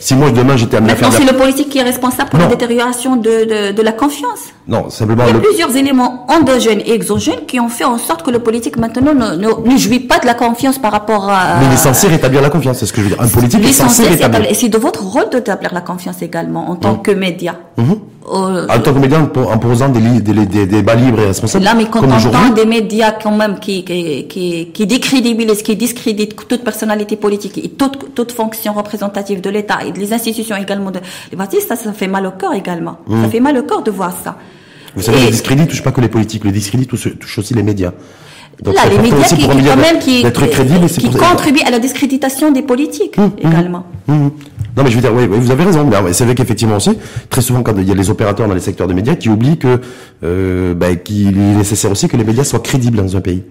Si 0.00 0.14
moi 0.14 0.30
demain 0.30 0.56
j'étais 0.56 0.78
amené 0.78 0.94
à 0.94 0.96
faire. 0.96 1.12
c'est 1.12 1.30
le 1.30 1.36
politique 1.36 1.68
qui 1.68 1.76
est 1.76 1.82
responsable 1.82 2.30
pour 2.30 2.38
la 2.38 2.46
détérioration 2.46 3.16
de, 3.16 3.22
de, 3.22 3.72
de, 3.72 3.82
la 3.82 3.92
confiance. 3.92 4.46
Non, 4.66 4.88
simplement. 4.88 5.24
Il 5.28 5.34
y 5.34 5.36
a 5.36 5.40
plusieurs 5.40 5.76
éléments 5.76 6.24
endogènes 6.30 6.80
et 6.80 6.94
exogènes 6.94 7.44
qui 7.46 7.60
ont 7.60 7.68
fait 7.68 7.84
en 7.84 7.98
sorte 7.98 8.22
que 8.22 8.30
le 8.30 8.38
politique 8.38 8.78
maintenant 8.78 9.12
ne, 9.12 9.36
ne, 9.36 9.76
jouit 9.76 10.00
pas 10.00 10.18
de 10.18 10.24
la 10.24 10.32
confiance 10.32 10.78
par 10.78 10.92
rapport 10.92 11.28
à. 11.28 11.58
Mais 11.60 11.66
il 11.66 11.72
est 11.74 11.76
censé 11.76 12.08
rétablir 12.08 12.40
la 12.40 12.48
confiance, 12.48 12.78
c'est 12.78 12.86
ce 12.86 12.94
que 12.94 13.02
je 13.02 13.08
veux 13.08 13.14
dire. 13.14 13.22
Un 13.22 13.28
politique 13.28 13.62
est, 13.62 13.72
censé 13.72 14.08
rétablir. 14.08 14.50
Et 14.50 14.54
c'est 14.54 14.70
de 14.70 14.78
votre 14.78 15.04
rôle 15.04 15.28
de 15.28 15.36
rétablir 15.36 15.74
la 15.74 15.82
confiance 15.82 16.22
également 16.22 16.70
en 16.70 16.76
tant 16.76 16.94
mmh. 16.94 17.02
que 17.02 17.10
média. 17.10 17.56
Mmh. 17.76 17.92
En 18.26 18.80
tant 18.80 18.92
que 18.92 18.98
média, 18.98 19.18
en 19.18 19.58
posant 19.58 19.88
des, 19.88 20.20
des, 20.20 20.46
des, 20.46 20.66
débats 20.66 20.94
libres 20.94 21.20
et 21.20 21.26
responsables. 21.28 21.64
Là, 21.64 21.74
mais 21.74 21.86
quand 21.86 22.04
on 22.04 22.12
entend 22.12 22.50
des 22.54 22.66
médias 22.66 23.12
quand 23.12 23.34
même 23.34 23.58
qui, 23.58 23.82
qui, 23.82 24.26
qui, 24.28 24.68
qui 24.72 24.86
décrédibilisent, 24.86 25.62
qui 25.62 25.74
discréditent 25.74 26.36
toute 26.46 26.62
personnalité 26.62 27.16
politique 27.16 27.58
et 27.58 27.70
toute, 27.70 28.14
toute 28.14 28.32
fonction 28.32 28.74
représentative 28.74 29.40
de 29.40 29.48
l'État 29.48 29.78
et 29.86 29.92
des 29.92 30.12
institutions 30.12 30.56
également 30.56 30.90
de 30.90 31.00
les 31.30 31.36
partis, 31.36 31.60
ça, 31.62 31.76
ça 31.76 31.92
fait 31.92 32.08
mal 32.08 32.26
au 32.26 32.32
cœur 32.32 32.52
également. 32.52 32.98
Ça 33.08 33.14
mmh. 33.14 33.30
fait 33.30 33.40
mal 33.40 33.56
au 33.56 33.62
cœur 33.62 33.82
de 33.82 33.90
voir 33.90 34.14
ça. 34.22 34.36
Vous 34.94 35.02
savez, 35.02 35.24
le 35.24 35.30
discrédit 35.30 35.66
touche 35.66 35.82
pas 35.82 35.92
que 35.92 36.00
les 36.00 36.08
politiques, 36.08 36.44
le 36.44 36.52
discrédit 36.52 36.86
touche, 36.86 37.38
aussi 37.38 37.54
les 37.54 37.62
médias. 37.62 37.92
Donc, 38.62 38.74
Là, 38.74 38.82
les 38.90 38.98
médias 38.98 39.24
qui, 39.24 39.46
quand 39.46 39.54
même, 39.54 39.98
qui, 39.98 40.22
qui 40.22 41.10
contribuent 41.10 41.62
à 41.66 41.70
la 41.70 41.78
discréditation 41.78 42.50
des 42.50 42.62
politiques 42.62 43.16
mmh, 43.16 43.30
également. 43.38 43.86
Non, 44.76 44.84
mais 44.84 44.90
je 44.90 44.96
veux 44.96 45.02
dire, 45.02 45.12
oui, 45.14 45.26
vous 45.26 45.50
avez 45.50 45.64
raison. 45.64 45.88
C'est 46.12 46.24
vrai 46.24 46.34
qu'effectivement 46.34 46.76
aussi, 46.76 46.98
très 47.28 47.42
souvent, 47.42 47.62
quand 47.62 47.74
il 47.76 47.88
y 47.88 47.90
a 47.90 47.94
les 47.94 48.10
opérateurs 48.10 48.48
dans 48.48 48.54
les 48.54 48.60
secteurs 48.60 48.86
des 48.86 48.94
médias 48.94 49.14
qui 49.14 49.28
oublient 49.28 49.58
que 49.58 49.80
euh, 50.22 50.74
bah, 50.74 50.94
qu'il 50.96 51.38
est 51.38 51.56
nécessaire 51.56 51.90
aussi 51.90 52.08
que 52.08 52.16
les 52.16 52.24
médias 52.24 52.44
soient 52.44 52.60
crédibles 52.60 52.98
dans 52.98 53.16
un 53.16 53.20
pays. 53.20 53.44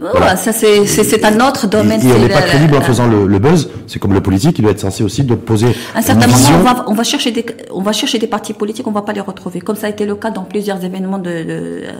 Voilà. 0.00 0.36
Ça 0.36 0.52
c'est 0.52 1.24
un 1.24 1.48
autre 1.48 1.66
domaine. 1.66 2.00
Et, 2.00 2.12
on 2.12 2.18
n'est 2.20 2.28
pas 2.28 2.42
crédible 2.42 2.76
en 2.76 2.80
faisant 2.80 3.08
le, 3.08 3.26
le 3.26 3.38
buzz. 3.38 3.68
C'est 3.86 3.98
comme 3.98 4.14
le 4.14 4.20
politique, 4.20 4.58
il 4.58 4.62
doit 4.62 4.70
être 4.70 4.80
censé 4.80 5.02
aussi 5.02 5.24
de 5.24 5.34
poser. 5.34 5.74
À 5.94 5.98
un 5.98 6.02
certain 6.02 6.28
moment, 6.28 6.48
on 6.54 6.62
va, 6.62 6.84
on 6.86 6.94
va 6.94 7.02
chercher 7.02 7.32
des 7.32 7.44
on 7.72 7.82
va 7.82 7.92
chercher 7.92 8.18
des 8.18 8.28
partis 8.28 8.52
politiques, 8.52 8.86
on 8.86 8.92
va 8.92 9.02
pas 9.02 9.12
les 9.12 9.20
retrouver. 9.20 9.60
Comme 9.60 9.76
ça 9.76 9.88
a 9.88 9.90
été 9.90 10.06
le 10.06 10.14
cas 10.14 10.30
dans 10.30 10.44
plusieurs 10.44 10.84
événements 10.84 11.18
de, 11.18 11.30
de 11.30 11.44
euh, 11.50 11.90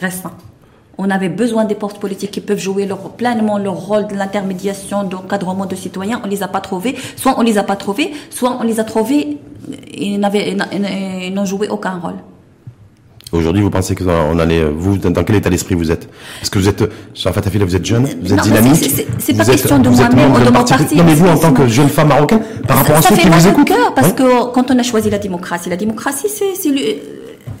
récents. 0.00 0.32
On 0.98 1.10
avait 1.10 1.28
besoin 1.28 1.64
des 1.64 1.74
postes 1.74 1.98
politiques 1.98 2.30
qui 2.30 2.40
peuvent 2.40 2.58
jouer 2.58 2.86
leur, 2.86 2.98
pleinement 3.10 3.58
leur 3.58 3.74
rôle 3.74 4.06
de 4.06 4.14
l'intermédiation, 4.14 5.02
d'encadrement 5.04 5.66
de 5.66 5.74
citoyens. 5.74 6.20
On 6.24 6.28
les 6.28 6.42
a 6.42 6.48
pas 6.48 6.60
trouvés. 6.60 6.94
Soit 7.16 7.34
on 7.38 7.42
les 7.42 7.58
a 7.58 7.62
pas 7.64 7.76
trouvés, 7.76 8.12
soit 8.30 8.56
on 8.60 8.62
les 8.62 8.78
a 8.80 8.84
trouvés 8.84 9.38
et 9.92 10.18
n'ont 10.18 11.44
joué 11.44 11.68
aucun 11.68 11.98
rôle. 11.98 12.14
Aujourd'hui, 13.32 13.62
vous 13.62 13.70
pensez 13.70 13.96
que 13.96 14.04
on 14.04 14.38
allait, 14.38 14.62
vous, 14.64 14.96
dans 14.96 15.24
quel 15.24 15.34
état 15.34 15.50
d'esprit 15.50 15.74
vous 15.74 15.90
êtes? 15.90 16.08
Est-ce 16.40 16.50
que 16.52 16.58
vous 16.60 16.68
êtes, 16.68 16.84
Sharafat 17.14 17.48
Afila, 17.48 17.64
vous 17.64 17.74
êtes 17.74 17.84
jeune, 17.84 18.06
vous 18.22 18.32
êtes 18.32 18.38
Non, 18.38 18.44
dynamique 18.44 18.76
c'est 19.18 19.36
pas 19.36 19.42
êtes- 19.42 19.50
question 19.50 19.78
de 19.80 19.88
moi-même 19.88 20.32
ou 20.32 20.38
de 20.38 20.44
mon 20.50 20.62
parti. 20.64 20.94
Non, 20.94 21.02
mais 21.02 21.14
vous, 21.14 21.26
en 21.26 21.36
tant 21.36 21.52
que 21.52 21.66
jeune 21.66 21.88
femme 21.88 22.08
marocaine, 22.08 22.42
par 22.68 22.76
rapport 22.78 22.96
à 22.96 23.02
ça 23.02 23.08
ceux 23.08 23.16
fait 23.16 23.22
qui 23.22 23.30
mal 23.30 23.40
vous 23.40 23.48
au 23.48 23.50
écoutent. 23.50 23.66
cœur 23.66 23.92
parce 23.94 24.12
que 24.12 24.52
quand 24.52 24.70
on 24.70 24.78
a 24.78 24.82
choisi 24.84 25.10
la 25.10 25.18
démocratie, 25.18 25.68
la 25.68 25.76
démocratie 25.76 26.28
c'est 26.28 26.54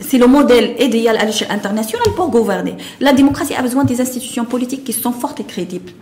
c'est 0.00 0.18
le, 0.18 0.26
modèle 0.26 0.74
idéal 0.80 1.16
à 1.16 1.24
l'échelle 1.24 1.50
internationale 1.50 2.08
pour 2.16 2.30
gouverner. 2.30 2.74
La 3.00 3.12
démocratie 3.12 3.54
a 3.54 3.62
besoin 3.62 3.84
des 3.84 4.00
institutions 4.00 4.44
politiques 4.44 4.84
qui 4.84 4.92
sont 4.92 5.12
fortes 5.12 5.40
et 5.40 5.44
crédibles. 5.44 5.92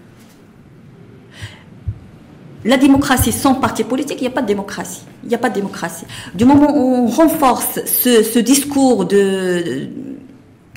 La 2.64 2.76
démocratie 2.76 3.32
sans 3.32 3.54
parti 3.56 3.82
politique, 3.82 4.18
il 4.20 4.22
n'y 4.22 4.28
a 4.28 4.30
pas 4.30 4.42
de 4.42 4.46
démocratie. 4.46 5.02
Il 5.24 5.28
n'y 5.28 5.34
a 5.34 5.38
pas 5.38 5.48
de 5.50 5.54
démocratie. 5.54 6.04
Du 6.34 6.44
moment 6.44 6.70
où 6.76 6.94
on 6.94 7.06
renforce 7.06 7.80
ce, 7.86 8.22
ce 8.22 8.38
discours 8.38 9.04
de, 9.04 9.88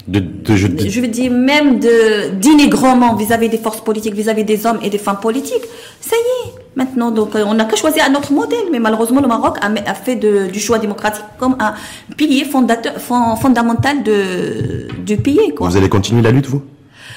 De, 0.08 0.20
de, 0.20 0.56
je- 0.56 0.68
de- 0.68 0.88
je 0.90 1.00
veux 1.02 1.08
dire 1.08 1.32
même 1.32 1.80
de 1.80 2.30
dénigrement 2.42 3.16
vis-à-vis 3.16 3.50
des 3.50 3.60
forces 3.60 3.82
politiques, 3.82 4.16
vis-à-vis 4.16 4.44
des 4.44 4.66
hommes 4.66 4.80
et 4.82 4.90
des 4.90 4.98
femmes 4.98 5.20
politiques, 5.20 5.64
ça 6.02 6.16
y 6.16 6.48
est. 6.50 6.65
Maintenant, 6.76 7.10
donc, 7.12 7.36
euh, 7.36 7.44
on 7.48 7.54
n'a 7.54 7.64
qu'à 7.66 7.78
choisir 7.78 8.04
un 8.10 8.14
autre 8.16 8.34
modèle, 8.34 8.68
mais 8.72 8.80
malheureusement, 8.80 9.22
le 9.22 9.28
Maroc 9.28 9.58
a, 9.62 9.94
fait 9.94 10.16
de- 10.18 10.48
du 10.52 10.60
choix 10.60 10.78
démocratique 10.78 11.24
comme 11.40 11.56
un 11.60 11.74
pilier 12.18 12.44
fondateur, 12.44 12.94
fond- 13.00 13.36
fondamental 13.38 14.04
de, 14.04 14.88
du 15.06 15.16
pays, 15.18 15.54
quoi. 15.56 15.70
vous 15.70 15.78
allez 15.78 15.88
continuer 15.90 16.22
la 16.22 16.32
lutte, 16.32 16.48
vous? 16.48 16.62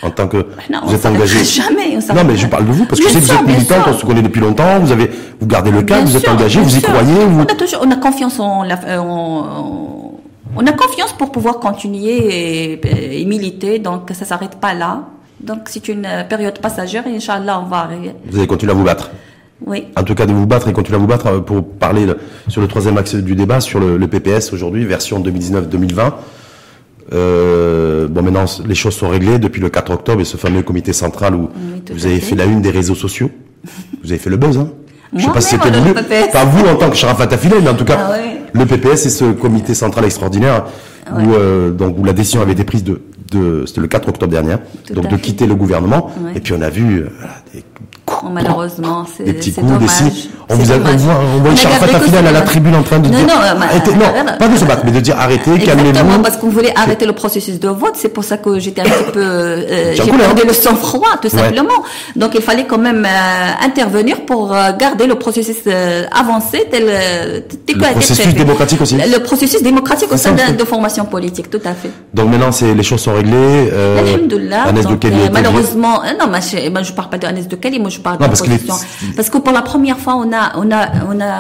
En 0.01 0.11
tant 0.11 0.29
que, 0.29 0.37
Non, 0.71 0.79
vous 0.85 0.93
on 0.93 0.95
êtes 0.95 1.07
engagé. 1.07 1.43
jamais, 1.45 1.99
on 1.99 2.15
Non, 2.15 2.23
mais 2.25 2.37
je 2.37 2.47
parle 2.47 2.67
de 2.67 2.71
vous 2.73 2.85
parce 2.85 3.01
que 3.01 3.09
vous 3.09 3.19
êtes 3.19 3.25
bien 3.25 3.43
militante, 3.43 3.83
sûr. 3.83 3.93
on 3.95 3.99
se 3.99 4.07
connaît 4.07 4.23
depuis 4.23 4.41
longtemps, 4.41 4.79
vous 4.79 4.93
avez, 4.93 5.11
vous 5.41 5.47
gardez 5.49 5.73
le 5.73 5.83
cap, 5.83 6.05
vous 6.05 6.17
êtes 6.17 6.29
engagé, 6.29 6.61
vous 6.61 6.77
y 6.77 6.81
sûr. 6.81 6.89
croyez, 6.89 7.25
vous. 7.25 7.41
On 7.41 7.43
a 7.43 7.55
toujours, 7.57 7.81
on 7.85 7.91
a 7.91 7.97
confiance 7.97 8.39
en 8.39 8.63
la, 8.63 8.79
euh, 8.87 8.99
en- 8.99 10.13
on 10.57 10.67
a 10.67 10.73
confiance 10.73 11.13
pour 11.15 11.33
pouvoir 11.33 11.59
continuer 11.59 12.17
et, 12.77 13.21
et 13.21 13.25
militer, 13.25 13.81
donc 13.81 14.11
ça 14.13 14.25
s'arrête 14.25 14.55
pas 14.61 14.73
là. 14.73 15.01
Donc 15.41 15.63
c'est 15.67 15.89
une 15.89 16.07
euh, 16.07 16.23
période 16.23 16.61
passagère 16.61 17.05
et 17.09 17.17
Inch'Allah, 17.17 17.61
on 17.65 17.69
va 17.69 17.79
arriver. 17.79 18.13
Vous 18.31 18.39
allez 18.39 18.47
continuer 18.47 18.73
à 18.73 18.77
vous 18.77 18.85
battre. 18.85 19.11
Oui. 19.67 19.87
En 19.97 20.05
tout 20.05 20.15
cas, 20.15 20.27
de 20.27 20.33
vous 20.33 20.47
battre 20.47 20.69
et 20.69 20.73
continuer 20.73 20.97
à 20.97 21.01
vous 21.01 21.07
battre 21.07 21.27
euh, 21.27 21.41
pour 21.41 21.65
parler 21.69 22.07
le- 22.07 22.19
sur 22.49 22.61
le 22.61 22.69
troisième 22.69 22.97
axe 22.99 23.15
du 23.17 23.35
débat, 23.35 23.61
sur 23.61 23.81
le, 23.81 23.97
le 23.97 24.07
PPS 24.07 24.53
aujourd'hui, 24.53 24.85
version 24.85 25.21
2019-2020. 25.23 26.13
Euh, 27.13 28.07
bon, 28.09 28.23
maintenant, 28.23 28.45
les 28.67 28.75
choses 28.75 28.95
sont 28.95 29.09
réglées 29.09 29.39
depuis 29.39 29.61
le 29.61 29.71
4 29.71 29.93
octobre 29.93 30.21
et 30.21 30.25
ce 30.25 30.37
fameux 30.37 30.63
comité 30.63 30.93
central 30.93 31.35
où 31.35 31.49
Oui, 31.55 31.83
vous 31.95 32.07
avez 32.07 32.17
fait. 32.21 32.31
fait 32.31 32.37
la 32.37 32.45
une 32.45 32.61
des 32.61 32.71
réseaux 32.71 32.95
sociaux. 32.95 33.31
Vous 34.05 34.11
avez 34.11 34.19
fait 34.19 34.31
le 34.31 34.37
buzz, 34.37 34.59
hein 34.59 34.71
Je 35.17 35.23
sais 35.25 35.31
pas 35.31 35.41
si 35.41 35.57
c'était. 35.57 35.71
PPS. 35.71 36.33
Pas 36.33 36.45
vous 36.45 36.67
en 36.67 36.77
tant 36.77 36.91
que 36.91 36.97
Sharafat 36.97 37.33
Affilé, 37.33 37.57
mais 37.63 37.71
en 37.71 37.75
tout 37.75 37.85
cas, 37.87 37.99
Ah 37.99 38.11
ouais. 38.13 38.37
le 38.53 38.67
PPS 38.67 38.97
c'est 39.03 39.11
ce 39.11 39.25
comité 39.33 39.75
central 39.75 40.05
extraordinaire 40.05 40.67
où, 41.13 41.33
euh, 41.33 41.71
donc, 41.71 41.99
où 41.99 42.05
la 42.05 42.13
décision 42.13 42.43
avait 42.43 42.53
été 42.53 42.65
prise 42.65 42.85
de, 42.85 43.01
de 43.33 43.65
c'était 43.67 43.81
le 43.81 43.87
4 43.89 44.11
octobre 44.11 44.31
dernier, 44.31 44.57
Tout 44.87 44.93
donc 44.93 45.05
de 45.09 45.17
fait. 45.17 45.23
quitter 45.23 45.47
le 45.47 45.55
gouvernement. 45.55 46.11
Ouais. 46.23 46.33
Et 46.37 46.41
puis 46.41 46.53
on 46.53 46.61
a 46.61 46.69
vu 46.69 47.01
euh, 47.01 47.09
des 47.55 47.65
Bon, 48.23 48.31
malheureusement, 48.31 49.05
c'est 49.17 49.25
des 49.25 49.33
petits 49.35 49.53
coups, 49.53 49.67
des 49.67 49.73
dommage. 49.75 49.91
signes. 49.91 50.31
On 50.51 50.55
vous 50.55 50.73
a, 50.73 50.75
on 50.75 50.79
dommage. 50.79 50.97
voit, 51.01 51.15
on 51.23 51.39
voit 51.41 51.51
Affilé 51.53 51.69
ce 52.11 52.17
à 52.17 52.23
la 52.23 52.31
dommage. 52.33 52.45
tribune 52.47 52.75
en 52.75 52.83
train 52.83 52.99
de 52.99 53.09
Non, 53.09 53.19
dire, 53.19 53.27
non, 53.27 53.35
euh, 53.43 53.63
arrêtez, 53.63 53.91
euh, 53.91 53.95
non, 54.25 54.33
pas 54.39 54.49
de 54.49 54.57
se 54.57 54.65
battre, 54.65 54.83
mais 54.85 54.93
de 54.93 55.01
dire 55.01 55.17
arrêtez, 55.19 55.53
Exactement, 55.53 55.93
calmez-vous. 55.93 56.23
parce 56.23 56.37
qu'on 56.39 56.49
voulait 56.49 56.73
arrêter 56.77 57.07
le 57.07 57.13
processus 57.13 57.61
de 57.61 57.69
vote. 57.69 57.93
C'est 57.95 58.09
pour 58.09 58.25
ça 58.25 58.39
que 58.39 58.59
j'étais 58.59 58.81
un 58.81 58.85
petit 58.85 59.13
peu, 59.13 59.21
euh, 59.23 59.95
J'ai 59.95 60.11
perdu 60.11 60.43
le 60.47 60.53
sang-froid, 60.53 61.19
tout 61.21 61.29
Ouais. 61.35 61.43
simplement. 61.43 61.83
Donc 62.17 62.33
il 62.35 62.41
fallait 62.43 62.65
quand 62.67 62.79
même 62.79 63.05
euh, 63.07 63.65
intervenir 63.67 64.25
pour 64.25 64.55
euh, 64.55 64.73
garder 64.79 65.07
le 65.07 65.17
processus 65.17 65.57
euh, 65.67 66.05
avancé 66.19 66.67
tel, 66.71 66.85
tel 67.67 67.77
Le 67.77 67.93
processus 67.93 68.35
démocratique 68.35 68.81
aussi. 68.81 68.97
Le 68.97 69.19
processus 69.19 69.63
démocratique 69.63 70.11
au 70.13 70.17
sein 70.17 70.33
de, 70.33 70.57
de 70.57 70.65
formation 70.65 71.05
politique, 71.05 71.51
tout 71.51 71.61
à 71.65 71.75
fait. 71.75 71.91
Donc 72.15 72.31
maintenant, 72.31 72.53
c'est 72.53 72.75
les 72.75 72.83
choses 72.83 73.01
sont 73.01 73.13
réglées. 73.15 73.69
Euh, 73.73 73.99
Alhamdulillah. 73.99 74.63
Agnès 74.69 74.85
de 74.87 74.91
Donc, 74.91 75.01
Kelly 75.01 75.15
a 75.15 75.19
été 75.19 75.29
virée. 75.29 75.43
malheureusement, 75.43 76.01
non, 76.19 76.27
mais 76.33 76.41
je, 76.41 76.85
je 76.85 76.93
parle 76.93 77.11
pas 77.11 77.19
de 77.19 77.27
Agnès 77.27 77.47
de 77.47 77.57
Kelly, 77.57 77.79
moi 77.79 77.91
je 77.99 78.03
parle 78.03 78.19
de 78.19 78.25
Non, 78.25 78.31
que 78.31 78.43
les- 78.51 78.59
position. 78.59 78.75
Parce 79.17 79.29
que 79.31 79.39
pour 79.39 79.53
la 79.53 79.63
première 79.63 79.99
fois, 79.99 80.15
on 80.17 80.33
a, 80.33 80.45
on 80.57 80.71
a, 80.71 80.83
on 81.13 81.21
a, 81.21 81.35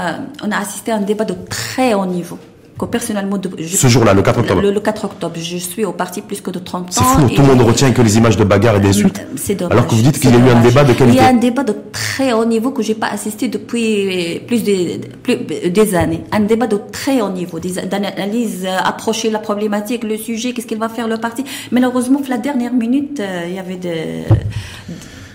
on 0.46 0.50
a 0.50 0.58
assisté 0.58 0.92
à 0.92 0.96
un 0.96 1.00
débat 1.00 1.24
de 1.24 1.34
très 1.48 1.94
haut 1.94 2.06
niveau. 2.06 2.38
Que 2.80 2.84
personnellement, 2.84 3.38
de- 3.38 3.50
je- 3.58 3.76
Ce 3.76 3.88
jour-là, 3.88 4.14
le 4.14 4.22
4 4.22 4.38
octobre. 4.38 4.60
Le, 4.62 4.70
le 4.70 4.78
4 4.78 5.04
octobre, 5.06 5.34
je 5.36 5.56
suis 5.56 5.84
au 5.84 5.90
parti 5.90 6.20
plus 6.28 6.40
que 6.40 6.52
de 6.52 6.60
30 6.60 6.84
ans. 6.84 6.86
C'est 6.92 7.02
fou, 7.02 7.26
et- 7.28 7.34
tout 7.34 7.42
le 7.42 7.48
monde 7.48 7.62
retient 7.62 7.90
que 7.90 8.02
les 8.02 8.14
images 8.18 8.36
de 8.36 8.44
bagarres 8.44 8.76
et 8.76 8.80
d'insultes. 8.86 9.20
C'est 9.34 9.56
dommage. 9.56 9.72
Alors 9.72 9.86
que 9.88 9.96
vous 9.96 10.02
dites 10.02 10.20
qu'il 10.20 10.30
y 10.30 10.34
a 10.34 10.38
eu 10.38 10.48
un 10.48 10.60
débat 10.60 10.84
de 10.84 10.92
Il 10.92 10.96
qualité. 11.00 11.16
y 11.16 11.20
a 11.20 11.26
un 11.26 11.40
débat 11.48 11.64
de 11.64 11.74
très 11.90 12.32
haut 12.32 12.44
niveau 12.44 12.70
que 12.70 12.84
j'ai 12.86 12.94
pas 12.94 13.08
assisté 13.08 13.48
depuis 13.48 14.38
plus 14.46 14.62
des, 14.62 15.00
plus 15.24 15.38
des 15.78 15.94
années. 15.96 16.22
Un 16.30 16.44
débat 16.52 16.68
de 16.68 16.78
très 16.92 17.20
haut 17.20 17.30
niveau, 17.40 17.58
d'analyse, 17.92 18.64
euh, 18.64 18.76
approcher 18.92 19.28
la 19.30 19.40
problématique, 19.40 20.04
le 20.04 20.16
sujet, 20.16 20.52
qu'est-ce 20.52 20.68
qu'il 20.68 20.78
va 20.78 20.88
faire 20.88 21.08
le 21.08 21.16
parti. 21.16 21.42
Malheureusement, 21.72 22.20
la 22.28 22.38
dernière 22.38 22.72
minute, 22.74 23.18
euh, 23.18 23.46
il 23.48 23.54
y 23.56 23.58
avait 23.58 23.74
des, 23.88 24.22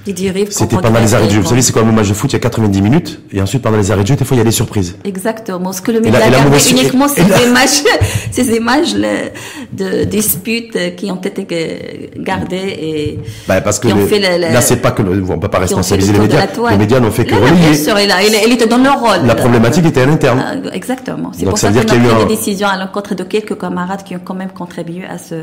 des 0.06 0.14
dérives. 0.14 0.50
C'était 0.52 0.76
pendant 0.78 1.00
les 1.00 1.14
arrêts 1.14 1.28
de 1.28 1.32
jeu. 1.32 1.40
Vous 1.42 1.48
savez, 1.48 1.62
c'est 1.62 1.72
comme 1.74 1.88
le 1.88 1.94
match 1.94 2.10
de 2.10 2.14
foot, 2.14 2.30
il 2.32 2.34
y 2.34 2.36
a 2.36 2.40
90 2.40 2.82
minutes. 2.82 3.22
Et 3.32 3.42
ensuite, 3.42 3.62
pendant 3.62 3.78
les 3.78 3.90
arrêts 3.92 4.04
de 4.04 4.08
jeu, 4.08 4.16
des 4.16 4.26
fois, 4.26 4.36
il 4.36 4.40
y 4.40 4.42
a 4.42 4.44
des 4.44 4.52
surprises. 4.52 4.98
Exactement. 5.06 5.72
Ce 5.72 5.82
que 5.82 5.92
le 5.92 6.00
Et 6.00 6.02
média 6.02 6.20
la- 6.20 6.28
et 6.28 6.32
la 6.32 6.38
a 6.40 6.70
uniquement, 6.72 7.06
et 7.06 7.10
ces 7.10 7.24
la- 7.24 7.42
images, 7.44 7.84
ces 8.32 8.56
images 8.56 8.96
de 8.96 10.04
disputes 10.04 10.76
euh, 10.76 10.90
qui 10.92 11.10
ont 11.12 11.22
été 11.22 11.48
euh, 11.52 12.08
gardées 12.22 12.58
et 12.58 13.20
Bah, 13.48 13.62
parce 13.62 13.80
que 13.80 13.88
qui 13.88 13.94
ont 13.94 14.06
fait 14.08 14.20
le- 14.20 14.42
là, 14.54 14.62
c'est 14.62 14.78
pas 14.82 14.92
que 14.92 15.02
le, 15.02 15.24
on 15.30 15.40
peut 15.40 15.48
pas 15.48 15.60
responsabiliser 15.60 16.12
le 16.12 16.18
les 16.20 16.24
médias. 16.26 16.46
la. 16.62 16.72
Les 16.72 16.78
médias 16.78 17.00
n'ont 17.00 17.12
fait 17.12 17.26
que 17.26 17.36
Bien 17.36 17.40
relayer. 17.50 17.76
sûr, 17.76 17.98
il, 18.00 18.12
il 18.48 18.54
était 18.54 18.68
dans 18.68 18.78
leur 18.78 19.00
rôle. 19.00 19.26
La 19.26 19.36
problématique 19.36 19.86
était 19.86 20.02
à 20.02 20.06
l'interne. 20.06 20.44
Ah, 20.46 20.76
Exactement. 20.76 21.32
C'est 21.34 21.42
Donc, 21.46 21.52
pour 21.52 21.58
ça 21.60 21.72
ça, 21.72 21.80
qu'il 21.84 21.94
y 22.04 22.08
a 22.08 22.12
eu 22.12 22.16
des 22.18 22.24
un- 22.24 22.26
décisions 22.26 22.68
à 22.68 22.78
l'encontre 22.78 23.16
de 23.16 23.24
quelques 23.24 23.58
camarades 23.60 24.04
qui 24.04 24.16
ont 24.16 24.22
quand 24.24 24.34
même 24.36 24.52
contribué 24.52 25.04
à 25.06 25.18
ce. 25.18 25.36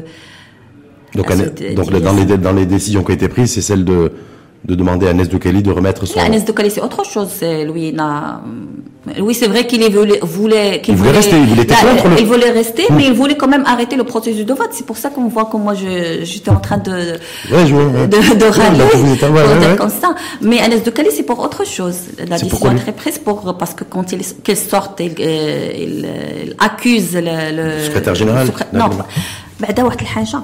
Donc, 1.14 1.30
à 1.30 1.34
division. 1.34 1.84
dans 2.00 2.12
les, 2.12 2.38
dans 2.38 2.52
les 2.52 2.66
décisions 2.66 3.02
qui 3.02 3.10
ont 3.10 3.14
été 3.14 3.28
prises, 3.28 3.52
c'est 3.54 3.62
celle 3.62 3.84
de, 3.84 4.12
de 4.69 4.73
demander 4.81 5.05
à 5.07 5.11
Agnès 5.11 5.29
de 5.29 5.37
Kelly 5.37 5.61
de 5.61 5.71
remettre 5.71 6.05
son. 6.07 6.17
Et 6.19 6.23
Agnès 6.23 6.43
de 6.43 6.51
Calais, 6.51 6.71
c'est 6.75 6.81
autre 6.81 7.03
chose. 7.13 7.29
C'est 7.39 7.65
Louis. 7.65 7.89
il 7.93 7.99
a- 7.99 8.41
Louis, 9.19 9.35
c'est 9.35 9.45
vrai 9.53 9.67
qu'il 9.67 9.83
voulait, 9.95 10.19
voulait, 10.23 10.81
qu'il 10.81 10.95
Il 10.95 10.97
voulait 10.97 11.11
rester, 11.11 11.35
il 11.37 11.45
voulait 11.51 11.61
être 11.61 11.69
Là, 11.83 11.91
contre 11.91 12.07
le- 12.09 12.19
il 12.23 12.25
voulait 12.25 12.49
rester, 12.61 12.85
Oui. 12.89 12.95
mais 12.97 13.05
il 13.09 13.13
voulait 13.13 13.37
quand 13.41 13.47
même 13.55 13.63
arrêter 13.73 13.95
le 14.01 14.05
processus 14.13 14.43
de 14.51 14.55
vote. 14.61 14.71
C'est 14.77 14.87
pour 14.91 14.97
ça 14.97 15.09
qu'on 15.13 15.27
voit 15.35 15.45
que 15.51 15.57
moi, 15.65 15.75
je, 15.75 15.91
j'étais 16.23 16.49
en 16.49 16.61
train 16.67 16.79
de, 16.79 16.95
Ouais, 17.53 17.63
je 17.67 17.73
vois, 17.75 17.85
ouais. 17.85 18.07
de, 18.07 18.17
de 18.17 18.45
Ouais, 18.45 18.49
râler, 18.49 18.79
donc 18.79 18.91
vous 18.95 19.13
êtes- 19.13 19.21
ouais, 19.21 19.27
pour 19.43 19.51
ouais, 19.53 19.59
dire 19.59 19.69
ouais. 19.69 19.75
comme 19.75 19.91
ça. 20.03 20.09
Mais 20.41 20.59
Agnès 20.59 20.81
de 20.81 20.89
Calais, 20.89 21.11
c'est 21.15 21.27
pour 21.31 21.39
autre 21.47 21.63
chose. 21.75 21.97
La 22.17 22.23
C'est 22.25 22.29
décision 22.31 22.47
pourquoi 22.49 22.71
est 22.71 22.73
lui 22.73 22.79
très 22.81 22.93
prise 22.93 23.19
pour, 23.19 23.37
parce 23.61 23.75
que 23.75 23.83
quand 23.83 24.11
il, 24.13 24.21
qu'elle 24.43 24.57
sorte, 24.57 24.99
il, 24.99 25.13
euh, 25.19 25.71
il, 25.85 25.95
euh, 26.05 26.43
il 26.47 26.55
accuse 26.57 27.13
le, 27.13 27.35
le 27.59 27.65
secrétaire 27.85 28.15
général. 28.15 28.47
le 28.47 28.51
secré- 28.51 28.65
Non, 28.73 28.87
D'accord. 28.89 29.05
بعد 29.59 29.79
واحد 29.79 30.01
الحاجة. 30.01 30.39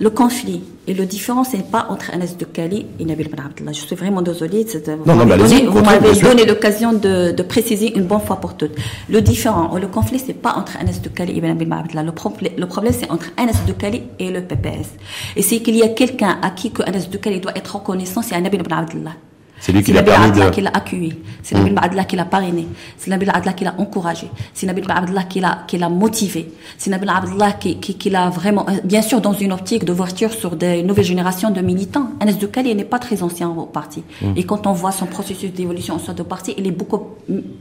le 0.00 0.10
conflit 0.10 0.62
et 0.86 0.94
le 0.94 1.06
différence 1.06 1.52
n'est 1.54 1.62
pas 1.62 1.86
entre 1.90 2.12
Anas 2.14 2.34
de 2.38 2.44
Kali 2.44 2.86
et 3.00 3.04
Nabil 3.04 3.28
Ben 3.28 3.44
Abdallah. 3.46 3.72
Je 3.72 3.80
suis 3.80 3.96
vraiment 3.96 4.22
désolée. 4.22 4.64
Non, 5.04 5.16
donné, 5.36 5.66
vous 5.66 5.82
m'avez 5.82 6.08
donné 6.20 6.44
l'occasion 6.46 6.92
de, 6.92 7.32
de 7.32 7.42
préciser 7.42 7.96
une 7.98 8.04
bonne 8.04 8.20
fois 8.20 8.36
pour 8.36 8.56
toutes. 8.56 8.76
Le 9.08 9.20
différent, 9.20 9.74
ou 9.74 9.78
le 9.78 9.88
conflit, 9.88 10.20
c'est 10.24 10.34
pas 10.34 10.54
entre 10.56 10.76
Anas 10.80 11.00
de 11.02 11.08
Kali 11.08 11.36
et 11.36 11.40
Nabil 11.40 11.68
Ben 11.68 11.78
Abdallah. 11.78 12.04
Le, 12.04 12.12
problème- 12.12 12.52
le 12.56 12.66
problème, 12.66 12.92
c'est 12.96 13.10
entre 13.10 13.26
Anas 13.36 13.58
de 13.66 13.72
Kali 13.72 14.02
et 14.20 14.30
le 14.30 14.40
PPS. 14.42 14.88
Et 15.36 15.42
c'est 15.42 15.58
qu'il 15.60 15.74
y 15.76 15.82
a 15.82 15.88
quelqu'un 15.88 16.38
à 16.42 16.50
qui 16.50 16.70
que 16.70 16.82
Anas 16.82 17.08
de 17.10 17.16
Kali 17.18 17.40
doit 17.40 17.56
être 17.56 17.74
reconnaissant, 17.76 18.22
c'est 18.22 18.40
Nabil 18.40 18.62
Ben 18.62 18.78
Abdallah. 18.78 19.16
C'est 19.60 19.72
lui 19.72 19.82
qui 19.82 19.92
l'a 19.92 20.02
permis 20.04 20.30
de- 20.30 20.50
qui 20.50 20.60
l'a 20.60 20.70
accueilli. 20.72 21.14
C'est 21.42 21.56
Nabil 21.56 21.74
Abdallah 21.76 22.04
qui 22.04 22.16
l'a 22.16 22.24
parrainé. 22.24 22.66
C'est 22.96 23.10
Nabil 23.10 23.28
Abdallah 23.28 23.52
qui 23.54 23.64
l'a 23.64 23.74
encouragé. 23.78 24.28
C'est 24.54 24.66
Nabil 24.66 24.84
Abdallah 24.88 25.24
qui 25.24 25.40
l'a, 25.40 25.58
qui 25.66 25.78
l'a 25.78 25.88
motivé. 25.88 26.52
C'est 26.76 26.90
Nabil 26.90 27.08
Abdallah 27.08 27.52
qui, 27.52 27.78
qui, 27.80 27.94
qui 27.96 28.08
l'a 28.10 28.30
vraiment, 28.30 28.66
euh, 28.68 28.74
bien 28.84 29.02
sûr, 29.02 29.20
dans 29.20 29.32
une 29.32 29.52
optique 29.52 29.84
d'ouverture 29.84 30.32
sur 30.32 30.54
des 30.54 30.82
nouvelles 30.84 31.04
générations 31.04 31.50
de 31.50 31.60
militants. 31.60 32.10
Anas 32.20 32.34
de 32.34 32.46
Kali 32.46 32.74
n'est 32.74 32.84
pas 32.84 32.98
très 33.00 33.22
ancien 33.22 33.48
au 33.50 33.66
parti. 33.66 34.02
Et 34.36 34.44
quand 34.44 34.66
on 34.66 34.72
voit 34.72 34.92
son 34.92 35.06
processus 35.06 35.52
d'évolution 35.52 35.96
au 35.96 35.98
sein 35.98 36.12
de 36.14 36.22
parti, 36.22 36.54
il 36.56 36.66
est 36.66 36.70
beaucoup 36.70 37.00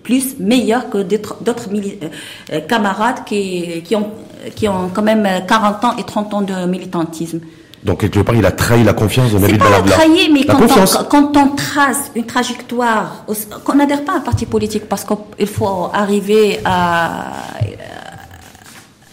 plus 0.04 0.38
meilleur 0.40 0.90
que 0.92 1.00
d'autres, 1.02 1.38
euh, 1.74 2.10
euh, 2.54 2.60
camarades 2.62 3.24
qui, 3.26 3.82
qui 3.84 3.96
ont, 3.96 4.10
qui 4.56 4.68
ont 4.68 4.90
quand 4.94 5.02
même 5.04 5.26
euh, 5.26 5.40
40 5.48 5.84
ans 5.84 5.96
et 5.98 6.04
30 6.04 6.34
ans 6.36 6.42
de 6.44 6.66
militantisme. 6.68 7.40
Donc, 7.84 8.00
quelque 8.00 8.20
part, 8.20 8.36
il 8.36 8.46
a 8.46 8.52
trahi 8.52 8.84
la 8.84 8.94
confiance 8.94 9.32
de 9.32 9.40
Nabil 9.40 9.58
pas 9.58 9.66
la 9.70 9.82
Belabla. 9.82 9.96
trahir, 9.96 10.30
mais 10.34 10.42
La 10.44 10.54
quand 10.54 10.60
confiance. 10.60 10.98
on, 11.00 11.04
quand 11.06 11.38
on 11.38 11.56
trace 11.56 12.12
une 12.16 12.26
trajectoire, 12.26 13.26
qu'on 13.64 13.76
n'adhère 13.76 14.04
pas 14.04 14.14
à 14.14 14.18
un 14.18 14.22
parti 14.22 14.46
politique 14.46 14.86
parce 14.90 15.06
qu'il 15.06 15.48
faut 15.48 15.90
arriver 15.94 16.60
à 16.66 17.34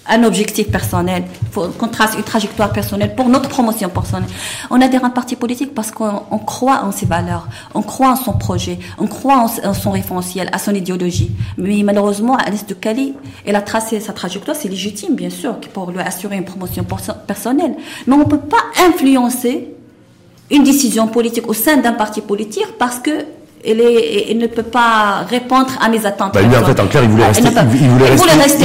un 0.08 0.22
objectif 0.24 0.70
personnel, 0.70 1.24
qu'on 1.54 1.88
trace 1.88 2.14
une 2.16 2.22
trajectoire 2.22 2.72
personnelle 2.72 3.14
pour 3.14 3.28
notre 3.28 3.48
promotion 3.48 3.88
personnelle. 3.88 4.28
On 4.70 4.80
adhère 4.80 5.02
à 5.04 5.06
un 5.08 5.10
parti 5.10 5.36
politique 5.36 5.74
parce 5.74 5.90
qu'on 5.90 6.22
on 6.30 6.38
croit 6.38 6.82
en 6.84 6.92
ses 6.92 7.06
valeurs, 7.06 7.48
on 7.74 7.82
croit 7.82 8.10
en 8.10 8.16
son 8.16 8.32
projet, 8.34 8.78
on 8.98 9.06
croit 9.06 9.48
en, 9.64 9.74
son 9.74 9.90
référentiel, 9.90 10.48
à 10.52 10.58
son 10.58 10.74
idéologie. 10.74 11.30
Mais 11.56 11.82
malheureusement, 11.82 12.36
Alice 12.36 12.66
de 12.66 12.74
Cali, 12.74 13.14
elle 13.46 13.56
a 13.56 13.62
tracé 13.62 14.00
sa 14.00 14.12
trajectoire, 14.12 14.56
c'est 14.56 14.68
légitime, 14.68 15.14
bien 15.14 15.30
sûr, 15.30 15.56
pour 15.72 15.90
lui 15.90 16.00
assurer 16.00 16.36
une 16.36 16.44
promotion 16.44 16.84
perso- 16.84 17.12
personnelle. 17.26 17.74
Mais 18.06 18.14
on 18.14 18.18
ne 18.18 18.24
peut 18.24 18.38
pas 18.38 18.62
influencer 18.86 19.74
une 20.50 20.64
décision 20.64 21.08
politique 21.08 21.48
au 21.48 21.54
sein 21.54 21.78
d'un 21.78 21.92
parti 21.92 22.20
politique 22.20 22.66
parce 22.78 22.98
que 22.98 23.10
il, 23.66 23.80
est, 23.80 24.26
il 24.30 24.38
ne 24.38 24.46
peut 24.46 24.62
pas 24.62 25.24
répondre 25.28 25.70
à 25.80 25.88
mes 25.88 26.04
attentes. 26.06 26.34
Bah, 26.34 26.42
lui, 26.42 26.56
en 26.56 26.64
fait, 26.64 26.78
en 26.80 26.86
clair, 26.86 27.02
il 27.04 27.10
voulait 27.10 27.26
rester. 27.26 27.42
ne 27.42 27.48
il 27.48 27.54
voulait 27.88 28.06
il 28.12 28.16
voulait 28.16 28.32
rester. 28.32 28.64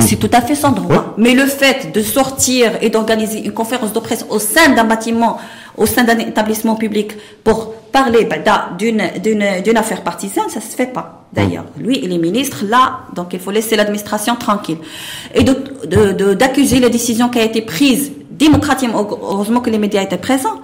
C'est 0.00 0.16
Mm. 0.16 0.18
tout 0.18 0.30
à 0.32 0.40
fait 0.40 0.54
son 0.54 0.70
droit. 0.72 0.94
Ouais. 0.96 1.02
Mais 1.18 1.34
le 1.34 1.46
fait 1.46 1.92
de 1.92 2.02
sortir 2.02 2.72
et 2.82 2.90
d'organiser 2.90 3.44
une 3.44 3.52
conférence 3.52 3.92
de 3.92 3.98
presse 4.00 4.24
au 4.28 4.38
sein 4.38 4.70
d'un 4.74 4.84
bâtiment, 4.84 5.38
au 5.76 5.86
sein 5.86 6.04
d'un 6.04 6.18
établissement 6.18 6.74
public, 6.76 7.12
pour 7.44 7.74
parler 7.92 8.24
d'un- 8.24 8.76
d'une 8.78 9.02
d'une 9.22 9.44
d'une 9.64 9.76
affaire 9.76 10.02
partisane, 10.02 10.48
ça 10.48 10.60
se 10.60 10.74
fait 10.76 10.92
pas. 10.92 11.24
D'ailleurs, 11.32 11.64
lui, 11.78 12.00
il 12.02 12.12
est 12.12 12.18
ministre 12.18 12.64
là, 12.68 13.00
donc 13.14 13.28
il 13.32 13.40
faut 13.40 13.50
laisser 13.50 13.74
l'administration 13.76 14.36
tranquille. 14.36 14.78
Et 15.34 15.42
de- 15.44 15.56
de- 15.86 16.12
de- 16.12 16.34
d'accuser 16.34 16.78
la 16.80 16.88
décision 16.88 17.28
qui 17.28 17.38
a 17.38 17.42
été 17.44 17.62
prise 17.62 18.12
démocratiquement, 18.30 19.06
heureusement 19.32 19.60
que 19.60 19.70
les 19.70 19.78
médias 19.78 20.02
étaient 20.02 20.18
présents, 20.18 20.60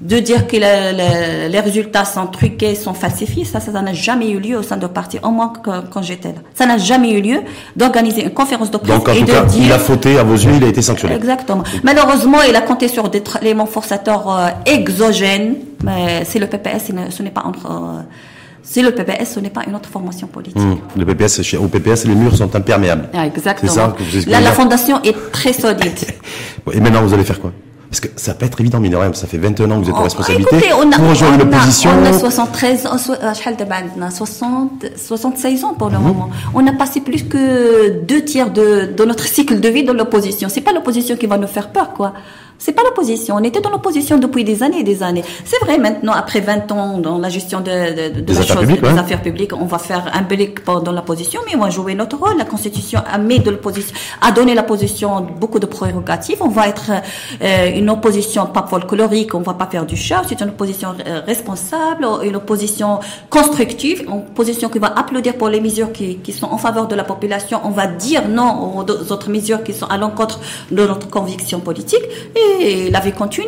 de 0.00 0.18
dire 0.18 0.46
que 0.46 0.56
le- 0.56 0.92
le- 0.92 1.48
les 1.48 1.60
résultats 1.60 2.04
sont 2.04 2.26
truqués, 2.26 2.74
sont 2.74 2.92
falsifiés, 2.92 3.44
ça, 3.46 3.60
ça 3.60 3.70
n'a 3.72 3.94
jamais 3.94 4.28
eu 4.30 4.38
lieu 4.38 4.58
au 4.58 4.62
sein 4.62 4.76
de 4.76 4.86
parti, 4.86 5.18
au 5.22 5.30
moins 5.30 5.48
que- 5.64 5.86
quand 5.90 6.02
j'étais 6.02 6.28
là. 6.28 6.40
Ça 6.54 6.66
n'a 6.66 6.76
jamais 6.76 7.12
eu 7.12 7.22
lieu 7.22 7.38
d'organiser 7.74 8.24
une 8.24 8.30
conférence 8.30 8.70
de 8.70 8.76
presse 8.76 8.94
Donc, 8.94 9.08
en 9.08 9.12
et 9.12 9.20
tout 9.20 9.24
de 9.24 9.30
cas, 9.32 9.44
dire... 9.44 9.64
il 9.64 9.72
a 9.72 9.78
fauté 9.78 10.18
à 10.18 10.22
vos 10.22 10.34
yeux, 10.34 10.52
il 10.54 10.64
a 10.64 10.68
été 10.68 10.82
sanctionné. 10.82 11.14
Exactement. 11.14 11.64
Malheureusement, 11.82 12.38
il 12.46 12.54
a 12.54 12.60
compté 12.60 12.88
sur 12.88 13.08
des 13.08 13.22
éléments 13.40 13.64
forçateurs 13.64 14.28
euh, 14.38 14.48
exogènes, 14.66 15.54
mais 15.82 16.24
c'est 16.26 16.38
le 16.40 16.46
PPS, 16.46 16.92
ce 17.10 17.22
n'est 17.22 17.30
pas 17.30 17.44
entre... 17.46 17.66
euh, 17.66 18.02
c'est 18.62 18.82
le 18.82 18.90
PPS, 18.90 19.34
ce 19.34 19.40
n'est 19.40 19.48
pas 19.50 19.62
une 19.66 19.76
autre 19.76 19.88
formation 19.88 20.26
politique. 20.26 20.60
Mm. 20.60 20.76
Le 20.98 21.04
PPS, 21.06 21.54
au 21.54 21.68
PPS, 21.68 22.04
les 22.04 22.14
murs 22.16 22.36
sont 22.36 22.54
imperméables. 22.54 23.08
Ah, 23.14 23.24
exactement. 23.26 23.70
C'est 23.72 23.78
ça 23.78 23.94
que 23.96 24.02
vous 24.02 24.30
Là, 24.30 24.40
la 24.40 24.50
fondation 24.52 25.00
est 25.04 25.14
très 25.32 25.52
solide. 25.52 25.94
Et 26.72 26.80
maintenant, 26.80 27.02
vous 27.02 27.14
allez 27.14 27.22
faire 27.24 27.40
quoi? 27.40 27.52
Parce 27.90 28.00
que 28.00 28.08
ça 28.16 28.34
peut 28.34 28.46
être 28.46 28.60
évident, 28.60 28.80
mais 28.80 28.90
ça 29.14 29.26
fait 29.26 29.38
21 29.38 29.70
ans 29.70 29.78
que 29.78 29.84
vous 29.84 29.90
êtes 29.90 29.96
en 29.96 30.00
oh, 30.00 30.04
responsabilité. 30.04 30.56
Écoutez, 30.56 30.72
on 30.72 30.90
a, 30.90 30.96
pour. 30.96 31.06
On 31.06 32.04
a 32.04 32.12
73 32.12 32.86
ans, 32.86 32.98
60, 34.10 34.86
76 34.96 35.62
euh, 35.62 35.66
ans 35.66 35.74
pour 35.74 35.90
le 35.90 35.98
mhm. 35.98 36.04
moment. 36.04 36.30
On 36.54 36.66
a 36.66 36.72
passé 36.72 37.00
plus 37.00 37.22
que 37.22 38.00
deux 38.02 38.22
tiers 38.24 38.50
de, 38.50 38.92
de 38.96 39.04
notre 39.04 39.24
cycle 39.24 39.60
de 39.60 39.68
vie 39.68 39.84
dans 39.84 39.92
l'opposition. 39.94 40.48
C'est 40.48 40.60
pas 40.60 40.72
l'opposition 40.72 41.16
qui 41.16 41.26
va 41.26 41.38
nous 41.38 41.46
faire 41.46 41.70
peur, 41.70 41.92
quoi. 41.92 42.12
C'est 42.58 42.72
pas 42.72 42.82
l'opposition. 42.82 43.36
On 43.36 43.42
était 43.42 43.60
dans 43.60 43.70
l'opposition 43.70 44.18
depuis 44.18 44.44
des 44.44 44.62
années 44.62 44.80
et 44.80 44.84
des 44.84 45.02
années. 45.02 45.24
C'est 45.44 45.58
vrai, 45.64 45.78
maintenant, 45.78 46.12
après 46.12 46.40
20 46.40 46.72
ans 46.72 46.98
dans 46.98 47.18
la 47.18 47.28
gestion 47.28 47.60
de, 47.60 47.64
de, 48.10 48.14
de 48.14 48.20
Des 48.20 48.32
la 48.32 48.40
affaires 48.40 48.56
chose, 48.56 48.66
publiques, 48.66 48.82
des 48.82 48.98
affaires 48.98 49.22
publiques, 49.22 49.52
on 49.52 49.66
va 49.66 49.78
faire 49.78 50.10
un 50.12 50.22
break 50.22 50.64
pendant 50.64 50.92
l'opposition, 50.92 51.40
mais 51.46 51.56
on 51.56 51.60
va 51.60 51.70
jouer 51.70 51.94
notre 51.94 52.16
rôle. 52.16 52.36
La 52.38 52.44
Constitution 52.44 53.00
a 53.10 53.18
mis 53.18 53.40
de 53.40 53.50
l'opposition, 53.50 53.94
a 54.20 54.32
donné 54.32 54.54
l'opposition 54.54 55.20
beaucoup 55.38 55.58
de 55.58 55.66
prérogatives. 55.66 56.38
On 56.40 56.48
va 56.48 56.68
être 56.68 56.90
euh, 57.42 57.70
une 57.76 57.90
opposition 57.90 58.46
pas 58.46 58.66
folklorique, 58.68 59.34
on 59.34 59.40
va 59.40 59.54
pas 59.54 59.66
faire 59.66 59.86
du 59.86 59.96
chat. 59.96 60.22
C'est 60.28 60.40
une 60.40 60.48
opposition 60.48 60.94
euh, 61.06 61.20
responsable, 61.26 62.06
une 62.24 62.36
opposition 62.36 63.00
constructive, 63.30 64.04
une 64.06 64.14
opposition 64.14 64.68
qui 64.68 64.78
va 64.78 64.88
applaudir 64.98 65.34
pour 65.36 65.48
les 65.48 65.60
mesures 65.60 65.92
qui, 65.92 66.18
qui 66.18 66.32
sont 66.32 66.46
en 66.46 66.58
faveur 66.58 66.86
de 66.88 66.94
la 66.94 67.04
population. 67.04 67.60
On 67.64 67.70
va 67.70 67.86
dire 67.86 68.28
non 68.28 68.78
aux 68.78 68.86
aux 68.86 69.12
autres 69.12 69.30
mesures 69.30 69.62
qui 69.62 69.72
sont 69.72 69.86
à 69.86 69.96
l'encontre 69.96 70.40
de 70.70 70.86
notre 70.86 71.08
conviction 71.08 71.60
politique 71.60 72.02
et 72.34 72.45
la 72.90 73.00
vie 73.00 73.12
continue. 73.12 73.46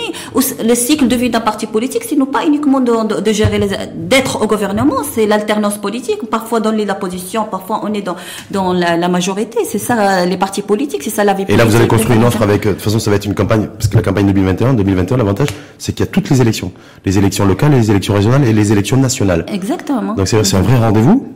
Le 0.65 0.75
cycle 0.75 1.09
de 1.09 1.17
vie 1.17 1.31
d'un 1.31 1.41
parti 1.41 1.67
politique, 1.67 2.05
c'est 2.09 2.17
non 2.17 2.27
pas 2.27 2.45
uniquement 2.47 2.81
de, 2.81 2.93
de- 3.15 3.21
de 3.21 3.33
gérer 3.33 3.59
d'être 3.95 4.43
au 4.43 4.47
gouvernement, 4.47 4.97
c'est 5.13 5.27
l'alternance 5.27 5.79
politique. 5.79 6.21
Parfois 6.31 6.61
dans 6.61 6.73
l'opposition, 6.73 7.45
parfois 7.51 7.81
on 7.85 7.93
est 7.95 8.03
dans, 8.03 8.17
dans 8.51 8.73
la, 8.73 8.97
la 8.97 9.09
majorité. 9.09 9.59
C'est 9.65 9.79
ça 9.79 10.25
les 10.27 10.37
partis 10.37 10.63
politiques, 10.63 11.03
c'est 11.03 11.11
ça 11.11 11.25
la 11.25 11.35
vie 11.35 11.43
Et 11.43 11.47
politique. 11.47 11.65
là, 11.65 11.71
vous 11.71 11.77
allez 11.77 11.89
construire 11.89 12.17
une 12.19 12.25
offre 12.25 12.43
avec, 12.43 12.67
euh, 12.67 12.71
de 12.71 12.75
toute 12.75 12.83
façon, 12.85 12.99
ça 12.99 13.11
va 13.11 13.17
être 13.17 13.25
une 13.27 13.35
campagne, 13.35 13.69
parce 13.77 13.89
que 13.89 13.97
la 13.97 14.03
campagne 14.03 14.27
2021, 14.27 14.75
2021, 14.75 15.17
l'avantage, 15.17 15.49
c'est 15.79 15.93
qu'il 15.93 16.05
y 16.05 16.09
a 16.09 16.11
toutes 16.11 16.31
les 16.31 16.41
élections. 16.41 16.73
Les 17.05 17.19
élections 17.19 17.45
locales, 17.47 17.73
les 17.73 17.91
élections 17.91 18.15
régionales 18.15 18.45
et 18.45 18.53
les 18.53 18.73
élections 18.73 18.97
nationales. 18.97 19.45
Exactement. 19.53 20.15
Donc 20.15 20.29
c'est 20.29 20.55
un 20.55 20.61
vrai 20.63 20.77
rendez-vous. 20.79 21.27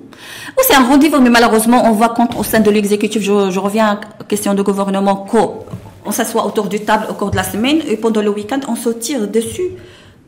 Oui, 0.56 0.64
c'est 0.68 0.74
un 0.74 0.84
rendez-vous, 0.86 1.20
mais 1.20 1.30
malheureusement, 1.30 1.82
on 1.86 1.92
voit 1.92 2.10
contre 2.10 2.38
au 2.38 2.44
sein 2.44 2.60
de 2.60 2.70
l'exécutif, 2.70 3.22
je, 3.22 3.50
je 3.50 3.58
reviens 3.58 3.86
à 3.86 3.94
la 3.94 4.24
question 4.28 4.54
de 4.54 4.62
gouvernement, 4.62 5.16
qu'on 6.04 6.12
s'assoit 6.12 6.46
autour 6.46 6.66
du 6.68 6.80
table 6.80 7.06
au 7.10 7.14
cours 7.14 7.30
de 7.30 7.36
la 7.36 7.44
semaine 7.44 7.78
et 7.88 7.96
pendant 7.96 8.22
le 8.22 8.30
week-end, 8.30 8.60
on 8.68 8.76
se 8.76 8.90
tire 8.90 9.26
dessus. 9.28 9.70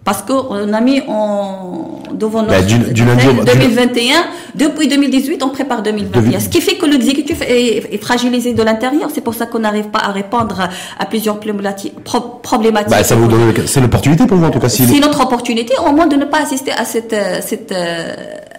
Parce 0.05 0.21
qu'on 0.21 0.71
a 0.75 0.81
mis 0.83 1.01
en, 1.09 2.01
devant 2.13 2.43
Bah, 2.43 2.57
notre 2.61 2.67
du- 2.67 2.93
du 2.93 3.07
lundi 3.07 3.27
au- 3.27 3.33
du- 3.43 3.53
2021, 3.53 4.17
depuis 4.55 4.87
2018, 4.87 5.43
on 5.43 5.49
prépare 5.49 5.81
2021. 5.83 6.21
Devi- 6.21 6.41
Ce 6.45 6.51
qui 6.51 6.61
fait 6.61 6.75
que 6.77 6.85
l'exécutif 6.85 7.41
est, 7.41 7.95
est 7.95 7.97
fragilisé 8.03 8.53
de 8.53 8.63
l'intérieur. 8.63 9.09
C'est 9.15 9.23
pour 9.23 9.33
ça 9.33 9.47
qu'on 9.47 9.61
n'arrive 9.61 9.87
pas 9.89 10.01
à 10.01 10.13
répondre 10.13 10.69
à 10.99 11.07
plusieurs 11.07 11.39
problémati- 11.41 11.93
pro- 12.05 12.39
problématiques. 12.43 12.91
Bah, 12.91 13.03
ça 13.03 13.15
vous 13.15 13.29
donne, 13.29 13.55
c'est 13.67 13.81
l'opportunité 13.81 14.27
pour 14.27 14.37
vous, 14.37 14.45
en 14.45 14.51
tout 14.51 14.59
cas. 14.61 14.69
Si 14.69 14.87
C'est 14.87 15.01
notre 15.01 15.23
opportunité, 15.25 15.73
au 15.89 15.93
moins 15.93 16.07
de 16.07 16.17
ne 16.17 16.27
pas 16.27 16.43
assister 16.43 16.73
à 16.73 16.85
cette, 16.85 17.15
euh, 17.15 17.39
cette, 17.41 17.73
euh, 17.73 18.15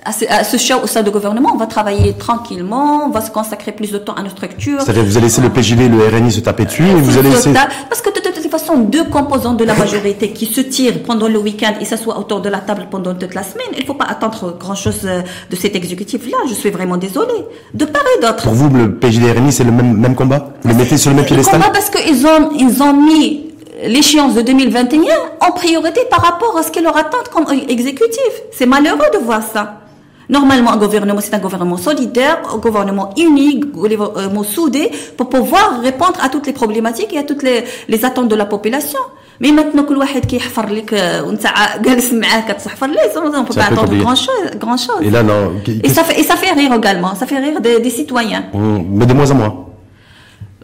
à 0.06 0.12
ce, 0.12 0.26
à 0.30 0.44
ce 0.44 0.58
show 0.58 0.76
au 0.84 0.88
sein 0.88 1.02
du 1.02 1.10
gouvernement. 1.12 1.52
On 1.54 1.58
va 1.58 1.66
travailler 1.66 2.14
tranquillement, 2.14 3.06
on 3.06 3.10
va 3.10 3.22
se 3.22 3.32
consacrer 3.32 3.72
plus 3.72 3.92
de 3.92 3.98
temps 3.98 4.14
à 4.14 4.22
nos 4.24 4.30
structures. 4.30 4.82
C'est-à-dire, 4.82 5.04
vous 5.04 5.18
allez 5.18 5.26
laisser 5.26 5.42
le 5.42 5.50
PJD, 5.50 5.90
le 5.92 6.08
RNI 6.08 6.32
se 6.32 6.40
taper 6.42 6.66
dessus, 6.66 6.84
et 6.84 6.94
vous 6.94 7.18
allez 7.18 7.30
laisser. 7.30 7.52
Parce 7.90 8.02
que 8.02 8.10
de 8.10 8.20
toute 8.20 8.52
façon, 8.52 8.78
deux 8.78 9.04
composants 9.06 9.54
de 9.54 9.64
la 9.64 9.74
majorité 9.74 10.30
qui 10.30 10.46
se 10.46 10.62
tirent 10.62 11.02
pendant 11.04 11.28
le 11.28 11.40
week-end 11.40 11.74
et 11.82 11.86
s'assoient 11.86 12.18
autour 12.20 12.42
de 12.42 12.50
la 12.50 12.60
table 12.60 12.88
pendant 12.90 13.14
toute 13.16 13.34
la 13.34 13.44
semaine, 13.44 13.68
il 13.74 13.82
ne 13.82 13.86
faut 13.86 13.96
pas 13.96 14.06
attendre 14.06 14.56
grand-chose 14.60 15.02
euh, 15.06 15.22
de 15.50 15.56
cet 15.56 15.76
exécutif-là. 15.76 16.38
Je 16.48 16.54
suis 16.54 16.70
vraiment 16.70 16.98
désolée. 16.98 17.44
De 17.74 17.86
part 17.86 18.04
et 18.18 18.22
d'autre. 18.22 18.44
Pour 18.44 18.54
vous, 18.54 18.70
le 18.70 18.94
PJD 18.96 19.24
RNI, 19.38 19.52
c'est 19.52 19.64
le 19.64 19.72
même, 19.72 19.94
même 19.98 20.16
combat? 20.16 20.50
Vous 20.64 20.70
le 20.70 20.76
mettez 20.76 20.98
sur 20.98 21.10
le 21.10 21.16
même 21.16 21.26
Le 21.26 21.28
piédestal? 21.30 21.60
combat 21.60 21.72
parce 21.74 21.90
qu'ils 21.90 22.26
ont, 22.26 22.50
ils 22.58 22.82
ont 22.84 22.94
mis 22.94 23.48
l'échéance 23.86 24.36
de 24.36 24.42
2021 24.42 25.00
en 25.42 25.52
priorité 25.52 26.02
par 26.10 26.22
rapport 26.22 26.58
à 26.58 26.64
ce 26.64 26.72
qu'ils 26.72 26.84
leur 26.84 26.96
attendent 26.96 27.28
comme 27.34 27.46
exécutif. 27.68 28.22
C'est 28.52 28.66
malheureux 28.66 29.10
de 29.14 29.20
voir 29.20 29.42
ça. 29.42 29.80
Normalement, 30.29 30.71
un 30.71 30.77
gouvernement, 30.77 31.21
c'est 31.21 31.35
un 31.35 31.39
gouvernement 31.47 31.77
solidaire, 31.77 32.39
un 32.55 32.59
gouvernement 32.59 33.07
uni, 33.25 33.61
un 33.65 33.67
gouvernement 33.67 34.45
soudé 34.45 34.85
pour 35.17 35.29
pouvoir 35.29 35.81
répondre 35.83 36.19
à 36.23 36.29
toutes 36.29 36.47
les 36.47 36.53
problématiques 36.53 37.13
et 37.13 37.19
à 37.19 37.25
toutes 37.25 37.43
les, 37.43 37.65
les 37.89 38.05
attentes 38.05 38.29
de 38.29 38.37
la 38.37 38.47
population. 38.47 39.01
Mais 39.43 39.51
maintenant 39.53 39.85
que 39.85 39.93
الواحد 39.93 40.25
كيحفر 40.25 40.69
لك 40.69 40.95
euh, 40.95 41.21
وانت 41.27 41.47
ع- 41.47 41.77
جالس 41.77 42.13
معاه 42.13 42.41
كتحفر 42.41 42.87
ليه 42.87 43.01
on 43.15 43.45
peut 43.45 43.53
C'est 43.53 43.59
pas 43.59 43.65
un 43.65 43.69
peu 43.69 43.73
attendre 43.75 43.81
compliqué. 43.81 44.05
grand 44.05 44.15
chose, 44.27 44.51
grand 44.61 44.77
chose. 44.77 45.03
Et 45.03 45.11
là, 45.11 45.23
non. 45.23 45.53
Et 45.85 45.89
ça 45.89 46.05
fait, 46.05 46.21
et 46.21 46.23
ça 46.23 46.37
fait 46.37 46.53
rire 46.53 46.73
également, 46.81 47.15
ça 47.15 47.27
fait 47.27 47.39
rire 47.39 47.61
des, 47.61 47.81
des 47.81 47.91
citoyens. 47.91 48.45
Hum, 48.55 48.85
Mais 48.99 49.07
de 49.07 49.15
moins 49.15 49.31
en 49.31 49.35
moins. 49.35 49.55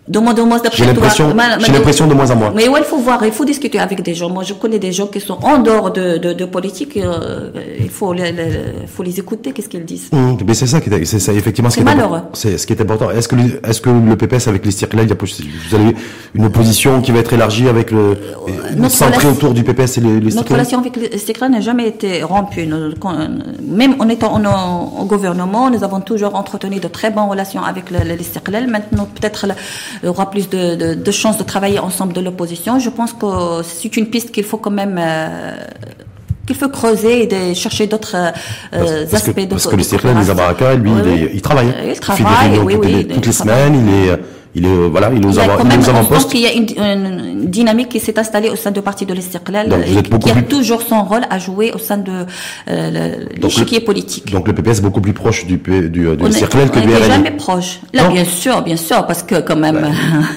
Demande-moi 0.08 0.60
d'après 0.60 0.94
toi. 0.96 1.10
j'ai 1.60 1.72
l'impression 1.72 2.08
de 2.08 2.14
moins 2.16 2.30
en 2.32 2.36
moins. 2.36 2.52
Mais 2.56 2.68
ouais, 2.68 2.80
il 2.80 2.86
faut 2.86 2.98
voir, 2.98 3.24
il 3.24 3.32
faut 3.32 3.46
discuter 3.46 3.80
avec 3.80 4.02
des 4.02 4.16
gens. 4.16 4.30
Moi, 4.30 4.44
je 4.44 4.54
connais 4.54 4.80
des 4.80 4.92
gens 4.92 5.06
qui 5.06 5.20
sont 5.20 5.38
en 5.44 5.60
dehors 5.60 5.92
de, 5.92 6.18
de, 6.18 6.34
de 6.34 6.46
politique. 6.46 6.98
euh, 6.98 7.52
il 7.80 7.90
faut 7.90 8.12
les, 8.12 8.32
les- 8.32 8.88
faut 8.88 9.04
les 9.04 9.20
écouter, 9.20 9.52
qu'est-ce 9.52 9.70
qu'ils 9.70 9.86
disent. 9.86 10.10
Hum, 10.12 10.38
Mais 10.46 10.56
c'est 10.56 10.66
ça 10.66 10.82
qui 10.82 10.90
est, 10.90 11.06
c'est 11.06 11.20
ça 11.20 11.32
effectivement 11.34 11.70
ce 11.70 11.76
qui 11.76 11.82
est 11.82 11.86
malheureux. 11.86 12.22
C'est 12.34 12.58
ce 12.58 12.66
qui 12.66 12.74
est 12.74 12.82
important. 12.82 13.12
Est-ce 13.12 13.28
que 13.28 13.36
le- 13.36 13.62
est-ce 13.68 13.80
que 13.80 13.92
le 13.92 14.16
PPS 14.18 14.48
avec 14.48 14.66
les 14.66 14.72
circulaires, 14.72 15.06
il 15.06 15.10
y 15.10 15.14
a 15.14 15.18
vous 15.70 15.76
avez 15.76 15.96
une 16.34 16.46
opposition 16.46 17.00
qui 17.02 17.12
va 17.12 17.20
être 17.20 17.34
élargie 17.34 17.70
avec 17.70 17.92
le 17.92 18.18
notre 18.76 18.96
centrée 18.96 19.18
relation- 19.18 19.32
autour 19.34 19.54
du 19.54 19.64
PPS 19.64 20.00
et 20.00 20.02
les, 20.02 20.20
les 20.20 20.34
Notre 20.34 20.52
relation 20.52 20.80
avec 20.80 20.96
les 20.98 21.50
n'a 21.50 21.62
jamais 21.62 21.88
été 21.88 22.24
rompue. 22.24 22.66
Nous- 22.66 22.96
quand- 23.00 23.16
Même 23.62 23.96
en 24.00 24.10
étant 24.10 24.34
en- 24.36 25.00
au 25.02 25.06
gouvernement, 25.06 25.70
nous 25.70 25.84
avons 25.84 26.02
toujours 26.02 26.34
entretenu 26.36 26.80
de 26.80 26.88
très 26.88 27.12
bonnes 27.12 27.30
relations 27.30 27.64
avec 27.64 27.92
le, 27.92 28.00
le, 28.00 28.16
les 28.16 28.22
Istiqlal. 28.22 28.68
Maintenant, 28.68 29.08
peut-être 29.16 29.46
aura 30.06 30.30
plus 30.30 30.50
de, 30.50 30.76
de, 30.76 30.94
de 30.94 31.12
chances 31.12 31.38
de 31.38 31.44
travailler 31.44 31.80
ensemble 31.80 32.14
de 32.14 32.22
l'opposition. 32.22 32.80
Je 32.80 32.90
pense 32.90 33.14
que 33.14 33.62
c'est 33.64 33.96
une 33.98 34.08
piste 34.08 34.32
qu'il 34.32 34.44
faut 34.44 34.58
quand 34.58 34.72
même 34.72 34.98
euh, 35.00 35.56
qu'il 36.48 36.56
faut 36.56 36.70
creuser 36.70 37.24
et 37.24 37.28
de 37.28 37.54
chercher 37.54 37.88
d'autres 37.88 38.16
euh, 38.74 39.06
aspects 39.14 39.36
que, 39.36 39.46
parce 39.46 39.68
que 39.68 39.72
le 39.72 39.78
de 39.78 39.84
Circulaire, 39.84 40.16
coopération. 40.16 40.20
Lisa 40.20 40.34
Baraka, 40.34 40.76
lui, 40.76 40.92
Oui, 40.92 41.02
il, 41.06 41.10
est- 41.24 41.32
il 41.36 41.42
travaille. 41.42 41.68
Il 41.68 41.74
fait 41.82 41.94
des 41.94 42.00
travaille, 42.00 42.50
réunions 42.50 42.64
oui, 42.64 42.74
toutes, 42.76 42.86
oui, 42.86 42.92
les, 42.94 43.00
il 43.02 43.08
toutes 43.08 43.26
les 43.28 43.32
semaines. 43.32 43.88
Il 43.88 43.94
est, 44.10 44.20
il 44.54 44.66
est, 44.66 44.88
voilà, 44.90 45.10
il 45.14 45.24
y 45.24 45.30
a 45.30 45.30
il 45.30 45.38
on 45.38 45.90
avant-postes. 45.90 46.22
sent 46.24 46.28
qu'il 46.38 46.42
y 46.42 46.48
a 46.48 46.54
une, 46.54 46.68
une 47.42 47.46
dynamique 47.50 47.90
qui 47.90 48.00
s'est 48.00 48.18
installée 48.20 48.50
au 48.50 48.56
sein 48.58 48.72
du 48.72 48.82
parti 48.82 49.06
de 49.06 49.14
l'Istiqlal 49.14 49.72
et 49.88 50.02
qui 50.20 50.30
a 50.32 50.42
toujours 50.42 50.82
son 50.82 51.04
rôle 51.04 51.22
à 51.30 51.40
jouer 51.40 51.72
au 51.74 51.78
sein 51.78 51.98
de 51.98 52.26
euh, 52.70 53.16
l'échiquier 53.42 53.80
politique. 53.80 54.32
Donc 54.32 54.48
le 54.48 54.54
PPS 54.54 54.80
est 54.80 54.82
beaucoup 54.82 55.00
plus 55.02 55.14
proche 55.14 55.46
du, 55.46 55.58
P- 55.58 55.88
du, 55.90 56.02
du 56.02 56.08
on 56.20 56.28
est- 56.28 56.32
Circulaire 56.34 56.70
que 56.72 56.80
on 56.80 56.82
du 56.82 56.88
n'est 56.88 56.96
RNI. 56.98 57.08
jamais 57.08 57.32
proche. 57.32 57.80
Là, 57.94 58.04
Non. 58.08 58.12
bien 58.14 58.26
sûr, 58.26 58.62
bien 58.62 58.76
sûr, 58.78 59.06
parce 59.08 59.24
que 59.24 59.40
quand 59.42 59.56
même, 59.56 59.90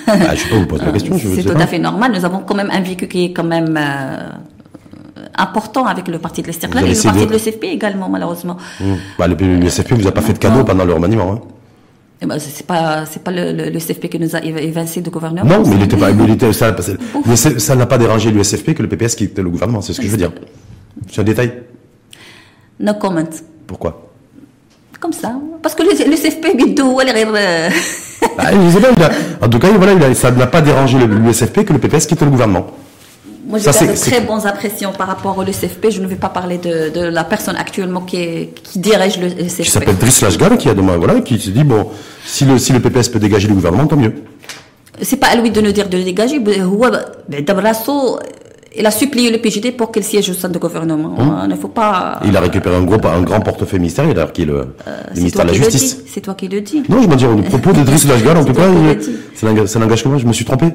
Ah, 0.06 0.34
je 0.34 0.40
sais 0.42 0.48
pas, 0.48 0.56
vous 0.56 0.66
posez 0.66 0.84
la 0.84 0.92
question, 0.92 1.18
je 1.18 1.28
c'est 1.34 1.42
tout 1.42 1.58
à 1.58 1.66
fait 1.66 1.78
normal. 1.78 2.12
Nous 2.14 2.24
avons 2.24 2.38
quand 2.40 2.54
même 2.54 2.70
un 2.72 2.80
vécu 2.80 3.08
qui 3.08 3.24
est 3.26 3.32
quand 3.32 3.42
même 3.44 3.76
euh, 3.76 4.28
important 5.36 5.86
avec 5.86 6.06
le 6.08 6.18
parti 6.18 6.42
de 6.42 6.48
avez 6.48 6.56
et 6.90 6.94
le 6.94 7.02
parti 7.02 7.20
de- 7.20 7.26
de 7.26 7.32
l'ECFP 7.32 7.64
également, 7.64 8.08
malheureusement. 8.08 8.56
Hum. 8.80 8.96
Bah, 9.18 9.26
le, 9.26 9.34
le 9.34 9.66
SFP 9.68 9.92
vous 9.94 10.06
a 10.06 10.12
pas 10.12 10.20
fait 10.20 10.34
de 10.34 10.38
cadeau 10.38 10.62
pendant 10.64 10.84
le 10.84 10.92
remaniement. 10.94 11.32
Hein. 11.32 11.40
Eh 12.24 12.26
ben, 12.26 12.38
c'est 12.38 12.66
pas, 12.66 13.04
c'est 13.04 13.22
pas 13.22 13.30
le, 13.30 13.52
le, 13.52 13.78
CFP 13.78 14.08
qui 14.08 14.18
nous 14.18 14.34
a 14.34 14.42
évincé 14.42 15.02
de 15.02 15.10
gouvernement. 15.10 15.44
Non, 15.44 15.56
hein, 15.56 15.62
mais 15.68 15.76
il 15.76 15.82
était 15.82 15.96
pas, 15.98 16.10
il 16.10 16.30
était, 16.30 16.50
ça, 16.54 16.74
ça 17.58 17.76
n'a 17.76 17.84
pas 17.84 17.98
dérangé 17.98 18.30
le 18.30 18.40
CFP 18.40 18.72
que 18.72 18.82
le 18.82 18.88
PPS 18.88 19.14
qui 19.14 19.24
était 19.24 19.42
le 19.42 19.50
gouvernement, 19.50 19.82
c'est 19.82 19.92
ce 19.92 20.00
que 20.00 20.06
je 20.06 20.10
veux 20.10 20.16
dire. 20.16 20.32
C'est 21.12 21.20
un 21.20 21.24
détail. 21.24 21.52
No 22.80 22.94
comment. 22.94 23.28
Pourquoi? 23.66 24.10
Comme 24.98 25.12
ça. 25.12 25.34
Parce 25.62 25.74
que 25.74 25.82
le, 25.82 25.90
le 25.90 26.16
CFP, 26.16 26.56
bidou, 26.56 26.98
elle 27.02 27.12
euh, 27.14 27.68
ah, 28.38 28.52
En 29.42 29.48
tout 29.50 29.58
cas, 29.58 29.68
voilà, 29.72 30.14
ça 30.14 30.30
n'a 30.30 30.46
pas 30.46 30.62
dérangé 30.62 30.98
le, 30.98 31.06
le 31.06 31.30
CFP 31.32 31.66
que 31.66 31.74
le 31.74 31.78
PPS 31.78 32.06
quitte 32.06 32.22
le 32.22 32.30
gouvernement. 32.30 32.68
Moi, 33.54 33.72
j'ai 33.72 33.86
de 33.86 33.94
très 33.94 34.20
bonnes 34.20 34.44
impressions 34.46 34.90
par 34.90 35.06
rapport 35.06 35.38
au 35.38 35.44
CFP. 35.44 35.90
Je 35.90 36.00
ne 36.00 36.08
vais 36.08 36.16
pas 36.16 36.28
parler 36.28 36.58
de, 36.58 36.88
de 36.88 37.04
la 37.04 37.22
personne 37.22 37.54
actuellement 37.54 38.00
qui, 38.00 38.48
qui 38.64 38.80
dirige 38.80 39.18
le 39.20 39.28
CFP. 39.28 39.62
Qui 39.62 39.70
s'appelle 39.70 39.96
Driss 39.96 40.22
Lashgar, 40.22 40.58
qui 40.58 40.68
a 40.68 40.74
demain, 40.74 40.96
voilà, 40.96 41.20
qui 41.20 41.38
se 41.38 41.50
dit, 41.50 41.62
bon, 41.62 41.88
si 42.26 42.44
le, 42.44 42.58
si 42.58 42.72
le 42.72 42.80
PPS 42.80 43.08
peut 43.10 43.20
dégager 43.20 43.46
le 43.46 43.54
gouvernement, 43.54 43.86
tant 43.86 43.96
mieux. 43.96 44.12
C'est 45.00 45.18
pas 45.18 45.28
à 45.28 45.36
lui 45.36 45.52
de 45.52 45.60
nous 45.60 45.70
dire 45.70 45.88
de 45.88 45.96
le 45.96 46.02
dégager. 46.02 46.40
Il 48.76 48.86
a 48.86 48.90
supplié 48.90 49.30
le 49.30 49.38
PJD 49.38 49.76
pour 49.76 49.92
qu'il 49.92 50.02
siège 50.02 50.30
au 50.30 50.34
sein 50.34 50.48
du 50.48 50.58
gouvernement. 50.58 51.14
Hum. 51.18 51.40
Il 51.44 51.48
ne 51.50 51.54
faut 51.56 51.68
pas. 51.68 52.20
Il 52.24 52.36
a 52.36 52.40
récupéré 52.40 52.76
un 52.76 52.82
gros, 52.82 52.98
un 53.06 53.22
grand 53.22 53.40
portefeuille 53.40 53.80
ministériel, 53.80 54.18
alors 54.18 54.32
qui 54.32 54.42
est 54.42 54.46
le, 54.46 54.66
euh, 54.86 54.96
ministère 55.14 55.44
de 55.44 55.50
la 55.50 55.56
Justice. 55.56 56.02
C'est 56.06 56.20
toi 56.20 56.34
qui 56.34 56.48
le 56.48 56.60
dis. 56.60 56.82
Non, 56.88 57.02
je 57.02 57.08
me 57.08 57.16
dis, 57.16 57.26
au 57.26 57.36
propos 57.36 57.72
de 57.72 57.82
Driss 57.84 58.06
Lashgar, 58.08 58.36
en 58.36 58.44
tout 58.44 58.52
cas, 58.52 58.66
ça 59.66 59.78
n'engage 59.78 60.02
que 60.02 60.08
moi. 60.08 60.18
Je 60.18 60.26
me 60.26 60.32
suis 60.32 60.44
trompé. 60.44 60.66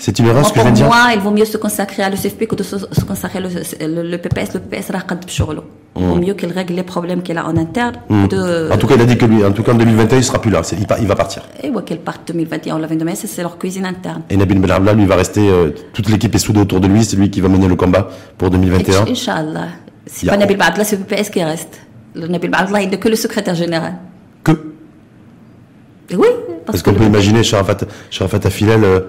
C'est 0.00 0.18
une 0.18 0.26
erreur 0.26 0.46
ce 0.46 0.52
que 0.52 0.58
je 0.58 0.62
viens 0.62 0.72
de 0.72 0.76
dire. 0.76 0.86
Pour 0.86 0.94
moi, 0.94 1.08
il 1.14 1.20
vaut 1.20 1.30
mieux 1.30 1.44
se 1.44 1.56
consacrer 1.56 2.02
à 2.02 2.10
l'ECFP 2.10 2.46
que 2.46 2.56
de 2.56 2.62
se, 2.62 2.76
consacrer 3.04 3.38
au 3.38 3.42
le, 3.42 4.16
PPS. 4.16 4.54
Le 4.54 4.60
PPS, 4.60 4.90
il 5.98 6.04
vaut 6.06 6.16
mieux 6.16 6.34
qu'il 6.34 6.52
règle 6.52 6.74
les 6.74 6.82
problèmes 6.82 7.22
qu'il 7.22 7.38
a 7.38 7.46
en 7.46 7.56
interne. 7.56 7.94
Hum. 8.10 8.28
De... 8.28 8.70
En 8.72 8.76
tout 8.76 8.86
cas, 8.86 8.94
il 8.96 9.00
a 9.00 9.04
dit 9.04 9.16
que 9.16 9.24
lui, 9.24 9.44
en 9.44 9.52
tout 9.52 9.62
cas, 9.62 9.72
en 9.72 9.76
2021, 9.76 10.18
il 10.18 10.24
sera 10.24 10.40
plus 10.40 10.50
là. 10.50 10.62
Il, 10.72 10.86
il 11.00 11.06
va 11.06 11.14
partir. 11.14 11.42
Et 11.62 11.70
ouais, 11.70 11.82
qu'il 11.84 11.98
parte 11.98 12.28
2021 12.28 12.76
ou 12.76 12.80
2022, 12.86 13.14
c'est 13.26 13.42
leur 13.42 13.58
cuisine 13.58 13.86
interne. 13.86 14.22
Et 14.30 14.36
Nabil 14.36 14.58
Benabla, 14.58 14.92
lui, 14.92 15.06
va 15.06 15.16
rester, 15.16 15.48
euh, 15.48 15.70
toute 15.92 16.08
l'équipe 16.08 16.34
est 16.34 16.38
soudée 16.38 16.60
autour 16.60 16.80
de 16.80 16.88
lui. 16.88 17.04
C'est 17.04 17.16
lui 17.16 17.30
qui 17.30 17.35
va 17.42 17.48
mener 17.48 17.68
le 17.68 17.76
combat 17.76 18.08
pour 18.38 18.50
2021 18.50 19.06
Inch'Allah. 19.06 19.68
C'est 20.06 20.26
pas 20.28 20.36
Nabil 20.36 20.56
Baadla, 20.56 20.84
c'est 20.84 20.96
le 20.96 21.04
PPS 21.04 21.30
qui 21.30 21.42
reste. 21.42 21.80
Le 22.14 22.28
Nabil 22.28 22.50
Baadla, 22.50 22.82
il 22.82 22.90
n'est 22.90 22.98
que 22.98 23.08
le 23.08 23.16
secrétaire 23.16 23.54
général. 23.54 23.94
Que 24.44 24.52
Oui. 26.12 26.28
Parce, 26.64 26.82
qu'on 26.82 26.94
peut 26.94 27.04
imaginer 27.04 27.42
Sharafat, 27.42 27.86
Sharafat 28.10 28.46
Afilel, 28.46 28.82
euh, 28.82 29.00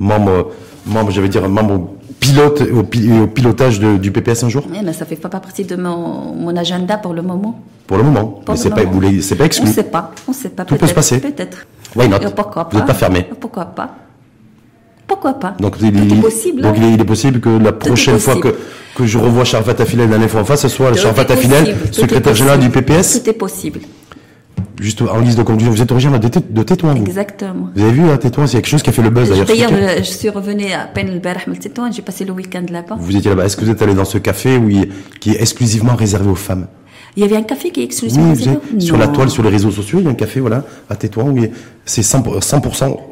membre, 0.00 0.50
membre, 0.86 1.10
j'allais 1.10 1.28
dire, 1.28 1.46
membre 1.48 1.90
pilote 2.20 2.62
au, 2.72 2.80
au 2.80 3.26
pilotage 3.26 3.80
du 3.80 4.12
PPS 4.12 4.44
un 4.44 4.48
jour? 4.48 4.64
Oui, 4.70 4.78
mais 4.84 4.92
ça 4.92 5.04
fait 5.04 5.16
pas 5.16 5.28
partie 5.28 5.64
de 5.64 5.76
mon, 5.76 6.34
mon 6.34 6.56
agenda 6.56 6.96
pour 6.96 7.12
le 7.14 7.22
moment. 7.22 7.60
Pour 7.86 7.96
le 7.96 8.04
moment. 8.04 8.40
mais 8.48 8.56
c'est 8.56 8.70
pas, 8.70 8.82
c'est 9.20 9.36
pas 9.36 9.44
exclu. 9.44 9.66
On 9.66 9.70
ne 9.70 9.74
sait 9.74 9.82
pas. 9.82 10.10
On 10.28 10.32
sait 10.32 10.48
pas. 10.48 10.64
Tout 10.64 10.76
peut 10.76 10.86
se 10.86 10.94
passer. 10.94 11.20
Peut-être. 11.20 11.66
Why 11.94 12.08
not? 12.08 12.18
Pourquoi 12.34 12.64
pas 12.64 12.70
Vous 12.70 12.78
n'êtes 12.78 12.86
pas 12.86 12.94
fermé. 12.94 13.26
Pourquoi 13.40 13.66
pas 13.66 13.96
pourquoi 15.06 15.34
pas? 15.34 15.54
Donc, 15.60 15.76
il, 15.80 15.86
est 15.86 16.20
possible. 16.20 16.62
Donc, 16.62 16.76
il 16.78 17.00
est, 17.00 17.04
possible 17.04 17.40
que 17.40 17.50
la 17.50 17.72
prochaine 17.72 18.18
fois 18.18 18.36
que, 18.36 18.56
que 18.94 19.06
je 19.06 19.18
revois 19.18 19.44
Charfat 19.44 19.80
Afilel 19.80 20.10
l'année 20.10 20.28
face, 20.28 20.62
ce 20.62 20.68
soit 20.68 20.94
Charfat 20.94 21.30
Afilel, 21.30 21.76
secrétaire 21.90 22.34
général 22.34 22.60
du 22.60 22.70
PPS. 22.70 23.06
C'était 23.06 23.32
possible. 23.32 23.80
Juste 24.80 25.02
en 25.02 25.20
guise 25.20 25.36
de 25.36 25.42
conclusion, 25.42 25.70
vous 25.70 25.82
êtes 25.82 25.92
originaire 25.92 26.18
de, 26.18 26.28
de 26.28 26.62
Tétouan 26.62 26.96
Exactement. 26.96 27.70
Vous 27.74 27.82
avez 27.82 27.92
vu 27.92 28.10
à 28.10 28.18
Tétouan, 28.18 28.46
c'est 28.46 28.56
quelque 28.56 28.68
chose 28.68 28.82
qui 28.82 28.90
a 28.90 28.92
fait 28.92 29.02
le 29.02 29.10
buzz 29.10 29.28
d'ailleurs. 29.28 29.46
D'ailleurs, 29.46 29.70
je 29.98 30.02
suis 30.02 30.28
revenue 30.28 30.72
à 30.72 30.86
peine 30.86 31.12
le 31.12 31.56
Tétouan, 31.56 31.92
j'ai 31.92 32.02
passé 32.02 32.24
le 32.24 32.32
week-end 32.32 32.64
là-bas. 32.68 32.96
Vous 32.98 33.16
étiez 33.16 33.30
là-bas. 33.30 33.44
Est-ce 33.44 33.56
que 33.56 33.64
vous 33.64 33.70
êtes 33.70 33.82
allé 33.82 33.94
dans 33.94 34.04
ce 34.04 34.18
café 34.18 34.56
où 34.56 34.68
qui 35.20 35.30
est 35.30 35.40
exclusivement 35.40 35.94
réservé 35.94 36.28
aux 36.30 36.34
femmes? 36.34 36.66
Il 37.14 37.22
y 37.22 37.26
avait 37.26 37.36
un 37.36 37.42
café 37.42 37.70
qui 37.70 37.82
est 37.82 37.84
exclusivement 37.84 38.30
réservé 38.30 38.58
aux 38.76 38.80
Sur 38.80 38.96
la 38.96 39.06
toile, 39.08 39.30
sur 39.30 39.42
les 39.42 39.50
réseaux 39.50 39.70
sociaux, 39.70 39.98
il 40.00 40.06
y 40.06 40.08
a 40.08 40.10
un 40.10 40.14
café, 40.14 40.40
voilà, 40.40 40.64
à 40.88 40.96
Tétouan, 40.96 41.30
où 41.30 41.38
c'est 41.84 42.02
100%, 42.02 42.40
100 42.40 43.11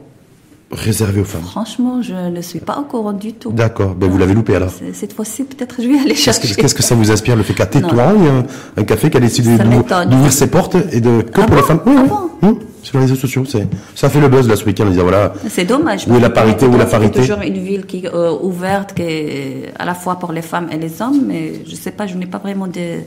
réservé 0.71 1.21
aux 1.21 1.25
femmes 1.25 1.43
Franchement, 1.43 2.01
je 2.03 2.15
ne 2.15 2.41
suis 2.43 2.61
pas 2.61 2.79
au 2.79 2.83
courant 2.83 3.13
du 3.13 3.33
tout. 3.33 3.51
D'accord, 3.51 3.95
ben 3.95 4.09
vous 4.09 4.19
l'avez 4.19 4.35
loupé 4.35 4.55
alors. 4.55 4.71
Cette 4.93 5.13
fois-ci, 5.13 5.45
peut-être 5.45 5.77
je 5.83 5.89
vais 5.89 5.99
aller 5.99 6.15
chercher. 6.15 6.55
Qu'est-ce 6.55 6.75
que 6.75 6.83
ça 6.83 6.95
vous 6.95 7.11
inspire 7.11 7.37
le 7.37 7.43
fait 7.43 7.55
qu'à 7.55 7.67
Tétouan, 7.67 8.15
il 8.17 8.25
y 8.25 8.29
a 8.29 8.45
un, 8.77 8.85
café 8.85 9.11
qui 9.11 9.17
a 9.17 9.21
décidé 9.21 9.57
d'ouvrir 9.59 10.33
ses 10.33 10.49
portes 10.49 10.77
et 10.93 11.01
de 11.01 11.23
que 11.23 11.41
ah 11.41 11.47
pour 11.47 11.57
les 11.57 11.63
femmes? 11.63 11.81
Oui, 11.87 11.95
ah 12.11 12.23
oui. 12.43 12.59
sur 12.83 12.99
les 12.99 13.05
réseaux 13.05 13.17
sociaux, 13.17 13.45
c'est 13.45 13.67
ça 13.95 14.09
fait 14.09 14.21
le 14.21 14.29
buzz 14.29 14.49
là 14.49 14.57
ce 14.57 14.65
week-end. 14.65 14.87
voilà. 14.91 15.33
C'est 15.49 15.65
dommage. 15.65 16.07
Où 16.09 16.15
est 16.15 16.21
la 16.21 16.31
parité, 16.31 16.67
où 16.67 16.77
la 16.77 16.87
parité. 16.87 17.21
C'est 17.21 17.29
toujours 17.29 17.45
une 17.45 17.59
ville 17.59 17.87
qui 17.87 18.05
est 18.05 18.15
euh, 18.15 18.33
ouverte, 18.41 18.95
qui 18.95 19.03
est 19.03 19.73
à 19.79 19.85
la 19.85 19.95
fois 19.95 20.17
pour 20.17 20.33
les 20.33 20.43
femmes 20.43 20.69
et 20.71 20.79
les 20.79 21.03
hommes, 21.03 21.23
mais 21.27 21.63
je 21.67 21.75
sais 21.75 21.91
pas, 21.91 22.07
je 22.07 22.17
n'ai 22.17 22.27
pas 22.27 22.39
vraiment 22.39 22.69
de 22.69 23.01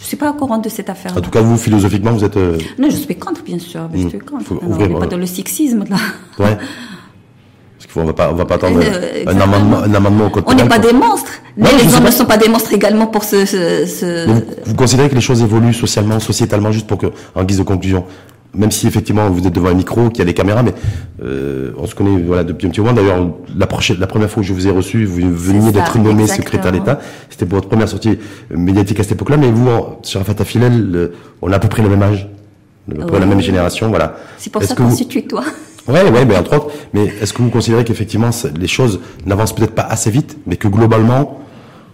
je 0.00 0.08
suis 0.08 0.16
pas 0.18 0.30
au 0.30 0.34
courant 0.34 0.58
de 0.58 0.68
cette 0.68 0.90
affaire. 0.90 1.16
En 1.16 1.20
tout 1.22 1.30
cas, 1.30 1.40
vous, 1.40 1.56
philosophiquement, 1.56 2.12
vous 2.12 2.24
êtes. 2.24 2.36
Euh, 2.36 2.58
non, 2.78 2.90
je 2.90 2.96
suis 2.96 3.16
contre, 3.16 3.42
bien 3.42 3.58
sûr. 3.58 3.88
Je 3.94 4.02
hmm. 4.02 4.08
suis 4.10 4.18
contre. 4.18 4.52
on 4.60 4.76
n'est 4.76 4.88
pas 4.88 5.06
dans 5.06 5.16
le 5.16 5.24
sexisme, 5.24 5.84
là. 5.88 5.96
Ouais. 6.38 6.58
On 7.96 8.04
va 8.04 8.12
pas, 8.12 8.30
on 8.30 8.34
va 8.34 8.44
pas 8.44 8.56
attendre 8.56 8.80
euh, 8.82 9.24
un, 9.26 9.40
amendement, 9.40 9.78
un 9.78 9.94
amendement 9.94 10.26
au 10.26 10.30
code 10.30 10.44
On 10.46 10.54
n'est 10.54 10.68
pas 10.68 10.78
des 10.78 10.92
monstres. 10.92 11.30
Mais 11.56 11.68
les 11.72 11.94
hommes 11.94 12.04
ne 12.04 12.10
sont 12.10 12.24
pas 12.24 12.36
des 12.36 12.48
monstres 12.48 12.72
également 12.72 13.06
pour 13.06 13.24
ce. 13.24 13.44
ce, 13.46 14.26
Vous, 14.64 14.74
considérez 14.74 15.08
que 15.08 15.14
les 15.14 15.20
choses 15.20 15.42
évoluent 15.42 15.74
socialement, 15.74 16.18
sociétalement, 16.18 16.72
juste 16.72 16.86
pour 16.86 16.98
que, 16.98 17.06
en 17.34 17.44
guise 17.44 17.58
de 17.58 17.62
conclusion, 17.62 18.04
même 18.54 18.70
si 18.70 18.86
effectivement 18.86 19.28
vous 19.30 19.46
êtes 19.46 19.52
devant 19.52 19.68
un 19.68 19.74
micro, 19.74 20.08
qu'il 20.08 20.18
y 20.18 20.22
a 20.22 20.24
des 20.24 20.34
caméras, 20.34 20.62
mais 20.62 20.74
euh, 21.22 21.72
on 21.78 21.86
se 21.86 21.94
connaît 21.94 22.20
voilà 22.20 22.44
depuis 22.44 22.66
un 22.66 22.70
petit 22.70 22.80
moment. 22.80 22.92
D'ailleurs, 22.92 23.28
la, 23.56 23.66
la 23.98 24.06
première 24.06 24.30
fois 24.30 24.42
que 24.42 24.48
je 24.48 24.52
vous 24.52 24.66
ai 24.66 24.70
reçu, 24.70 25.04
vous 25.04 25.32
veniez 25.32 25.72
d'être 25.72 25.98
nommé 25.98 26.26
secrétaire 26.26 26.72
d'État. 26.72 27.00
C'était 27.30 27.46
pour 27.46 27.56
votre 27.56 27.68
première 27.68 27.88
sortie 27.88 28.18
médiatique 28.50 29.00
à 29.00 29.02
cette 29.02 29.12
époque-là. 29.12 29.36
Mais 29.36 29.50
vous, 29.50 29.68
Sharafat 30.02 30.40
Afilel, 30.40 31.10
on 31.42 31.52
a 31.52 31.56
à 31.56 31.58
peu 31.58 31.68
près 31.68 31.82
le 31.82 31.88
même 31.88 32.02
âge, 32.02 32.28
à 32.90 32.94
peu 32.94 33.06
près 33.06 33.20
la 33.20 33.26
même 33.26 33.40
génération, 33.40 33.88
voilà. 33.88 34.16
C'est 34.38 34.50
pour 34.50 34.62
ça 34.62 34.74
qu'on 34.74 34.90
se 34.90 35.04
tutoie. 35.04 35.44
Ouais, 35.88 36.08
ouais, 36.10 36.24
mais 36.24 36.36
entre 36.36 36.56
autres. 36.56 36.70
Mais 36.92 37.06
est-ce 37.20 37.32
que 37.32 37.42
vous 37.42 37.50
considérez 37.50 37.84
qu'effectivement 37.84 38.30
les 38.56 38.66
choses 38.66 39.00
n'avancent 39.26 39.54
peut-être 39.54 39.74
pas 39.74 39.82
assez 39.82 40.10
vite, 40.10 40.38
mais 40.46 40.56
que 40.56 40.68
globalement 40.68 41.40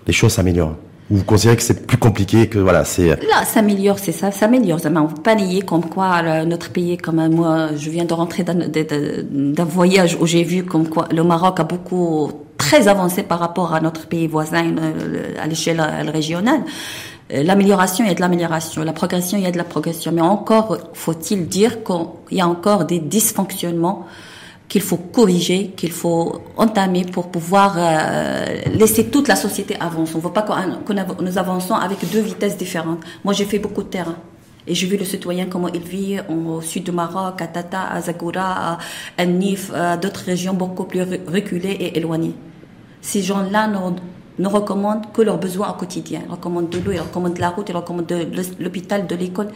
les 0.07 0.12
choses 0.12 0.32
s'améliorent? 0.32 0.76
Ou 1.11 1.16
vous 1.16 1.24
considérez 1.24 1.57
que 1.57 1.62
c'est 1.62 1.86
plus 1.86 1.97
compliqué, 1.97 2.47
que 2.47 2.61
voilà, 2.61 2.84
c'est 2.84 3.11
euh, 3.11 3.16
là, 3.28 3.45
s'améliore, 3.45 3.99
c'est 3.99 4.12
ça, 4.12 4.30
s'améliore. 4.30 4.78
Ne 4.84 5.09
peut 5.09 5.22
pas 5.22 5.34
nier 5.34 5.62
comme 5.62 5.84
quoi 5.84 6.22
notre 6.45 6.70
pays, 6.70 6.97
comme 6.99 7.26
moi, 7.34 7.70
je 7.76 7.91
viens 7.91 8.05
de 8.05 8.14
rentrer 8.14 8.45
d'un 8.45 9.64
voyage 9.64 10.16
où 10.20 10.26
j'ai 10.26 10.45
vu 10.45 10.64
comme 10.64 10.88
quoi 10.88 11.09
le 11.11 11.24
Maroc 11.24 11.59
a 11.59 11.64
beaucoup 11.64 12.30
très 12.59 12.86
avancé 12.86 13.24
par 13.24 13.41
rapport 13.41 13.74
à 13.74 13.80
notre 13.80 14.07
pays 14.07 14.28
voisin 14.28 14.76
euh, 14.78 15.34
à 15.43 15.49
l'échelle 15.49 15.80
régionale. 16.12 16.61
Euh, 17.33 17.43
l'amélioration, 17.43 18.05
il 18.05 18.09
y 18.09 18.11
a 18.11 18.14
de 18.14 18.20
l'amélioration. 18.20 18.83
La 18.83 18.93
progression, 18.93 19.39
il 19.39 19.45
y 19.45 19.47
a 19.47 19.51
de 19.51 19.59
la 19.59 19.64
progression. 19.64 20.12
Mais 20.12 20.20
encore 20.20 20.78
faut-il 20.93 21.47
dire 21.49 21.85
qu'il 21.85 22.39
y 22.39 22.41
a 22.41 22.49
encore 22.49 22.85
des 22.85 22.99
dysfonctionnements 22.99 24.07
qu'il 24.68 24.83
faut 24.83 24.97
corriger, 24.97 25.72
qu'il 25.76 25.91
faut 25.91 26.43
entamer 26.57 27.05
pour 27.05 27.28
pouvoir 27.31 27.74
euh, 27.76 28.45
laisser 28.72 29.09
toute 29.09 29.26
la 29.26 29.35
société 29.35 29.76
avancer. 29.81 30.12
On 30.14 30.18
ne 30.18 30.22
veut 30.22 30.33
pas 30.33 30.43
que 30.43 31.22
nous 31.22 31.39
avançons 31.39 31.74
avec 31.74 31.99
deux 32.11 32.20
vitesses 32.20 32.57
différentes. 32.57 33.01
Moi, 33.24 33.35
j'ai 33.35 33.47
fait 33.47 33.59
beaucoup 33.59 33.83
de 33.83 33.89
terrain. 33.89 34.16
Et 34.66 34.74
j'ai 34.74 34.87
vu 34.87 34.97
le 34.97 35.05
citoyen 35.05 35.47
comment 35.47 35.68
il 35.68 35.81
vit 35.81 36.18
au 36.28 36.61
sud 36.61 36.85
du 36.85 36.93
Maroc, 36.93 37.43
à 37.43 37.49
Tata, 37.49 37.83
à 37.91 38.01
Zagoura, 38.01 38.78
à 39.18 39.24
Nif, 39.24 39.72
à 39.74 39.97
d'autres 39.97 40.24
régions 40.24 40.55
beaucoup 40.55 40.85
plus 40.85 41.03
reculées 41.03 41.72
et 41.72 41.99
éloignées. 41.99 42.35
Ces 43.01 43.22
gens-là 43.22 43.66
ne 44.41 44.49
recommandent 44.49 45.12
que 45.12 45.22
leurs 45.22 45.38
besoins 45.38 45.70
au 45.70 45.74
quotidien. 45.74 46.20
Ils 46.26 46.30
recommandent 46.30 46.70
de 46.70 46.78
l'eau, 46.78 46.93
ils 46.93 47.01
recommandent 47.01 47.34
de 47.34 47.41
la 47.41 47.51
route, 47.51 47.68
ils 47.68 47.76
recommandent 47.76 48.12
l'hôpital, 48.59 49.07
de 49.07 49.14
l'école. 49.14 49.49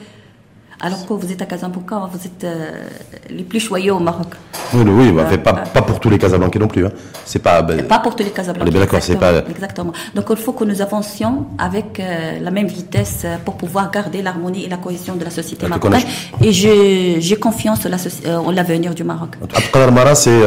Alors 0.80 1.07
que 1.07 1.12
vous 1.14 1.30
êtes 1.30 1.41
à 1.41 1.47
Casablanca, 1.47 2.09
vous 2.12 2.26
êtes 2.26 2.45
euh, 2.45 2.82
les 3.30 3.45
plus 3.45 3.61
choyés 3.61 3.93
au 3.93 4.01
Maroc. 4.01 4.26
Oui, 4.74 4.82
oui, 4.85 5.12
bah, 5.12 5.24
pas, 5.39 5.53
pas, 5.53 5.82
pour 5.82 6.01
tous 6.01 6.11
les 6.11 6.18
Casablancais 6.18 6.59
non 6.59 6.66
plus. 6.66 6.85
Hein. 6.85 6.91
C'est 7.24 7.39
pas. 7.39 7.62
Ben, 7.62 7.87
pas 7.87 8.01
pour 8.01 8.16
tous 8.16 8.24
les 8.24 8.30
Casablancais. 8.30 8.70
d'accord, 8.72 9.01
c'est 9.01 9.16
pas. 9.16 9.39
Exactement. 9.49 9.93
Donc 10.14 10.26
il 10.30 10.37
faut 10.37 10.53
que 10.53 10.64
nous 10.64 10.82
avancions 10.82 11.47
avec 11.59 12.01
euh, 12.01 12.41
la 12.41 12.51
même 12.51 12.66
vitesse 12.66 13.22
euh, 13.24 13.37
pour 13.45 13.57
pouvoir 13.57 13.91
garder 13.91 14.20
l'harmonie 14.20 14.64
et 14.64 14.68
la 14.68 14.76
cohésion 14.76 15.14
de 15.14 15.24
la 15.24 15.30
société 15.30 15.66
marocaine. 15.68 16.03
Et 16.43 16.53
j'ai 16.53 17.37
confiance 17.37 17.87
en 17.87 18.51
l'avenir 18.51 18.95
du 18.95 19.05
Maroc. 19.05 19.37
Abdelkader 19.43 19.93
Mara, 19.93 20.14
c'est. 20.14 20.41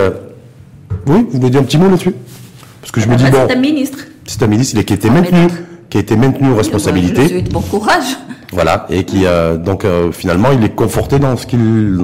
Oui, 1.07 1.25
vous 1.31 1.39
voulez 1.39 1.49
dire 1.49 1.61
un 1.61 1.63
petit 1.63 1.77
mot 1.77 1.89
là-dessus? 1.89 2.13
Parce 2.81 2.91
que 2.91 2.99
je 3.01 3.07
me 3.07 3.15
dis 3.15 3.23
bon. 3.31 3.47
C'est 3.47 3.55
un 3.55 3.59
ministre. 3.59 3.99
C'est 4.27 4.43
un 4.43 4.47
ministre, 4.47 4.75
il 4.75 4.79
a, 4.81 4.83
qui 4.83 4.93
a 4.93 4.95
été 4.97 5.09
maintenu, 5.09 5.47
qui 5.89 5.97
a 5.97 6.01
été 6.01 6.15
maintenu 6.15 6.51
aux 6.51 6.55
responsabilités. 6.55 7.45
Je 7.45 7.51
bon 7.51 7.61
courage. 7.61 8.17
Voilà, 8.51 8.85
et 8.89 9.03
qui 9.03 9.25
euh, 9.25 9.57
donc 9.57 9.83
euh, 9.83 10.11
finalement 10.11 10.49
il 10.53 10.63
est 10.63 10.75
conforté 10.75 11.19
dans 11.19 11.35
ce 11.35 11.45
qu'il 11.47 11.97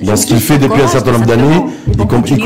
dans 0.00 0.16
ce 0.16 0.26
qu'il 0.26 0.40
fait 0.40 0.56
depuis 0.56 0.80
un 0.80 0.86
certain 0.86 1.12
nombre 1.12 1.26
d'années, 1.26 1.62
y, 1.92 1.96
compris, 2.06 2.38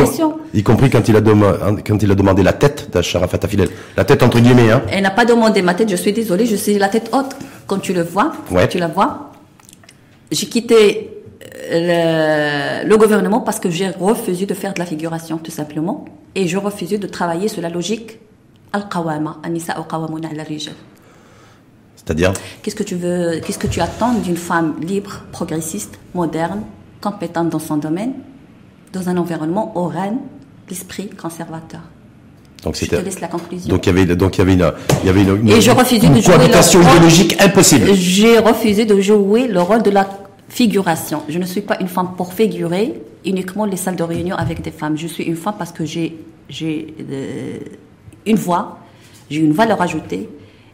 y 0.54 0.62
compris 0.64 0.90
quand 0.90 1.08
il 1.08 1.14
a 1.14 1.20
demandé 1.20 1.82
quand 1.86 2.02
il 2.02 2.10
a 2.10 2.14
demandé 2.16 2.42
la 2.42 2.52
tête 2.52 2.90
d'Asharafat 2.92 3.38
Afilel, 3.42 3.68
la 3.96 4.04
tête 4.04 4.22
entre 4.22 4.40
guillemets. 4.40 4.72
Hein. 4.72 4.82
Elle 4.90 5.02
n'a 5.02 5.10
pas 5.10 5.24
demandé 5.24 5.62
ma 5.62 5.74
tête. 5.74 5.88
Je 5.88 5.96
suis 5.96 6.12
désolée, 6.12 6.46
je 6.46 6.56
suis 6.56 6.78
la 6.78 6.88
tête 6.88 7.10
haute. 7.12 7.36
Quand 7.66 7.78
tu 7.78 7.92
le 7.92 8.02
vois, 8.02 8.32
tu 8.70 8.78
la 8.78 8.88
vois. 8.88 9.30
J'ai 10.32 10.46
quitté 10.46 11.22
euh, 11.70 12.82
le, 12.82 12.88
le, 12.88 12.96
gouvernement 12.96 13.40
parce 13.40 13.60
que 13.60 13.70
j'ai 13.70 13.88
refusé 13.88 14.46
de 14.46 14.54
faire 14.54 14.74
de 14.74 14.80
la 14.80 14.86
figuration 14.86 15.38
tout 15.38 15.52
simplement, 15.52 16.06
et 16.34 16.48
je 16.48 16.58
refusais 16.58 16.98
de 16.98 17.06
travailler 17.06 17.46
sur 17.46 17.62
la 17.62 17.68
logique 17.68 18.18
al-qawama, 18.74 19.38
an-nisa 19.42 19.74
qawamuna 19.88 20.28
al-rijal. 20.28 20.74
C'est-à-dire 21.96 22.32
Qu'est-ce 22.62 22.76
que 22.76 22.82
tu 22.82 22.96
veux, 22.96 23.40
qu'est-ce 23.40 23.58
que 23.58 23.66
tu 23.66 23.80
attends 23.80 24.12
d'une 24.14 24.36
femme 24.36 24.74
libre, 24.80 25.22
progressiste, 25.32 25.98
moderne, 26.14 26.62
compétente 27.00 27.48
dans 27.48 27.58
son 27.58 27.78
domaine, 27.78 28.12
dans 28.92 29.08
un 29.08 29.16
environnement 29.16 29.76
au 29.76 29.86
règne 29.86 30.18
l'esprit 30.68 31.08
conservateur? 31.08 31.80
Donc 32.64 32.76
je 32.76 32.86
te 32.86 32.96
laisse 32.96 33.20
la 33.20 33.28
conclusion. 33.28 33.68
Donc 33.68 33.86
il 33.86 33.90
y 33.90 34.00
avait 34.00 34.16
donc 34.16 34.36
il 34.36 34.38
y 34.38 34.42
avait 34.42 34.54
une 34.54 34.72
il 35.02 35.06
y 35.06 35.10
avait 35.10 35.22
une, 35.22 35.48
Et 35.48 35.60
je 35.60 35.70
refusais 35.70 36.08
de 36.08 36.20
jouer 36.20 36.38
le 36.38 36.88
idéologique 36.88 37.40
impossible. 37.40 37.94
J'ai 37.94 38.38
refusé 38.38 38.86
de 38.86 38.98
jouer 39.00 39.46
le 39.46 39.60
rôle 39.60 39.82
de 39.82 39.90
la 39.90 40.08
figuration. 40.48 41.22
Je 41.28 41.38
ne 41.38 41.44
suis 41.44 41.60
pas 41.60 41.76
une 41.80 41.88
femme 41.88 42.10
pour 42.16 42.32
figurer 42.32 43.02
uniquement 43.24 43.66
les 43.66 43.76
salles 43.76 43.96
de 43.96 44.02
réunion 44.02 44.36
avec 44.36 44.62
des 44.62 44.70
femmes. 44.70 44.96
Je 44.96 45.06
suis 45.06 45.24
une 45.24 45.36
femme 45.36 45.56
parce 45.58 45.72
que 45.72 45.84
j'ai 45.84 46.16
j'ai 46.48 46.94
euh, 47.10 47.58
une 48.26 48.36
voix, 48.36 48.78
J'ai 49.30 49.40
une 49.40 49.52
valeur 49.52 49.80
ajoutée. 49.80 50.28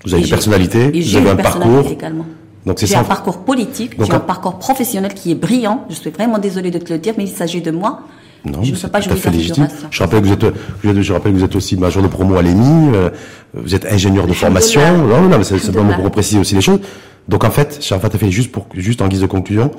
Vous 0.05 0.15
avez 0.15 0.23
une 0.23 0.29
personnalité, 0.29 0.85
et 0.85 1.01
vous 1.01 1.07
j'ai 1.07 1.19
avez 1.19 1.27
une 1.31 1.33
un 1.33 1.43
parcours. 1.43 1.91
également. 1.91 2.27
Donc 2.67 2.79
c'est 2.79 2.87
J'ai 2.87 2.97
un 2.97 3.05
parcours 3.05 3.39
politique, 3.39 3.93
j'ai 4.03 4.13
un 4.13 4.19
parcours 4.21 4.59
professionnel 4.59 5.15
qui 5.15 5.31
est 5.31 5.35
brillant. 5.35 5.85
Je 5.89 5.95
suis 5.95 6.11
vraiment 6.11 6.39
désolée 6.39 6.71
de 6.71 6.79
te 6.79 6.93
le 6.93 6.99
dire, 6.99 7.15
mais 7.17 7.25
il 7.25 7.29
s'agit 7.31 7.63
de 7.63 7.71
moi. 7.71 8.01
Non, 8.45 8.63
je 8.63 8.73
ne 8.73 8.77
peux 8.77 8.89
pas 8.89 9.01
tout 9.01 9.11
à 9.13 9.17
fait 9.17 9.31
légitime. 9.31 9.69
Je 9.91 10.03
rappelle 10.03 10.23
que 10.23 10.27
vous 10.27 10.33
êtes, 10.33 11.03
je 11.03 11.13
rappelle 11.13 11.33
que 11.33 11.39
vous 11.39 11.45
êtes 11.45 11.57
aussi 11.57 11.77
major 11.77 12.03
de 12.03 12.09
promo 12.09 12.37
à 12.37 12.43
l'EMI, 12.43 12.91
euh, 12.95 13.11
vous 13.55 13.75
êtes 13.75 13.85
ingénieur 13.87 14.27
de 14.27 14.33
formation. 14.33 14.81
Non, 15.07 15.23
non, 15.29 15.39
mais 15.39 15.45
c'est 15.45 15.59
simplement 15.59 15.93
pour 15.95 16.11
préciser 16.11 16.41
aussi 16.41 16.55
les 16.55 16.63
choses. 16.63 16.81
Donc 17.29 17.45
en 17.45 17.51
fait, 17.51 17.79
Sharafat 17.83 18.09
Afili, 18.15 18.33
juste 18.33 18.51
pour, 18.51 18.67
juste 18.75 19.03
en 19.03 19.09
guise 19.09 19.21
de 19.21 19.27
conclusion, 19.27 19.71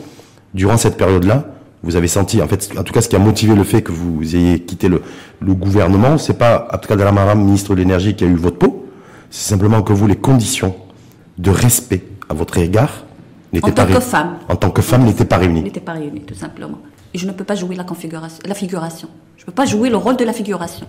durant 0.54 0.78
cette 0.78 0.98
période-là, 0.98 1.46
vous 1.84 1.96
avez 1.96 2.08
senti, 2.08 2.42
en 2.42 2.48
fait, 2.48 2.72
en 2.78 2.84
tout 2.84 2.94
cas, 2.94 3.02
ce 3.02 3.10
qui 3.10 3.16
a 3.16 3.20
motivé 3.20 3.56
le 3.56 3.64
fait 3.64 3.82
que 3.82 3.92
vous 3.92 4.36
ayez 4.36 4.60
quitté 4.60 4.88
le, 4.88 5.02
le 5.40 5.54
gouvernement, 5.54 6.18
c'est 6.18 6.38
pas 6.38 6.68
Abdelkader 6.70 7.10
ministre 7.36 7.72
de 7.72 7.80
l'énergie, 7.80 8.16
qui 8.16 8.24
a 8.24 8.28
eu 8.28 8.36
votre 8.36 8.58
peau. 8.58 8.88
C'est 9.32 9.50
simplement 9.50 9.82
que 9.82 9.94
vous, 9.94 10.06
les 10.08 10.16
conditions 10.16 10.76
de 11.38 11.50
respect 11.50 12.04
à 12.30 12.34
votre 12.34 12.58
égard 12.58 13.06
n'étaient 13.52 13.68
En 13.68 13.74
pas 13.74 13.86
tant 13.86 13.94
que 13.94 14.00
femme. 14.00 14.38
En 14.48 14.56
tant 14.56 14.70
que 14.70 14.82
femme, 14.82 15.06
n'étaient 15.06 15.26
pas 15.26 15.38
réunies. 15.38 15.64
n'était 15.64 15.80
pas 15.80 15.94
réunis, 15.94 16.22
tout 16.22 16.36
simplement. 16.36 16.78
Et 17.14 17.18
je 17.18 17.26
ne 17.26 17.32
peux 17.32 17.44
pas 17.44 17.56
jouer 17.56 17.76
la 17.76 17.84
configuration, 17.84 18.40
la 18.46 18.54
figuration. 18.54 19.10
Je 19.38 19.44
ne 19.44 19.46
peux 19.48 19.52
pas 19.52 19.66
jouer 19.66 19.90
le 19.90 19.98
rôle 19.98 20.18
de 20.18 20.24
la 20.24 20.34
figuration. 20.34 20.86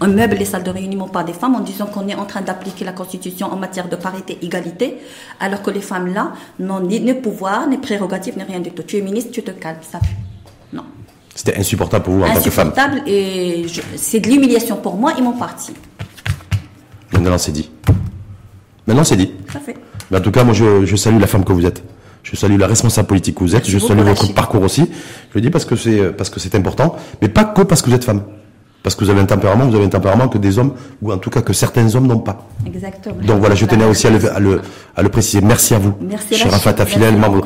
On 0.00 0.08
meuble 0.08 0.36
les 0.36 0.44
salles 0.44 0.62
de 0.62 0.70
réunion 0.70 1.08
par 1.08 1.24
des 1.24 1.32
femmes 1.32 1.54
en 1.56 1.60
disant 1.60 1.86
qu'on 1.86 2.06
est 2.08 2.14
en 2.14 2.24
train 2.24 2.40
d'appliquer 2.42 2.84
la 2.84 2.92
Constitution 2.92 3.52
en 3.52 3.56
matière 3.56 3.88
de 3.88 3.96
parité, 3.96 4.38
égalité, 4.42 4.96
alors 5.40 5.62
que 5.62 5.70
les 5.70 5.80
femmes 5.80 6.12
là 6.14 6.32
n'ont 6.58 6.80
ni, 6.80 7.00
ni 7.00 7.12
pouvoir, 7.14 7.66
ni 7.68 7.76
prérogatives, 7.76 8.36
ni 8.38 8.44
rien 8.44 8.60
du 8.60 8.70
tout. 8.70 8.82
Tu 8.82 8.96
es 8.98 9.02
ministre, 9.02 9.30
tu 9.32 9.42
te 9.42 9.50
calmes, 9.50 9.78
ça. 9.82 9.98
Non. 10.72 10.84
C'était 11.34 11.56
insupportable 11.58 12.04
pour 12.04 12.14
vous 12.14 12.22
en 12.22 12.32
tant 12.32 12.40
que 12.40 12.50
femme. 12.50 12.68
Insupportable 12.68 13.02
et 13.06 13.66
je- 13.68 13.82
c'est 13.96 14.20
de 14.20 14.28
l'humiliation 14.28 14.76
pour 14.76 14.96
moi 14.96 15.12
et 15.18 15.22
mon 15.22 15.32
parti. 15.32 15.72
Maintenant, 17.12 17.38
c'est 17.38 17.52
dit. 17.52 17.70
Maintenant, 18.86 19.04
c'est 19.04 19.16
dit. 19.16 19.32
Ça 19.52 19.60
fait. 19.60 19.76
Mais 20.10 20.18
en 20.18 20.20
tout 20.20 20.30
cas, 20.30 20.44
moi, 20.44 20.54
je, 20.54 20.84
je 20.86 20.96
salue 20.96 21.20
la 21.20 21.26
femme 21.26 21.44
que 21.44 21.52
vous 21.52 21.66
êtes. 21.66 21.82
Je 22.22 22.36
salue 22.36 22.58
la 22.58 22.66
responsable 22.66 23.08
politique 23.08 23.34
que 23.36 23.40
vous 23.40 23.54
êtes. 23.54 23.64
Merci 23.64 23.72
je 23.72 23.78
salue 23.78 24.00
votre 24.00 24.32
parcours 24.34 24.62
aussi. 24.62 24.82
Je 25.30 25.34
le 25.34 25.40
dis 25.40 25.50
parce 25.50 25.64
que 25.64 25.74
c'est 25.76 26.12
parce 26.12 26.28
que 26.30 26.38
c'est 26.38 26.54
important, 26.54 26.96
mais 27.22 27.28
pas 27.28 27.44
que 27.44 27.62
parce 27.62 27.80
que 27.82 27.88
vous 27.90 27.96
êtes 27.96 28.04
femme. 28.04 28.22
Parce 28.82 28.94
que 28.94 29.04
vous 29.04 29.10
avez 29.10 29.20
un 29.20 29.26
tempérament, 29.26 29.66
vous 29.66 29.76
avez 29.76 29.84
un 29.84 29.88
tempérament 29.90 30.28
que 30.28 30.38
des 30.38 30.58
hommes, 30.58 30.72
ou 31.02 31.12
en 31.12 31.18
tout 31.18 31.28
cas 31.30 31.42
que 31.42 31.52
certains 31.52 31.94
hommes 31.94 32.06
n'ont 32.06 32.18
pas. 32.20 32.48
Exactement. 32.66 33.16
Donc 33.22 33.40
voilà, 33.40 33.54
je 33.54 33.66
tenais 33.66 33.84
aussi 33.84 34.06
à 34.06 34.10
le, 34.10 34.32
à 34.32 34.38
le, 34.40 34.62
à 34.96 35.02
le 35.02 35.08
préciser. 35.10 35.40
Merci 35.42 35.74
à 35.74 35.78
vous. 35.78 35.94
Merci, 36.00 36.34
Cher. 36.34 36.50
Rafat 36.50 36.74
Afilel, 36.78 37.16
membre 37.16 37.42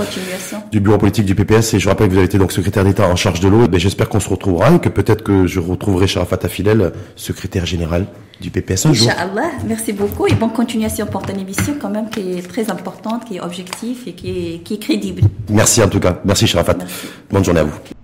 du 0.71 0.81
bureau 0.81 0.99
politique 0.99 1.25
du 1.25 1.35
PPS. 1.35 1.75
Et 1.75 1.81
je 1.81 1.89
rappelle 1.89 2.07
que 2.07 2.13
vous 2.13 2.19
avez 2.19 2.27
été 2.27 2.39
donc 2.39 2.53
secrétaire 2.53 2.85
d'État 2.85 3.09
en 3.09 3.17
charge 3.17 3.41
de 3.41 3.49
l'eau. 3.49 3.67
Ben, 3.67 3.81
J'espère 3.81 4.09
qu'on 4.09 4.21
se 4.21 4.29
retrouvera 4.29 4.73
et 4.73 4.79
que 4.79 4.89
peut-être 4.89 5.25
que 5.25 5.47
je 5.47 5.59
retrouverai 5.61 6.07
Sharafat 6.07 6.39
Afilel, 6.45 6.93
secrétaire 7.17 7.67
général 7.67 8.07
du 8.41 8.51
PPS 8.51 8.87
un 8.87 8.93
jour. 8.93 9.09
Inch'Allah, 9.09 9.51
merci 9.67 9.93
beaucoup 9.93 10.27
et 10.27 10.35
bonne 10.35 10.53
continuation 10.53 11.07
pour 11.07 11.23
ton 11.23 11.35
émission 11.35 11.75
quand 11.81 11.91
même 11.91 12.11
qui 12.11 12.39
est 12.39 12.49
très 12.49 12.71
importante, 12.71 13.25
qui 13.25 13.37
est 13.37 13.41
objective 13.41 13.99
et 14.07 14.13
qui 14.13 14.31
est, 14.31 14.59
qui 14.65 14.75
est 14.75 14.79
crédible. 14.79 15.23
Merci 15.51 15.83
en 15.83 15.89
tout 15.89 16.01
cas. 16.01 16.19
Merci. 16.25 16.45
Merci. 16.55 16.75
Bonne 17.31 17.45
journée 17.45 17.61
à 17.61 17.65
vous. 17.65 18.04